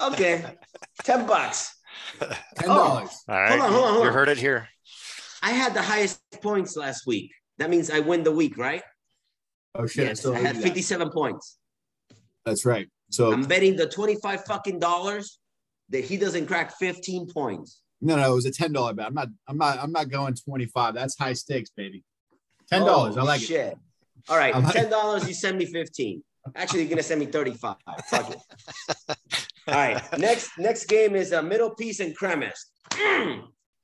Okay. 0.13 0.45
10 1.03 1.25
bucks. 1.25 1.75
Ten 2.19 2.29
oh. 2.65 2.75
dollars. 2.75 3.23
All 3.27 3.36
right. 3.36 3.49
Hold 3.49 3.62
on, 3.62 3.71
hold 3.71 3.86
on, 3.86 3.93
hold 3.93 4.05
you 4.05 4.12
heard 4.12 4.29
it 4.29 4.38
here. 4.38 4.67
I 5.41 5.51
had 5.51 5.73
the 5.73 5.82
highest 5.82 6.19
points 6.41 6.75
last 6.75 7.08
week. 7.08 7.32
That 7.58 7.69
means 7.69 7.89
I 7.89 7.99
win 7.99 8.23
the 8.23 8.32
week, 8.32 8.58
right? 8.58 8.82
Oh 9.75 9.86
shit! 9.86 10.08
Yes, 10.08 10.19
still 10.19 10.36
I 10.36 10.39
had 10.39 10.55
you 10.55 10.62
that. 10.62 10.67
57 10.67 11.10
points. 11.12 11.58
That's 12.45 12.65
right. 12.65 12.89
So 13.10 13.32
I'm 13.32 13.43
betting 13.43 13.75
the 13.75 13.88
25 13.88 14.45
fucking 14.45 14.79
dollars 14.79 15.39
that 15.89 16.03
he 16.03 16.17
doesn't 16.17 16.47
crack 16.47 16.77
15 16.77 17.27
points. 17.27 17.82
no, 18.01 18.15
no, 18.15 18.32
it 18.32 18.36
was 18.36 18.45
a 18.45 18.51
ten 18.51 18.71
dollar 18.71 18.93
bet. 18.93 19.08
I'm 19.08 19.13
not. 19.13 19.27
I'm 19.47 19.58
not. 19.58 19.79
I'm 19.79 19.91
not 19.91 20.10
going 20.10 20.34
25. 20.36 20.93
That's 20.93 21.17
high 21.17 21.34
stakes, 21.34 21.69
baby. 21.69 22.03
Ten 22.69 22.84
oh, 22.84 22.86
dollars. 22.86 23.17
I 23.17 23.21
Holy 23.21 23.32
like 23.32 23.49
it. 23.49 23.77
Shit. 24.21 24.29
All 24.29 24.38
right, 24.38 24.53
I 24.55 24.60
like 24.60 24.75
it. 24.75 24.79
ten 24.79 24.89
dollars. 24.89 25.27
You 25.27 25.34
send 25.34 25.58
me 25.58 25.65
fifteen. 25.65 26.23
Actually, 26.55 26.82
you're 26.82 26.89
gonna 26.89 27.03
send 27.03 27.19
me 27.19 27.25
thirty-five. 27.27 27.75
Fuck 28.10 28.32
it. 28.32 28.39
All 29.67 29.75
right. 29.75 30.01
Next, 30.17 30.51
next 30.58 30.86
game 30.86 31.15
is 31.15 31.32
a 31.32 31.43
middle 31.43 31.71
piece 31.75 31.99
and 31.99 32.17
cremis. 32.17 32.58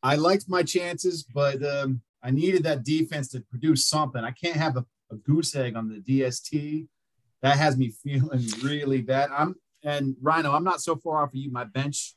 I 0.04 0.16
liked 0.16 0.46
my 0.48 0.64
chances, 0.64 1.24
but 1.24 1.64
um, 1.64 2.02
I 2.24 2.32
needed 2.32 2.64
that 2.64 2.84
defense 2.84 3.30
to 3.30 3.42
produce 3.42 3.88
something. 3.88 4.24
I 4.24 4.32
can't 4.32 4.56
have 4.56 4.78
a, 4.78 4.86
a 5.12 5.16
goose 5.18 5.56
egg 5.56 5.76
on 5.76 5.88
the 5.90 6.00
DST. 6.00 6.88
That 7.42 7.58
has 7.58 7.78
me 7.78 7.90
feeling 8.04 8.44
really 8.64 9.02
bad. 9.02 9.30
I'm 9.36 9.56
and 9.84 10.16
Rhino, 10.22 10.52
I'm 10.54 10.64
not 10.64 10.82
so 10.82 10.96
far 10.96 11.22
off 11.22 11.30
of 11.30 11.36
you. 11.36 11.52
My 11.52 11.66
bench 11.66 12.16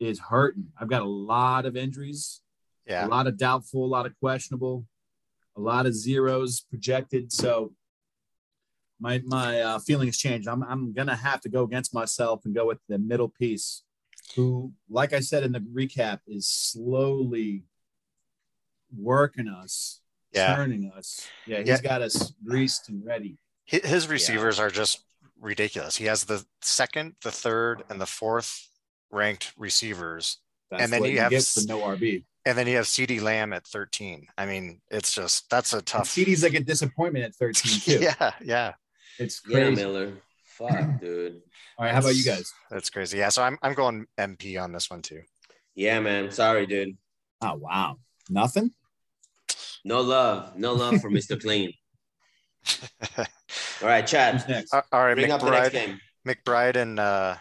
is 0.00 0.18
hurting. 0.18 0.66
I've 0.80 0.88
got 0.88 1.02
a 1.02 1.08
lot 1.08 1.64
of 1.64 1.76
injuries, 1.76 2.40
Yeah. 2.86 3.06
a 3.06 3.08
lot 3.08 3.28
of 3.28 3.38
doubtful, 3.38 3.84
a 3.84 3.86
lot 3.86 4.06
of 4.06 4.18
questionable, 4.18 4.84
a 5.56 5.60
lot 5.60 5.86
of 5.86 5.94
zeros 5.94 6.60
projected. 6.60 7.32
So 7.32 7.72
my 9.00 9.20
my 9.24 9.60
uh, 9.60 9.78
feeling 9.78 10.08
has 10.08 10.16
changed. 10.18 10.48
I'm 10.48 10.62
I'm 10.62 10.92
gonna 10.92 11.16
have 11.16 11.40
to 11.42 11.48
go 11.48 11.62
against 11.64 11.94
myself 11.94 12.44
and 12.44 12.54
go 12.54 12.66
with 12.66 12.78
the 12.88 12.98
middle 12.98 13.28
piece, 13.28 13.82
who, 14.34 14.72
like 14.88 15.12
I 15.12 15.20
said 15.20 15.42
in 15.42 15.52
the 15.52 15.60
recap, 15.60 16.20
is 16.26 16.48
slowly 16.48 17.64
working 18.96 19.48
us, 19.48 20.00
Yeah. 20.32 20.54
turning 20.56 20.90
us. 20.96 21.26
Yeah, 21.46 21.58
he's 21.58 21.68
Yeah. 21.68 21.80
got 21.82 22.02
us 22.02 22.32
greased 22.44 22.88
and 22.88 23.04
ready. 23.04 23.38
His 23.64 24.06
receivers 24.08 24.58
are 24.60 24.70
just 24.70 25.04
ridiculous. 25.40 25.96
He 25.96 26.04
has 26.04 26.24
the 26.24 26.46
second, 26.62 27.16
the 27.22 27.32
third, 27.32 27.82
and 27.90 28.00
the 28.00 28.06
fourth 28.06 28.68
ranked 29.10 29.52
receivers. 29.56 30.38
That's 30.70 30.82
And 30.84 30.92
then 30.92 31.04
you 31.04 31.10
you 31.12 31.18
have 31.20 31.32
no 31.32 31.80
RB. 31.80 32.24
And 32.46 32.56
then 32.56 32.66
you 32.68 32.76
have 32.76 32.86
CeeDee 32.86 33.20
Lamb 33.20 33.52
at 33.52 33.66
13. 33.66 34.28
I 34.38 34.46
mean, 34.46 34.80
it's 34.90 35.12
just 35.12 35.50
that's 35.50 35.72
a 35.74 35.78
And 35.78 35.86
tough. 35.86 36.08
CeeDee's 36.08 36.42
like 36.42 36.54
a 36.54 36.60
disappointment 36.60 37.24
at 37.24 37.34
13 37.34 37.80
too. 37.80 37.98
Yeah, 38.20 38.32
yeah. 38.42 38.72
It's 39.18 39.42
Yeah. 39.48 39.70
Miller. 39.70 40.12
Fuck, 40.44 41.00
dude. 41.00 41.42
All 41.76 41.84
right, 41.84 41.92
how 41.92 42.00
about 42.00 42.14
you 42.14 42.24
guys? 42.24 42.50
That's 42.70 42.88
crazy. 42.88 43.18
Yeah. 43.18 43.28
So 43.28 43.42
I'm 43.42 43.58
I'm 43.62 43.74
going 43.74 44.06
MP 44.18 44.62
on 44.62 44.72
this 44.72 44.88
one 44.88 45.02
too. 45.02 45.20
Yeah, 45.74 46.00
man. 46.00 46.30
Sorry, 46.30 46.66
dude. 46.66 46.96
Oh 47.42 47.56
wow, 47.56 47.98
nothing. 48.30 48.70
No 49.84 50.00
love. 50.00 50.56
No 50.56 50.72
love 50.72 51.00
for 51.02 51.10
Mr. 51.10 51.38
Clean. 51.42 51.72
All 53.18 53.24
right, 53.82 54.00
Who's 54.02 54.10
Chad. 54.10 54.48
next? 54.48 54.72
Uh, 54.72 54.82
All 54.92 55.04
right, 55.04 55.14
Bring 55.14 55.30
up 55.30 55.40
the 55.40 55.50
next 55.50 55.68
McBride, 55.68 55.72
game. 55.72 56.00
McBride 56.26 56.76
and 56.76 56.98
uh 56.98 57.36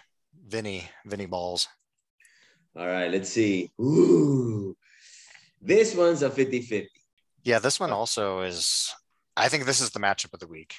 Vinny, 0.47 0.89
Vinny 1.06 1.26
Balls. 1.26 1.68
All 2.76 2.86
right, 2.86 3.10
let's 3.10 3.30
see. 3.30 3.72
Ooh. 3.80 4.76
This 5.66 5.95
one's 5.95 6.22
a 6.22 6.30
50-50. 6.30 6.88
Yeah, 7.43 7.59
this 7.59 7.80
one 7.80 7.91
also 7.91 8.41
is 8.41 8.93
I 9.38 9.49
think 9.49 9.66
this 9.66 9.82
is 9.82 9.89
the 9.91 9.99
matchup 9.99 10.34
of 10.34 10.39
the 10.39 10.47
week. 10.47 10.76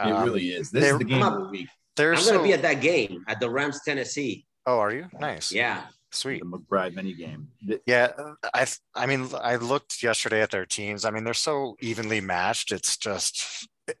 It 0.00 0.06
Um, 0.10 0.24
really 0.24 0.48
is. 0.48 0.70
This 0.70 0.84
is 0.84 0.98
the 0.98 1.04
game 1.04 1.22
I'm 1.22 1.32
of 1.34 1.42
the 1.44 1.48
week. 1.50 1.68
I'm 1.98 2.16
so, 2.16 2.32
gonna 2.32 2.42
be 2.42 2.52
at 2.54 2.62
that 2.62 2.80
game 2.80 3.24
at 3.28 3.38
the 3.40 3.48
Rams, 3.50 3.80
Tennessee. 3.84 4.46
Oh, 4.66 4.78
are 4.78 4.92
you? 4.92 5.06
Nice. 5.18 5.52
Yeah. 5.52 5.86
Sweet. 6.10 6.40
The 6.40 6.46
McBride 6.46 6.94
mini 6.94 7.14
game. 7.14 7.48
Yeah, 7.86 8.12
uh, 8.18 8.34
I 8.54 8.66
I 8.94 9.06
mean 9.06 9.28
I 9.40 9.56
looked 9.56 10.02
yesterday 10.02 10.42
at 10.42 10.50
their 10.50 10.66
teams. 10.66 11.04
I 11.04 11.10
mean 11.10 11.24
they're 11.24 11.34
so 11.34 11.76
evenly 11.80 12.20
matched. 12.20 12.72
It's 12.72 12.96
just 12.96 13.68
it- 13.86 13.98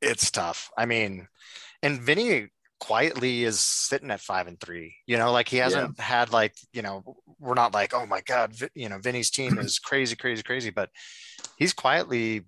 it's 0.00 0.30
tough. 0.30 0.70
I 0.76 0.86
mean, 0.86 1.28
and 1.82 2.00
Vinny 2.00 2.48
quietly 2.80 3.44
is 3.44 3.60
sitting 3.60 4.10
at 4.10 4.20
five 4.20 4.46
and 4.46 4.60
three. 4.60 4.94
You 5.06 5.16
know, 5.16 5.32
like 5.32 5.48
he 5.48 5.56
hasn't 5.58 5.98
had 6.00 6.32
like 6.32 6.54
you 6.72 6.82
know 6.82 7.02
we're 7.38 7.54
not 7.54 7.74
like 7.74 7.94
oh 7.94 8.06
my 8.06 8.20
god, 8.20 8.54
you 8.74 8.88
know 8.88 8.98
Vinny's 8.98 9.30
team 9.30 9.58
is 9.58 9.78
crazy, 9.78 10.16
crazy, 10.16 10.42
crazy, 10.42 10.70
but 10.70 10.90
he's 11.56 11.72
quietly 11.72 12.46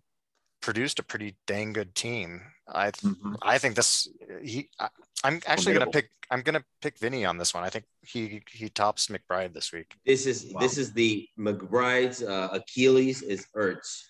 produced 0.61 0.99
a 0.99 1.05
pretty 1.05 1.37
dang 1.47 1.73
good 1.73 1.95
team. 1.95 2.43
I 2.69 2.91
Mhm. 2.91 3.37
I 3.43 3.59
think 3.59 3.77
this 3.77 4.09
he 4.43 4.69
I, 4.79 4.89
I'm 5.25 5.41
actually 5.47 5.73
gonna 5.75 5.91
pick 5.91 6.11
I'm 6.31 6.43
gonna 6.43 6.65
pick 6.83 6.99
Vinny 6.99 7.25
on 7.25 7.39
this 7.39 7.55
one. 7.55 7.65
I 7.65 7.71
think 7.71 7.87
he 8.03 8.43
he 8.51 8.69
tops 8.69 9.07
McBride 9.07 9.55
this 9.55 9.73
week. 9.73 9.95
This 10.05 10.27
is 10.27 10.53
Wow. 10.53 10.61
this 10.61 10.77
is 10.77 10.93
the 10.93 11.27
McBride's 11.39 12.23
uh, 12.23 12.49
Achilles 12.53 13.23
is 13.23 13.47
Ertz. 13.57 14.03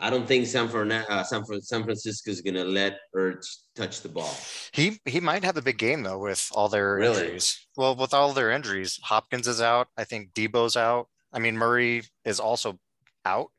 I 0.00 0.10
don't 0.10 0.26
think 0.28 0.46
San, 0.46 0.68
Fern- 0.68 0.92
uh, 0.92 1.24
San, 1.24 1.44
Fran- 1.44 1.60
San 1.62 1.82
Francisco 1.82 2.30
is 2.30 2.40
gonna 2.40 2.64
let 2.64 2.98
Ertz 3.16 3.46
touch 3.74 4.00
the 4.00 4.08
ball. 4.08 4.32
He 4.72 5.00
he 5.04 5.18
might 5.20 5.42
have 5.44 5.56
a 5.56 5.62
big 5.62 5.78
game 5.78 6.02
though 6.04 6.18
with 6.18 6.48
all 6.52 6.68
their 6.68 6.94
Really? 6.94 7.22
injuries. 7.22 7.66
Well, 7.76 7.96
with 7.96 8.14
all 8.14 8.32
their 8.32 8.50
injuries, 8.50 8.98
Hopkins 9.02 9.48
is 9.48 9.60
out. 9.60 9.88
I 9.96 10.04
think 10.04 10.32
Deebo's 10.34 10.76
out. 10.76 11.08
I 11.32 11.40
mean, 11.40 11.56
Murray 11.56 12.02
is 12.24 12.38
also 12.38 12.78
out. 13.24 13.50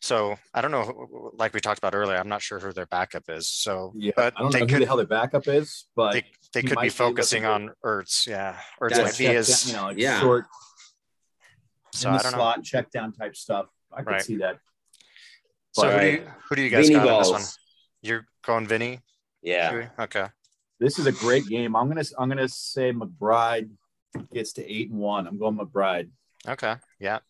So 0.00 0.36
I 0.54 0.60
don't 0.60 0.70
know. 0.70 1.30
Like 1.34 1.52
we 1.52 1.60
talked 1.60 1.78
about 1.78 1.94
earlier, 1.94 2.16
I'm 2.16 2.28
not 2.28 2.42
sure 2.42 2.58
who 2.60 2.72
their 2.72 2.86
backup 2.86 3.24
is. 3.28 3.48
So, 3.48 3.92
Yeah, 3.96 4.12
but 4.16 4.34
I 4.36 4.40
don't 4.42 4.52
they 4.52 4.60
know 4.60 4.66
who 4.66 4.78
the 4.80 4.86
hell 4.86 4.96
their 4.96 5.06
backup 5.06 5.46
is, 5.48 5.86
but 5.94 6.12
they, 6.12 6.24
they 6.54 6.62
could 6.62 6.78
be 6.78 6.86
be 6.86 6.88
focusing 6.90 7.42
looking 7.44 7.68
on 7.68 7.74
Ertz. 7.84 8.26
Yeah, 8.26 8.56
Ertz 8.80 8.90
That's 8.90 9.02
might 9.02 9.18
be 9.18 9.26
his. 9.32 9.66
you 9.68 9.74
know, 9.76 9.84
like 9.84 9.98
yeah. 9.98 10.20
short 10.20 10.46
so 11.92 12.08
in 12.08 12.14
I 12.14 12.18
the 12.18 12.22
don't 12.24 12.32
know. 12.32 12.38
slot 12.38 12.64
check 12.64 12.90
down 12.90 13.12
type 13.12 13.36
stuff. 13.36 13.66
I 13.92 13.98
could 14.02 14.06
Right. 14.08 14.22
see 14.22 14.36
that. 14.38 14.58
So 15.72 15.90
who 15.90 16.00
do 16.00 16.06
you 16.06 16.22
who 16.48 16.56
do 16.56 16.62
you 16.62 16.70
guys 16.70 16.88
Vinny 16.88 17.00
got 17.00 17.08
in 17.08 17.18
this 17.18 17.30
one? 17.30 17.42
You're 18.02 18.26
going 18.44 18.66
Vinny. 18.66 19.00
Yeah. 19.42 19.72
Chewy? 19.72 19.90
Okay. 19.98 20.26
This 20.78 20.98
is 20.98 21.06
a 21.06 21.12
great 21.12 21.46
game. 21.46 21.74
I'm 21.74 21.88
gonna 21.88 22.04
I'm 22.18 22.28
gonna 22.28 22.48
say 22.48 22.92
McBride 22.92 23.70
gets 24.32 24.52
to 24.54 24.70
eight 24.70 24.90
and 24.90 24.98
one. 24.98 25.26
I'm 25.26 25.38
going 25.38 25.56
McBride. 25.56 26.10
Okay. 26.46 26.74
Yeah. 27.00 27.20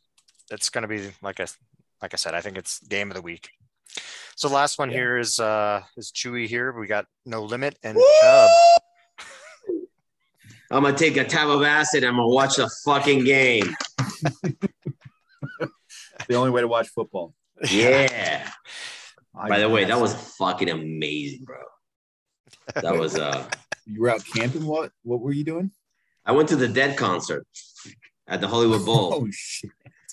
That's 0.51 0.71
going 0.71 0.83
to 0.83 0.89
be 0.89 1.11
like 1.23 1.39
I 1.41 1.47
like 2.03 2.15
I 2.15 2.17
said, 2.17 2.35
I 2.35 2.41
think 2.41 2.59
it's 2.59 2.81
game 2.81 3.11
of 3.11 3.15
the 3.15 3.23
week. 3.23 3.51
So 4.35 4.49
last 4.49 4.79
one 4.79 4.91
Yeah. 4.91 4.97
here 4.97 5.19
is 5.19 5.39
uh 5.39 5.83
is 5.97 6.11
Chewy 6.11 6.49
here. 6.49 6.73
We 6.73 6.87
got 6.87 7.07
no 7.25 7.43
limit 7.45 7.79
and 7.83 7.97
Woo! 7.97 8.05
Chubb. 8.23 8.51
I'm 10.71 10.83
gonna 10.83 10.97
take 10.97 11.17
a 11.19 11.25
tab 11.25 11.49
of 11.49 11.63
acid. 11.63 12.03
I'm 12.03 12.17
gonna 12.17 12.27
watch 12.29 12.57
the 12.57 12.69
fucking 12.85 13.25
game. 13.25 13.75
The 16.29 16.37
only 16.37 16.51
way 16.51 16.61
to 16.61 16.69
watch 16.69 16.89
football. 16.89 17.35
Yeah. 17.71 18.49
By 19.49 19.61
the 19.61 19.69
way, 19.69 19.85
that 19.85 19.99
was 19.99 20.15
fucking 20.37 20.69
amazing, 20.69 21.45
bro. 21.45 21.57
That 22.75 22.97
was 22.97 23.17
uh. 23.19 23.49
you 23.87 24.01
were 24.03 24.11
out 24.11 24.25
camping. 24.25 24.67
What 24.67 24.93
what 25.03 25.21
were 25.21 25.33
you 25.33 25.45
doing? 25.45 25.71
I 26.25 26.33
went 26.33 26.49
to 26.51 26.57
the 26.57 26.69
Dead 26.69 26.97
concert 26.97 27.47
at 28.29 28.41
the 28.41 28.49
Hollywood 28.49 28.85
Bowl. 28.85 29.13
Oh 29.15 29.29
shit! 29.31 29.71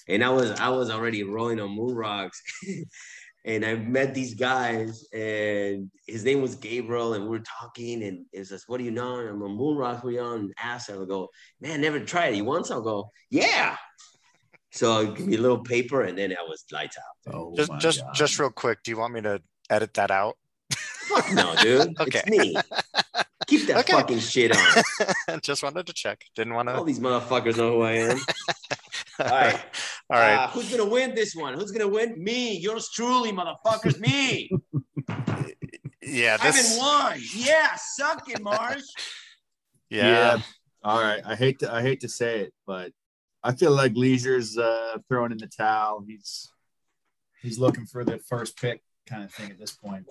and 0.08 0.24
I 0.24 0.30
was 0.30 0.52
I 0.52 0.70
was 0.70 0.90
already 0.90 1.24
rolling 1.24 1.60
on 1.60 1.72
moon 1.72 1.96
rocks, 1.96 2.42
and 3.46 3.66
I 3.66 3.76
met 3.76 4.14
these 4.14 4.34
guys, 4.34 5.06
and 5.14 5.92
his 6.08 6.24
name 6.24 6.42
was 6.42 6.56
Gabriel, 6.56 7.14
and 7.14 7.28
we 7.28 7.38
are 7.38 7.44
talking, 7.60 8.04
and 8.04 8.26
it 8.32 8.46
says, 8.48 8.64
"What 8.68 8.78
do 8.78 8.84
you 8.84 8.92
know?" 8.92 9.20
And 9.20 9.30
I'm 9.30 9.42
a 9.42 9.50
moon 9.50 9.78
rocks. 9.78 10.04
We 10.04 10.18
on 10.18 10.52
acid. 10.58 11.02
I 11.02 11.06
go, 11.06 11.30
"Man, 11.62 11.82
never 11.82 12.00
tried 12.00 12.34
it. 12.34 12.38
You 12.38 12.46
once?" 12.46 12.72
I'll 12.72 12.82
go, 12.82 13.12
"Yeah." 13.30 13.76
So 14.72 15.12
give 15.12 15.26
me 15.28 15.36
a 15.36 15.42
little 15.42 15.60
paper, 15.64 16.02
and 16.04 16.18
then 16.18 16.32
I 16.32 16.44
was 16.48 16.64
lights 16.72 16.98
out. 16.98 17.34
Oh 17.34 17.54
Just 17.56 17.72
just 17.80 18.02
God. 18.02 18.14
just 18.16 18.40
real 18.40 18.50
quick, 18.52 18.80
do 18.84 18.92
you 18.92 18.98
want 18.98 19.14
me 19.14 19.22
to 19.22 19.42
edit 19.70 19.94
that 19.96 20.12
out? 20.12 20.36
Fuck 21.08 21.32
no, 21.34 21.56
dude. 21.62 21.96
Okay. 22.00 22.22
It's 22.26 22.30
me. 22.30 22.56
Keep 23.48 23.66
that 23.68 23.78
Okay. 23.80 23.94
fucking 23.94 24.20
shit 24.20 24.56
on. 24.56 25.40
just 25.42 25.64
wanted 25.64 25.88
to 25.88 25.94
check. 25.94 26.22
Didn't 26.36 26.54
want 26.54 26.70
to 26.70 26.76
All 26.76 26.84
these 26.84 27.00
motherfuckers 27.00 27.58
know 27.58 27.74
who 27.78 27.82
I 27.82 27.94
am. 27.94 28.20
All 29.20 29.26
right. 29.26 29.60
All 30.12 30.20
right. 30.20 30.36
Uh, 30.36 30.48
who's 30.50 30.70
gonna 30.70 30.86
win 30.86 31.16
this 31.16 31.34
one? 31.36 31.56
Who's 31.56 31.72
gonna 31.72 31.88
win? 31.88 32.24
Me. 32.24 32.58
Yours 32.60 32.90
truly, 32.94 33.32
motherfuckers. 33.32 34.00
Me. 34.00 34.52
yeah, 36.04 36.38
I've 36.40 36.54
been 36.54 36.78
won. 36.78 37.20
Yeah, 37.36 37.76
suck 37.76 38.30
it, 38.30 38.40
Marsh. 38.42 38.84
yeah. 39.90 40.40
All 40.84 41.02
right. 41.02 41.22
I 41.26 41.36
hate 41.36 41.60
to 41.60 41.74
I 41.74 41.82
hate 41.82 42.02
to 42.02 42.10
say 42.10 42.42
it, 42.42 42.54
but 42.68 42.92
I 43.44 43.54
feel 43.54 43.72
like 43.72 43.94
Leisure's 43.96 44.58
uh, 44.58 44.98
throwing 45.08 45.32
in 45.32 45.38
the 45.38 45.48
towel. 45.48 46.04
He's 46.08 46.52
he's 47.42 47.58
looking 47.60 47.86
for 47.86 48.04
the 48.04 48.18
first 48.20 48.58
pick 48.60 48.82
kind 49.08 49.24
of 49.24 49.32
thing 49.34 49.50
at 49.50 49.58
this 49.60 49.72
point. 49.72 50.06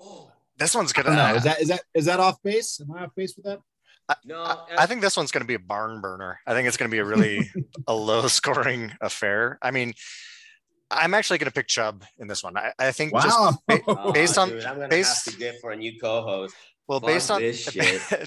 This 0.57 0.75
one's 0.75 0.91
I 0.95 1.01
gonna 1.03 1.15
don't. 1.15 1.35
Is 1.37 1.43
that 1.43 1.61
is 1.61 1.67
that 1.69 1.81
is 1.93 2.05
that 2.05 2.19
off 2.19 2.41
base? 2.43 2.81
Am 2.81 2.91
I 2.95 3.03
off 3.05 3.15
base 3.15 3.35
with 3.35 3.45
that? 3.45 3.59
No, 4.25 4.41
I, 4.41 4.57
I 4.79 4.85
think 4.87 5.01
this 5.01 5.15
one's 5.15 5.31
going 5.31 5.43
to 5.43 5.47
be 5.47 5.53
a 5.53 5.59
barn 5.59 6.01
burner. 6.01 6.39
I 6.47 6.53
think 6.53 6.67
it's 6.67 6.77
going 6.77 6.89
to 6.89 6.93
be 6.93 6.97
a 6.97 7.05
really 7.05 7.47
a 7.87 7.93
low 7.93 8.27
scoring 8.27 8.91
affair. 9.01 9.59
I 9.61 9.69
mean, 9.69 9.93
I'm 10.89 11.13
actually 11.13 11.37
going 11.37 11.45
to 11.45 11.53
pick 11.53 11.67
Chubb 11.67 12.03
in 12.17 12.27
this 12.27 12.43
one. 12.43 12.57
I, 12.57 12.73
I 12.79 12.91
think 12.91 13.13
just 13.13 13.27
Wow. 13.39 13.53
Oh, 13.87 14.11
based 14.11 14.39
on- 14.39 14.49
dude, 14.49 14.63
I'm 14.65 14.77
gonna 14.77 14.87
based- 14.87 15.25
have 15.25 15.33
to 15.35 15.39
get 15.39 15.61
for 15.61 15.69
a 15.71 15.75
new 15.75 15.99
co-host. 15.99 16.55
well 16.87 16.99
Fuck 16.99 17.07
based 17.07 17.29
on 17.29 17.41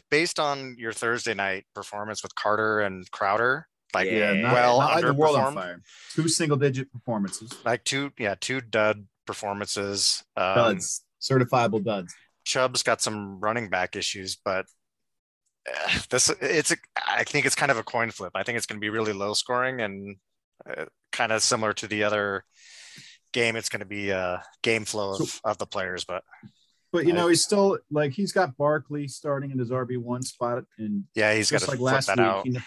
based 0.11 0.39
on 0.39 0.77
your 0.79 0.93
Thursday 0.93 1.35
night 1.35 1.65
performance 1.75 2.23
with 2.23 2.33
Carter 2.37 2.79
and 2.81 3.11
Crowder, 3.11 3.67
like 3.95 4.11
Yeah. 4.11 4.33
not, 4.35 4.53
well 4.55 4.79
not 4.81 4.95
like 4.97 5.05
the 5.05 5.15
world 5.15 5.37
on 5.37 5.55
fire. 5.55 5.83
Two 6.15 6.29
single 6.29 6.57
digit 6.57 6.93
performances. 6.93 7.53
like 7.65 7.85
two 7.85 8.13
yeah 8.19 8.35
two 8.41 8.61
dud 8.61 9.07
performances. 9.27 10.25
Um, 10.37 10.55
Duds, 10.55 11.05
certifiable 11.21 11.83
duds. 11.85 12.15
Chubb's 12.45 12.83
got 12.83 13.01
some 13.01 13.39
running 13.41 13.69
back 13.69 13.95
issues, 13.95 14.37
but 14.45 14.67
uh, 15.69 15.99
this 16.11 16.29
it's 16.41 16.73
a, 16.73 16.77
I 17.09 17.25
think 17.25 17.47
it's 17.47 17.55
kind 17.55 17.71
of 17.71 17.79
a 17.79 17.85
coin 17.85 18.11
flip. 18.11 18.33
I 18.35 18.43
think 18.43 18.57
it's 18.57 18.67
going 18.67 18.81
to 18.81 18.85
be 18.85 18.91
really 18.91 19.13
low 19.13 19.33
scoring 19.35 19.81
and 19.81 20.17
uh, 20.69 20.87
kind 21.13 21.31
of 21.31 21.43
similar 21.43 21.73
to 21.75 21.87
the 21.87 22.03
other 22.05 22.45
game. 23.33 23.55
It's 23.57 23.69
going 23.69 23.81
to 23.81 23.87
be 23.87 24.11
a 24.11 24.43
game 24.63 24.85
flow 24.85 25.15
of, 25.15 25.41
of 25.45 25.59
the 25.59 25.67
players, 25.67 26.05
but 26.05 26.25
But 26.93 27.07
you 27.07 27.13
know, 27.13 27.29
he's 27.29 27.43
still 27.43 27.79
like 27.91 28.13
he's 28.13 28.33
got 28.33 28.57
Barkley 28.57 29.07
starting 29.09 29.51
in 29.53 29.59
his 29.59 29.71
RB 29.71 29.97
one 29.99 30.23
spot, 30.23 30.65
and 30.79 31.05
yeah, 31.15 31.33
he's 31.35 31.51
got 31.51 31.61
to 31.63 31.71
like 31.71 31.79
flip 31.79 31.93
last 31.95 32.07
that 32.07 32.19
week. 32.19 32.27
out. 32.27 32.47
He, 32.47 32.59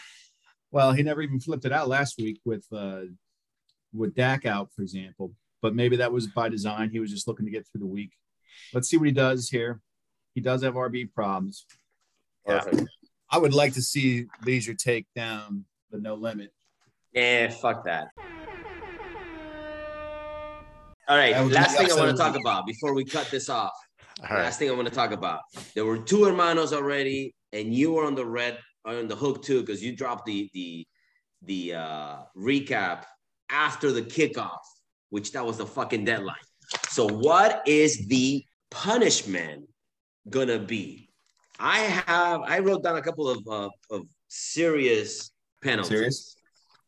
well, 0.76 0.92
he 0.92 1.04
never 1.04 1.22
even 1.22 1.40
flipped 1.40 1.64
it 1.64 1.72
out 1.72 1.88
last 1.88 2.18
week 2.18 2.42
with 2.44 2.66
uh 2.74 3.04
with 3.94 4.14
Dak 4.14 4.46
out, 4.46 4.74
for 4.76 4.82
example. 4.82 5.32
But 5.62 5.74
maybe 5.74 5.96
that 5.96 6.12
was 6.12 6.28
by 6.28 6.50
design. 6.50 6.90
He 6.90 7.00
was 7.00 7.10
just 7.10 7.30
looking 7.30 7.46
to 7.46 7.52
get 7.52 7.66
through 7.66 7.80
the 7.80 7.86
week. 7.88 8.12
Let's 8.74 8.90
see 8.90 8.98
what 8.98 9.06
he 9.06 9.14
does 9.14 9.48
here. 9.48 9.80
He 10.34 10.42
does 10.42 10.64
have 10.64 10.74
RB 10.74 11.14
problems. 11.14 11.66
Yeah. 12.46 12.60
Perfect. 12.60 12.90
I 13.32 13.38
would 13.38 13.54
like 13.54 13.74
to 13.76 13.82
see 13.82 14.26
Leisure 14.44 14.74
take 14.74 15.08
down 15.16 15.64
the 15.92 15.98
no 15.98 16.16
limit. 16.16 16.52
Yeah, 17.14 17.48
fuck 17.52 17.86
that. 17.86 18.10
All 21.08 21.16
right, 21.16 21.34
That 21.34 21.42
would 21.42 21.50
be 21.50 21.56
last 21.56 21.78
thing 21.78 21.90
I 21.90 21.96
want 21.96 22.12
to 22.12 22.18
talk 22.18 22.36
about 22.36 22.66
before 22.68 22.94
we 22.94 23.06
cut 23.06 23.30
this 23.32 23.48
off. 23.48 23.72
All 24.22 24.36
right. 24.36 24.44
Last 24.44 24.60
thing 24.60 24.70
I 24.70 24.74
want 24.74 24.90
to 24.90 24.94
talk 24.94 25.12
about. 25.12 25.40
There 25.74 25.86
were 25.86 26.00
two 26.00 26.26
hermanos 26.26 26.74
already, 26.74 27.34
and 27.54 27.74
you 27.74 27.94
were 27.94 28.04
on 28.04 28.16
the 28.16 28.26
red 28.26 28.60
on 28.86 29.08
the 29.08 29.16
hook 29.16 29.44
too, 29.44 29.62
because 29.62 29.84
you 29.84 29.96
dropped 29.96 30.26
the 30.26 30.50
the 30.54 30.88
the 31.44 31.74
uh 31.74 32.18
recap 32.38 33.04
after 33.50 33.92
the 33.92 34.02
kickoff, 34.02 34.66
which 35.10 35.32
that 35.34 35.46
was 35.46 35.58
the 35.58 35.66
fucking 35.66 36.06
deadline. 36.06 36.36
So 36.90 37.08
what 37.08 37.68
is 37.68 38.08
the 38.08 38.44
punishment 38.72 39.66
gonna 40.30 40.60
be? 40.60 41.10
I 41.60 41.80
have 41.80 42.42
I 42.42 42.60
wrote 42.60 42.84
down 42.84 42.98
a 42.98 43.02
couple 43.02 43.30
of 43.30 43.48
uh, 43.48 43.70
of 43.90 44.04
serious 44.28 45.32
penalties. 45.64 45.90
Serious? 45.90 46.36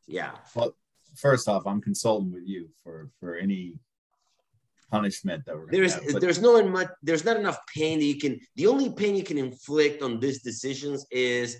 Yeah. 0.07 0.31
Well, 0.55 0.75
first 1.15 1.47
off, 1.47 1.65
I'm 1.65 1.81
consulting 1.81 2.31
with 2.31 2.43
you 2.45 2.69
for 2.83 3.09
for 3.19 3.35
any 3.35 3.75
punishment 4.89 5.45
that 5.45 5.55
we're 5.55 5.69
There's 5.69 5.93
have, 5.93 6.21
there's 6.21 6.41
no 6.41 6.63
much 6.63 6.87
there's 7.03 7.25
not 7.25 7.37
enough 7.37 7.59
pain 7.73 7.99
that 7.99 8.05
you 8.05 8.17
can 8.17 8.39
the 8.55 8.67
only 8.67 8.89
pain 8.89 9.15
you 9.15 9.23
can 9.23 9.37
inflict 9.37 10.01
on 10.01 10.19
these 10.19 10.41
decisions 10.41 11.05
is 11.11 11.57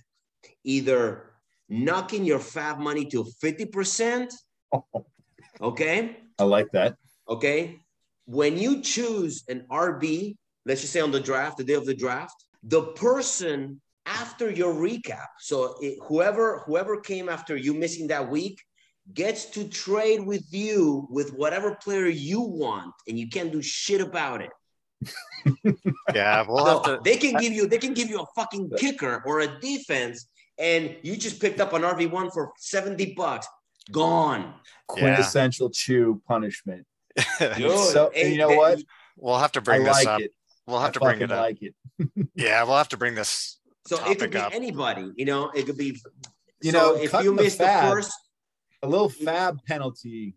either 0.64 1.32
knocking 1.70 2.24
your 2.26 2.40
fab 2.40 2.80
money 2.80 3.06
to 3.06 3.26
50%. 3.44 4.34
Okay. 5.60 6.18
I 6.38 6.44
like 6.44 6.68
that. 6.74 6.98
Okay. 7.28 7.80
When 8.26 8.58
you 8.58 8.82
choose 8.82 9.44
an 9.48 9.66
RB, 9.72 10.36
let's 10.68 10.82
just 10.82 10.94
say 10.94 11.00
on 11.02 11.10
the 11.10 11.20
draft, 11.20 11.58
the 11.58 11.64
day 11.64 11.74
of 11.74 11.86
the 11.86 11.96
draft, 11.96 12.36
the 12.62 12.84
person 12.94 13.82
after 14.06 14.52
your 14.52 14.74
recap, 14.74 15.26
so 15.40 15.76
it, 15.82 15.98
whoever 16.04 16.60
whoever 16.66 17.00
came 17.02 17.28
after 17.28 17.58
you 17.58 17.74
missing 17.74 18.08
that 18.08 18.30
week 18.30 18.62
gets 19.14 19.46
to 19.46 19.68
trade 19.68 20.22
with 20.26 20.46
you 20.52 21.08
with 21.10 21.34
whatever 21.34 21.76
player 21.76 22.06
you 22.08 22.42
want, 22.42 22.94
and 23.08 23.18
you 23.18 23.28
can't 23.28 23.52
do 23.52 23.62
shit 23.62 24.02
about 24.02 24.42
it. 24.42 24.52
Yeah, 26.14 26.46
we'll 26.48 26.66
So 26.66 26.98
to. 26.98 27.02
they 27.04 27.18
can 27.18 27.36
give 27.38 27.54
you 27.54 27.68
they 27.68 27.78
can 27.78 27.94
give 27.94 28.10
you 28.10 28.20
a 28.22 28.26
fucking 28.36 28.72
kicker 28.78 29.24
or 29.26 29.40
a 29.42 29.60
defense, 29.60 30.28
and 30.60 30.96
you 31.04 31.16
just 31.18 31.40
picked 31.40 31.60
up 31.60 31.74
an 31.74 31.82
RB1 31.84 32.34
for 32.34 32.52
70 32.58 33.14
bucks. 33.16 33.48
Gone. 33.92 34.54
Quintessential 34.88 35.70
chew 35.70 36.22
punishment. 36.28 36.86
Dude, 37.40 37.72
So- 37.80 38.12
and 38.16 38.32
you 38.32 38.38
know 38.38 38.50
hey, 38.50 38.58
what? 38.58 38.84
we'll 39.18 39.38
have 39.40 39.52
to 39.54 39.60
I 39.60 39.64
bring 39.64 39.84
this 39.84 39.94
like 40.06 40.08
up. 40.08 40.22
it. 40.22 40.32
We'll 40.66 40.80
have 40.80 40.90
I 40.90 40.94
to 40.94 41.00
bring 41.00 41.22
it 41.22 41.32
up. 41.32 41.40
like 41.42 41.62
it. 41.62 41.74
Yeah, 42.36 42.64
we'll 42.64 42.78
have 42.78 42.90
to 42.90 42.98
bring 42.98 43.16
this. 43.16 43.60
So 43.88 43.98
it 44.10 44.20
could 44.20 44.32
be 44.32 44.38
up. 44.38 44.54
anybody, 44.54 45.12
you 45.16 45.26
know, 45.26 45.50
it 45.52 45.66
could 45.66 45.78
be 45.78 45.98
You 46.62 46.72
so 46.72 46.78
know, 46.78 46.96
if 47.02 47.14
you 47.24 47.34
miss 47.34 47.56
the 47.56 47.64
fab- 47.64 47.92
first 47.92 48.12
A 48.84 48.88
little 48.88 49.10
fab 49.10 49.60
penalty 49.66 50.36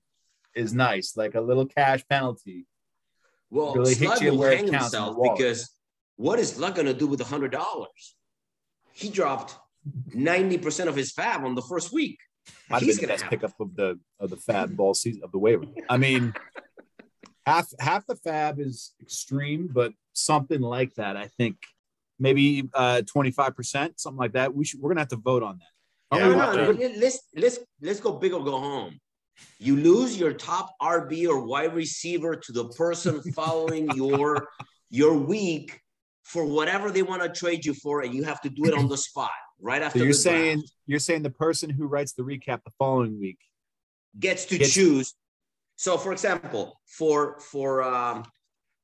is 0.54 0.72
nice, 0.72 1.16
like 1.16 1.34
a 1.34 1.40
little 1.40 1.66
cash 1.66 2.02
penalty. 2.08 2.66
well 3.50 3.74
really 3.74 3.94
hit 3.94 4.06
Slug 4.08 4.22
you 4.22 4.30
will 4.30 4.38
where 4.38 4.52
it 4.52 4.58
hang 4.58 4.68
counts 4.70 4.94
in 4.94 5.00
the 5.00 5.06
himself 5.06 5.36
because 5.36 5.70
what 6.16 6.38
is 6.38 6.52
Slug 6.52 6.76
gonna 6.76 6.94
do 6.94 7.06
with 7.08 7.20
a 7.20 7.24
hundred 7.24 7.50
dollars? 7.52 8.14
He 8.92 9.10
dropped 9.10 9.56
90% 9.88 10.86
of 10.86 10.96
his 10.96 11.12
fab 11.12 11.44
on 11.44 11.54
the 11.54 11.62
first 11.62 11.92
week. 11.92 12.18
Might 12.68 12.78
have 12.78 12.86
He's 12.86 12.96
been 12.96 13.02
the 13.02 13.06
gonna 13.06 13.12
best 13.14 13.22
have 13.22 13.30
pickup 13.30 13.60
of 13.60 13.76
the 13.76 13.98
of 14.18 14.30
the 14.30 14.36
fab 14.36 14.76
ball 14.76 14.94
season 14.94 15.22
of 15.24 15.32
the 15.32 15.38
waiver. 15.38 15.64
I 15.88 15.96
mean, 15.96 16.32
half 17.46 17.68
half 17.78 18.06
the 18.06 18.16
fab 18.16 18.60
is 18.60 18.94
extreme, 19.00 19.68
but 19.72 19.92
something 20.12 20.60
like 20.60 20.94
that. 20.94 21.16
I 21.16 21.26
think 21.26 21.56
maybe 22.18 22.68
uh 22.74 23.02
25%, 23.02 24.00
something 24.00 24.18
like 24.18 24.32
that. 24.32 24.54
We 24.54 24.64
should 24.64 24.80
we're 24.80 24.90
gonna 24.90 25.00
have 25.00 25.08
to 25.08 25.16
vote 25.16 25.42
on 25.42 25.58
that. 25.58 26.18
Yeah, 26.18 26.28
no, 26.28 26.52
no, 26.52 26.72
no, 26.72 26.90
let's 26.96 27.20
let's 27.36 27.58
let's 27.80 28.00
go 28.00 28.12
big 28.12 28.32
or 28.32 28.44
go 28.44 28.58
home. 28.58 28.98
You 29.58 29.76
lose 29.76 30.18
your 30.18 30.32
top 30.32 30.74
RB 30.82 31.28
or 31.28 31.44
wide 31.44 31.74
receiver 31.74 32.34
to 32.36 32.52
the 32.52 32.68
person 32.70 33.22
following 33.34 33.90
your 33.92 34.48
your 34.90 35.14
week 35.14 35.80
for 36.24 36.44
whatever 36.44 36.90
they 36.90 37.02
want 37.02 37.22
to 37.22 37.28
trade 37.28 37.64
you 37.64 37.74
for, 37.74 38.02
and 38.02 38.14
you 38.14 38.24
have 38.24 38.40
to 38.42 38.50
do 38.50 38.64
it 38.66 38.74
on 38.74 38.88
the 38.88 38.96
spot 38.96 39.30
right 39.60 39.82
after. 39.82 39.98
So 39.98 40.04
you're 40.04 40.12
the 40.14 40.22
draft. 40.22 40.38
saying 40.38 40.62
you're 40.86 40.98
saying 40.98 41.22
the 41.22 41.30
person 41.30 41.70
who 41.70 41.86
writes 41.86 42.12
the 42.12 42.22
recap 42.22 42.64
the 42.64 42.70
following 42.78 43.18
week. 43.20 43.38
gets 44.18 44.44
to 44.46 44.58
Gets- 44.58 44.74
choose. 44.74 45.14
So, 45.76 45.96
for 45.96 46.12
example, 46.12 46.78
for 46.86 47.38
for 47.40 47.82
um, 47.82 48.24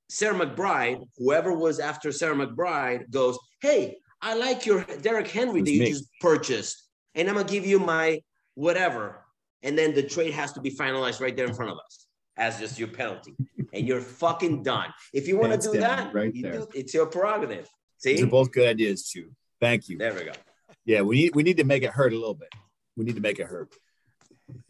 Sarah 0.09 0.35
McBride, 0.35 1.07
whoever 1.19 1.53
was 1.53 1.79
after 1.79 2.11
Sarah 2.13 2.35
McBride 2.37 3.11
goes, 3.11 3.39
"Hey, 3.61 3.99
I 4.23 4.35
like 4.35 4.65
your 4.65 4.85
Derrick 5.03 5.29
Henry 5.29 5.61
that 5.63 5.71
you 5.71 5.81
me. 5.81 5.91
just 5.91 6.07
purchased, 6.21 6.89
and 7.15 7.29
I'm 7.29 7.35
gonna 7.37 7.49
give 7.49 7.67
you 7.67 7.79
my 7.79 8.23
whatever." 8.55 9.23
And 9.63 9.77
then 9.77 9.95
the 9.95 10.03
trade 10.03 10.33
has 10.33 10.53
to 10.53 10.61
be 10.61 10.71
finalized 10.71 11.21
right 11.21 11.37
there 11.37 11.47
in 11.47 11.55
front 11.55 11.73
of 11.73 11.79
us 11.85 12.07
as 12.39 12.59
just 12.59 12.79
your 12.79 12.89
penalty, 12.89 13.35
and 13.75 13.87
you're 13.87 14.01
fucking 14.01 14.63
done. 14.63 14.89
If 15.13 15.27
you 15.29 15.37
want 15.39 15.53
to 15.53 15.59
do 15.73 15.79
down, 15.79 15.83
that, 16.07 16.15
right 16.15 16.33
you 16.35 16.43
there. 16.43 16.53
do, 16.53 16.69
it's 16.75 16.95
your 16.95 17.07
prerogative. 17.07 17.69
These 18.03 18.19
See, 18.21 18.25
are 18.25 18.27
both 18.29 18.53
good 18.53 18.69
ideas 18.69 19.09
too. 19.11 19.33
Thank 19.61 19.89
you. 19.89 19.99
there 19.99 20.15
we 20.15 20.25
go. 20.25 20.33
Yeah, 20.87 21.03
we 21.03 21.17
need 21.17 21.35
we 21.35 21.43
need 21.43 21.59
to 21.59 21.65
make 21.65 21.83
it 21.83 21.91
hurt 21.91 22.13
a 22.13 22.17
little 22.17 22.35
bit. 22.35 22.49
We 22.97 23.05
need 23.05 23.17
to 23.17 23.21
make 23.21 23.39
it 23.39 23.47
hurt. 23.47 23.75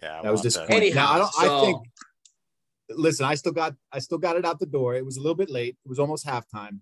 Yeah, 0.03 0.23
That 0.23 0.33
was 0.33 0.39
we'll 0.39 0.45
disappointing. 0.45 0.77
Anyhow, 0.89 1.05
now 1.05 1.13
I 1.13 1.19
don't 1.19 1.33
so- 1.33 1.59
I 1.59 1.65
think 1.65 1.79
listen, 2.91 3.27
I 3.27 3.35
still 3.35 3.53
got 3.53 3.75
I 3.93 3.99
still 3.99 4.19
got 4.19 4.37
it 4.37 4.45
out 4.45 4.59
the 4.59 4.67
door. 4.67 4.95
It 4.95 5.05
was 5.05 5.17
a 5.17 5.21
little 5.21 5.35
bit 5.35 5.51
late. 5.51 5.77
It 5.85 5.89
was 5.89 5.99
almost 5.99 6.27
halftime. 6.27 6.81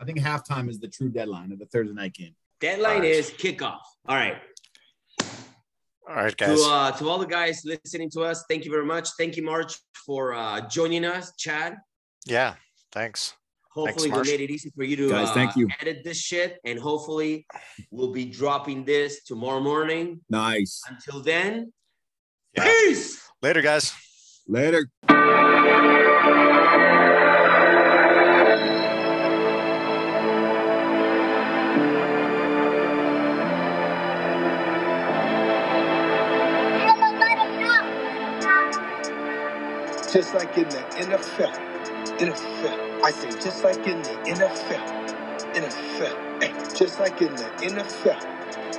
I 0.00 0.04
think 0.04 0.18
halftime 0.18 0.68
is 0.68 0.80
the 0.80 0.88
true 0.88 1.08
deadline 1.08 1.52
of 1.52 1.58
the 1.58 1.66
Thursday 1.66 1.94
night 1.94 2.14
game. 2.14 2.34
Deadline 2.60 2.96
Alright. 2.96 3.10
is 3.10 3.30
kickoff. 3.30 3.78
All 4.08 4.16
right. 4.16 4.36
All 6.06 6.16
right, 6.16 6.36
to 6.36 6.44
guys. 6.46 6.60
uh, 6.62 6.90
to 6.98 7.08
all 7.08 7.18
the 7.18 7.26
guys 7.26 7.62
listening 7.64 8.10
to 8.10 8.20
us, 8.22 8.44
thank 8.48 8.66
you 8.66 8.70
very 8.70 8.84
much. 8.84 9.08
Thank 9.16 9.36
you, 9.36 9.42
March, 9.42 9.78
for 10.04 10.34
uh, 10.34 10.60
joining 10.68 11.04
us. 11.04 11.32
Chad, 11.38 11.78
yeah, 12.26 12.56
thanks. 12.92 13.34
Hopefully 13.74 14.10
we 14.10 14.22
made 14.22 14.40
it 14.40 14.50
easy 14.50 14.70
for 14.70 14.84
you 14.84 14.96
to 14.96 15.10
Guys, 15.10 15.28
uh, 15.28 15.34
thank 15.34 15.56
you. 15.56 15.68
edit 15.80 16.04
this 16.04 16.18
shit, 16.18 16.60
and 16.64 16.78
hopefully 16.78 17.46
we'll 17.90 18.12
be 18.12 18.24
dropping 18.24 18.84
this 18.84 19.24
tomorrow 19.24 19.60
morning. 19.60 20.20
Nice. 20.30 20.80
Until 20.88 21.20
then, 21.20 21.72
Yeah. 22.56 22.64
peace. 22.64 23.20
Later, 23.42 23.62
guys. 23.62 23.92
Later. 24.46 24.88
Just 40.12 40.32
like 40.32 40.56
in 40.56 40.68
the 40.68 40.78
NFL. 40.96 41.52
NFL. 42.18 42.83
I 43.04 43.10
say 43.10 43.28
just 43.32 43.62
like 43.62 43.86
in 43.86 44.00
the 44.00 44.08
NFL. 44.24 44.80
NFL. 45.52 46.74
Just 46.74 46.98
like 46.98 47.20
in 47.20 47.36
the 47.36 47.44
NFL. 47.60 48.18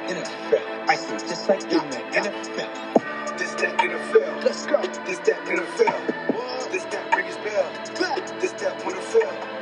NFL. 0.07 0.89
I 0.89 0.95
say 0.95 1.17
just 1.29 1.47
like 1.47 1.61
in 1.61 1.69
the 1.69 2.01
NFL. 2.09 3.37
This 3.37 3.53
that 3.53 3.77
NFL. 3.77 4.43
Let's 4.43 4.65
go. 4.65 4.81
This 5.05 5.19
that 5.19 5.45
NFL. 5.45 6.71
This 6.71 6.85
that 6.85 7.11
British 7.11 7.35
Bell. 7.35 7.69
This 8.39 8.51
that 8.53 8.79
NFL. 8.79 9.54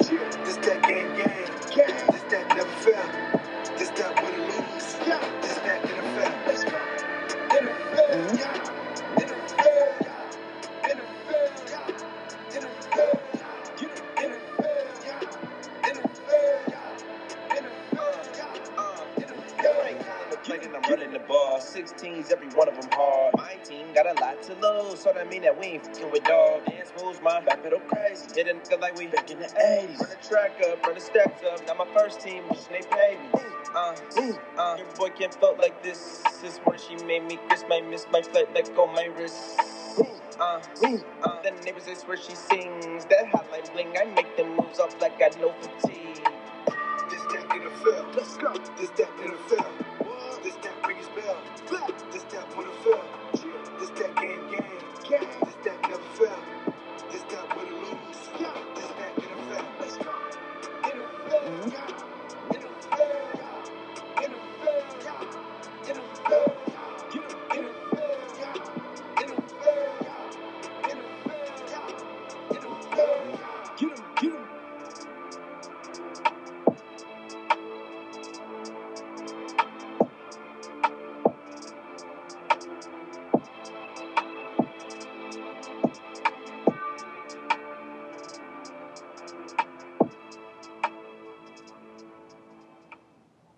16s, 22.03 22.31
every 22.31 22.47
one 22.49 22.67
of 22.67 22.75
them 22.79 22.89
hard. 22.93 23.33
My 23.37 23.55
team 23.63 23.87
got 23.93 24.05
a 24.07 24.19
lot 24.21 24.41
to 24.43 24.53
lose, 24.55 24.99
so 24.99 25.11
that 25.13 25.29
mean 25.29 25.41
that 25.43 25.57
we 25.57 25.67
ain't 25.67 25.85
fucking 25.85 26.11
with 26.11 26.23
dog. 26.25 26.65
Dance 26.65 26.91
moves, 27.01 27.19
my 27.21 27.39
back 27.41 27.63
pedal 27.63 27.79
crazy. 27.81 28.25
A 28.41 28.43
nigga 28.43 28.79
like 28.81 28.97
we 28.97 29.07
back 29.07 29.29
in 29.31 29.39
the 29.39 29.45
80s. 29.47 29.99
Run 29.99 30.09
the 30.09 30.27
track 30.27 30.51
up, 30.67 30.85
run 30.85 30.95
the 30.95 31.01
steps 31.01 31.43
up. 31.43 31.65
Now 31.67 31.75
my 31.85 31.87
first 31.95 32.21
team, 32.21 32.43
they 32.69 32.81
pay 32.81 33.17
me. 33.21 33.41
Uh, 33.75 33.95
uh, 34.57 34.75
your 34.77 34.87
boy 34.97 35.09
can't 35.09 35.33
float 35.33 35.59
like 35.59 35.81
this. 35.83 36.23
This 36.41 36.59
where 36.59 36.77
she 36.77 36.95
made 37.05 37.23
me 37.23 37.39
kiss 37.49 37.63
my 37.69 37.81
miss 37.81 38.05
my 38.11 38.21
flight 38.21 38.53
let 38.53 38.73
go 38.75 38.87
my 38.87 39.05
wrist. 39.17 39.59
Uh, 40.39 40.61
uh, 41.23 41.41
the 41.43 41.51
neighbors 41.65 41.87
is 41.87 42.03
where 42.03 42.17
she 42.17 42.35
sings 42.35 43.05
that 43.05 43.25
hotline 43.31 43.71
bling. 43.73 43.95
I 43.97 44.05
make 44.05 44.35
them 44.37 44.57
moves 44.57 44.79
up 44.79 44.99
like 45.01 45.21
I 45.21 45.29
know 45.39 45.53
fatigue. 45.61 46.25
This 47.09 47.21
that 47.33 47.49
NFL. 47.49 48.15
Let's 48.15 48.37
go. 48.37 48.53
This 48.77 48.89
that 48.91 49.09
NFL. 49.17 49.82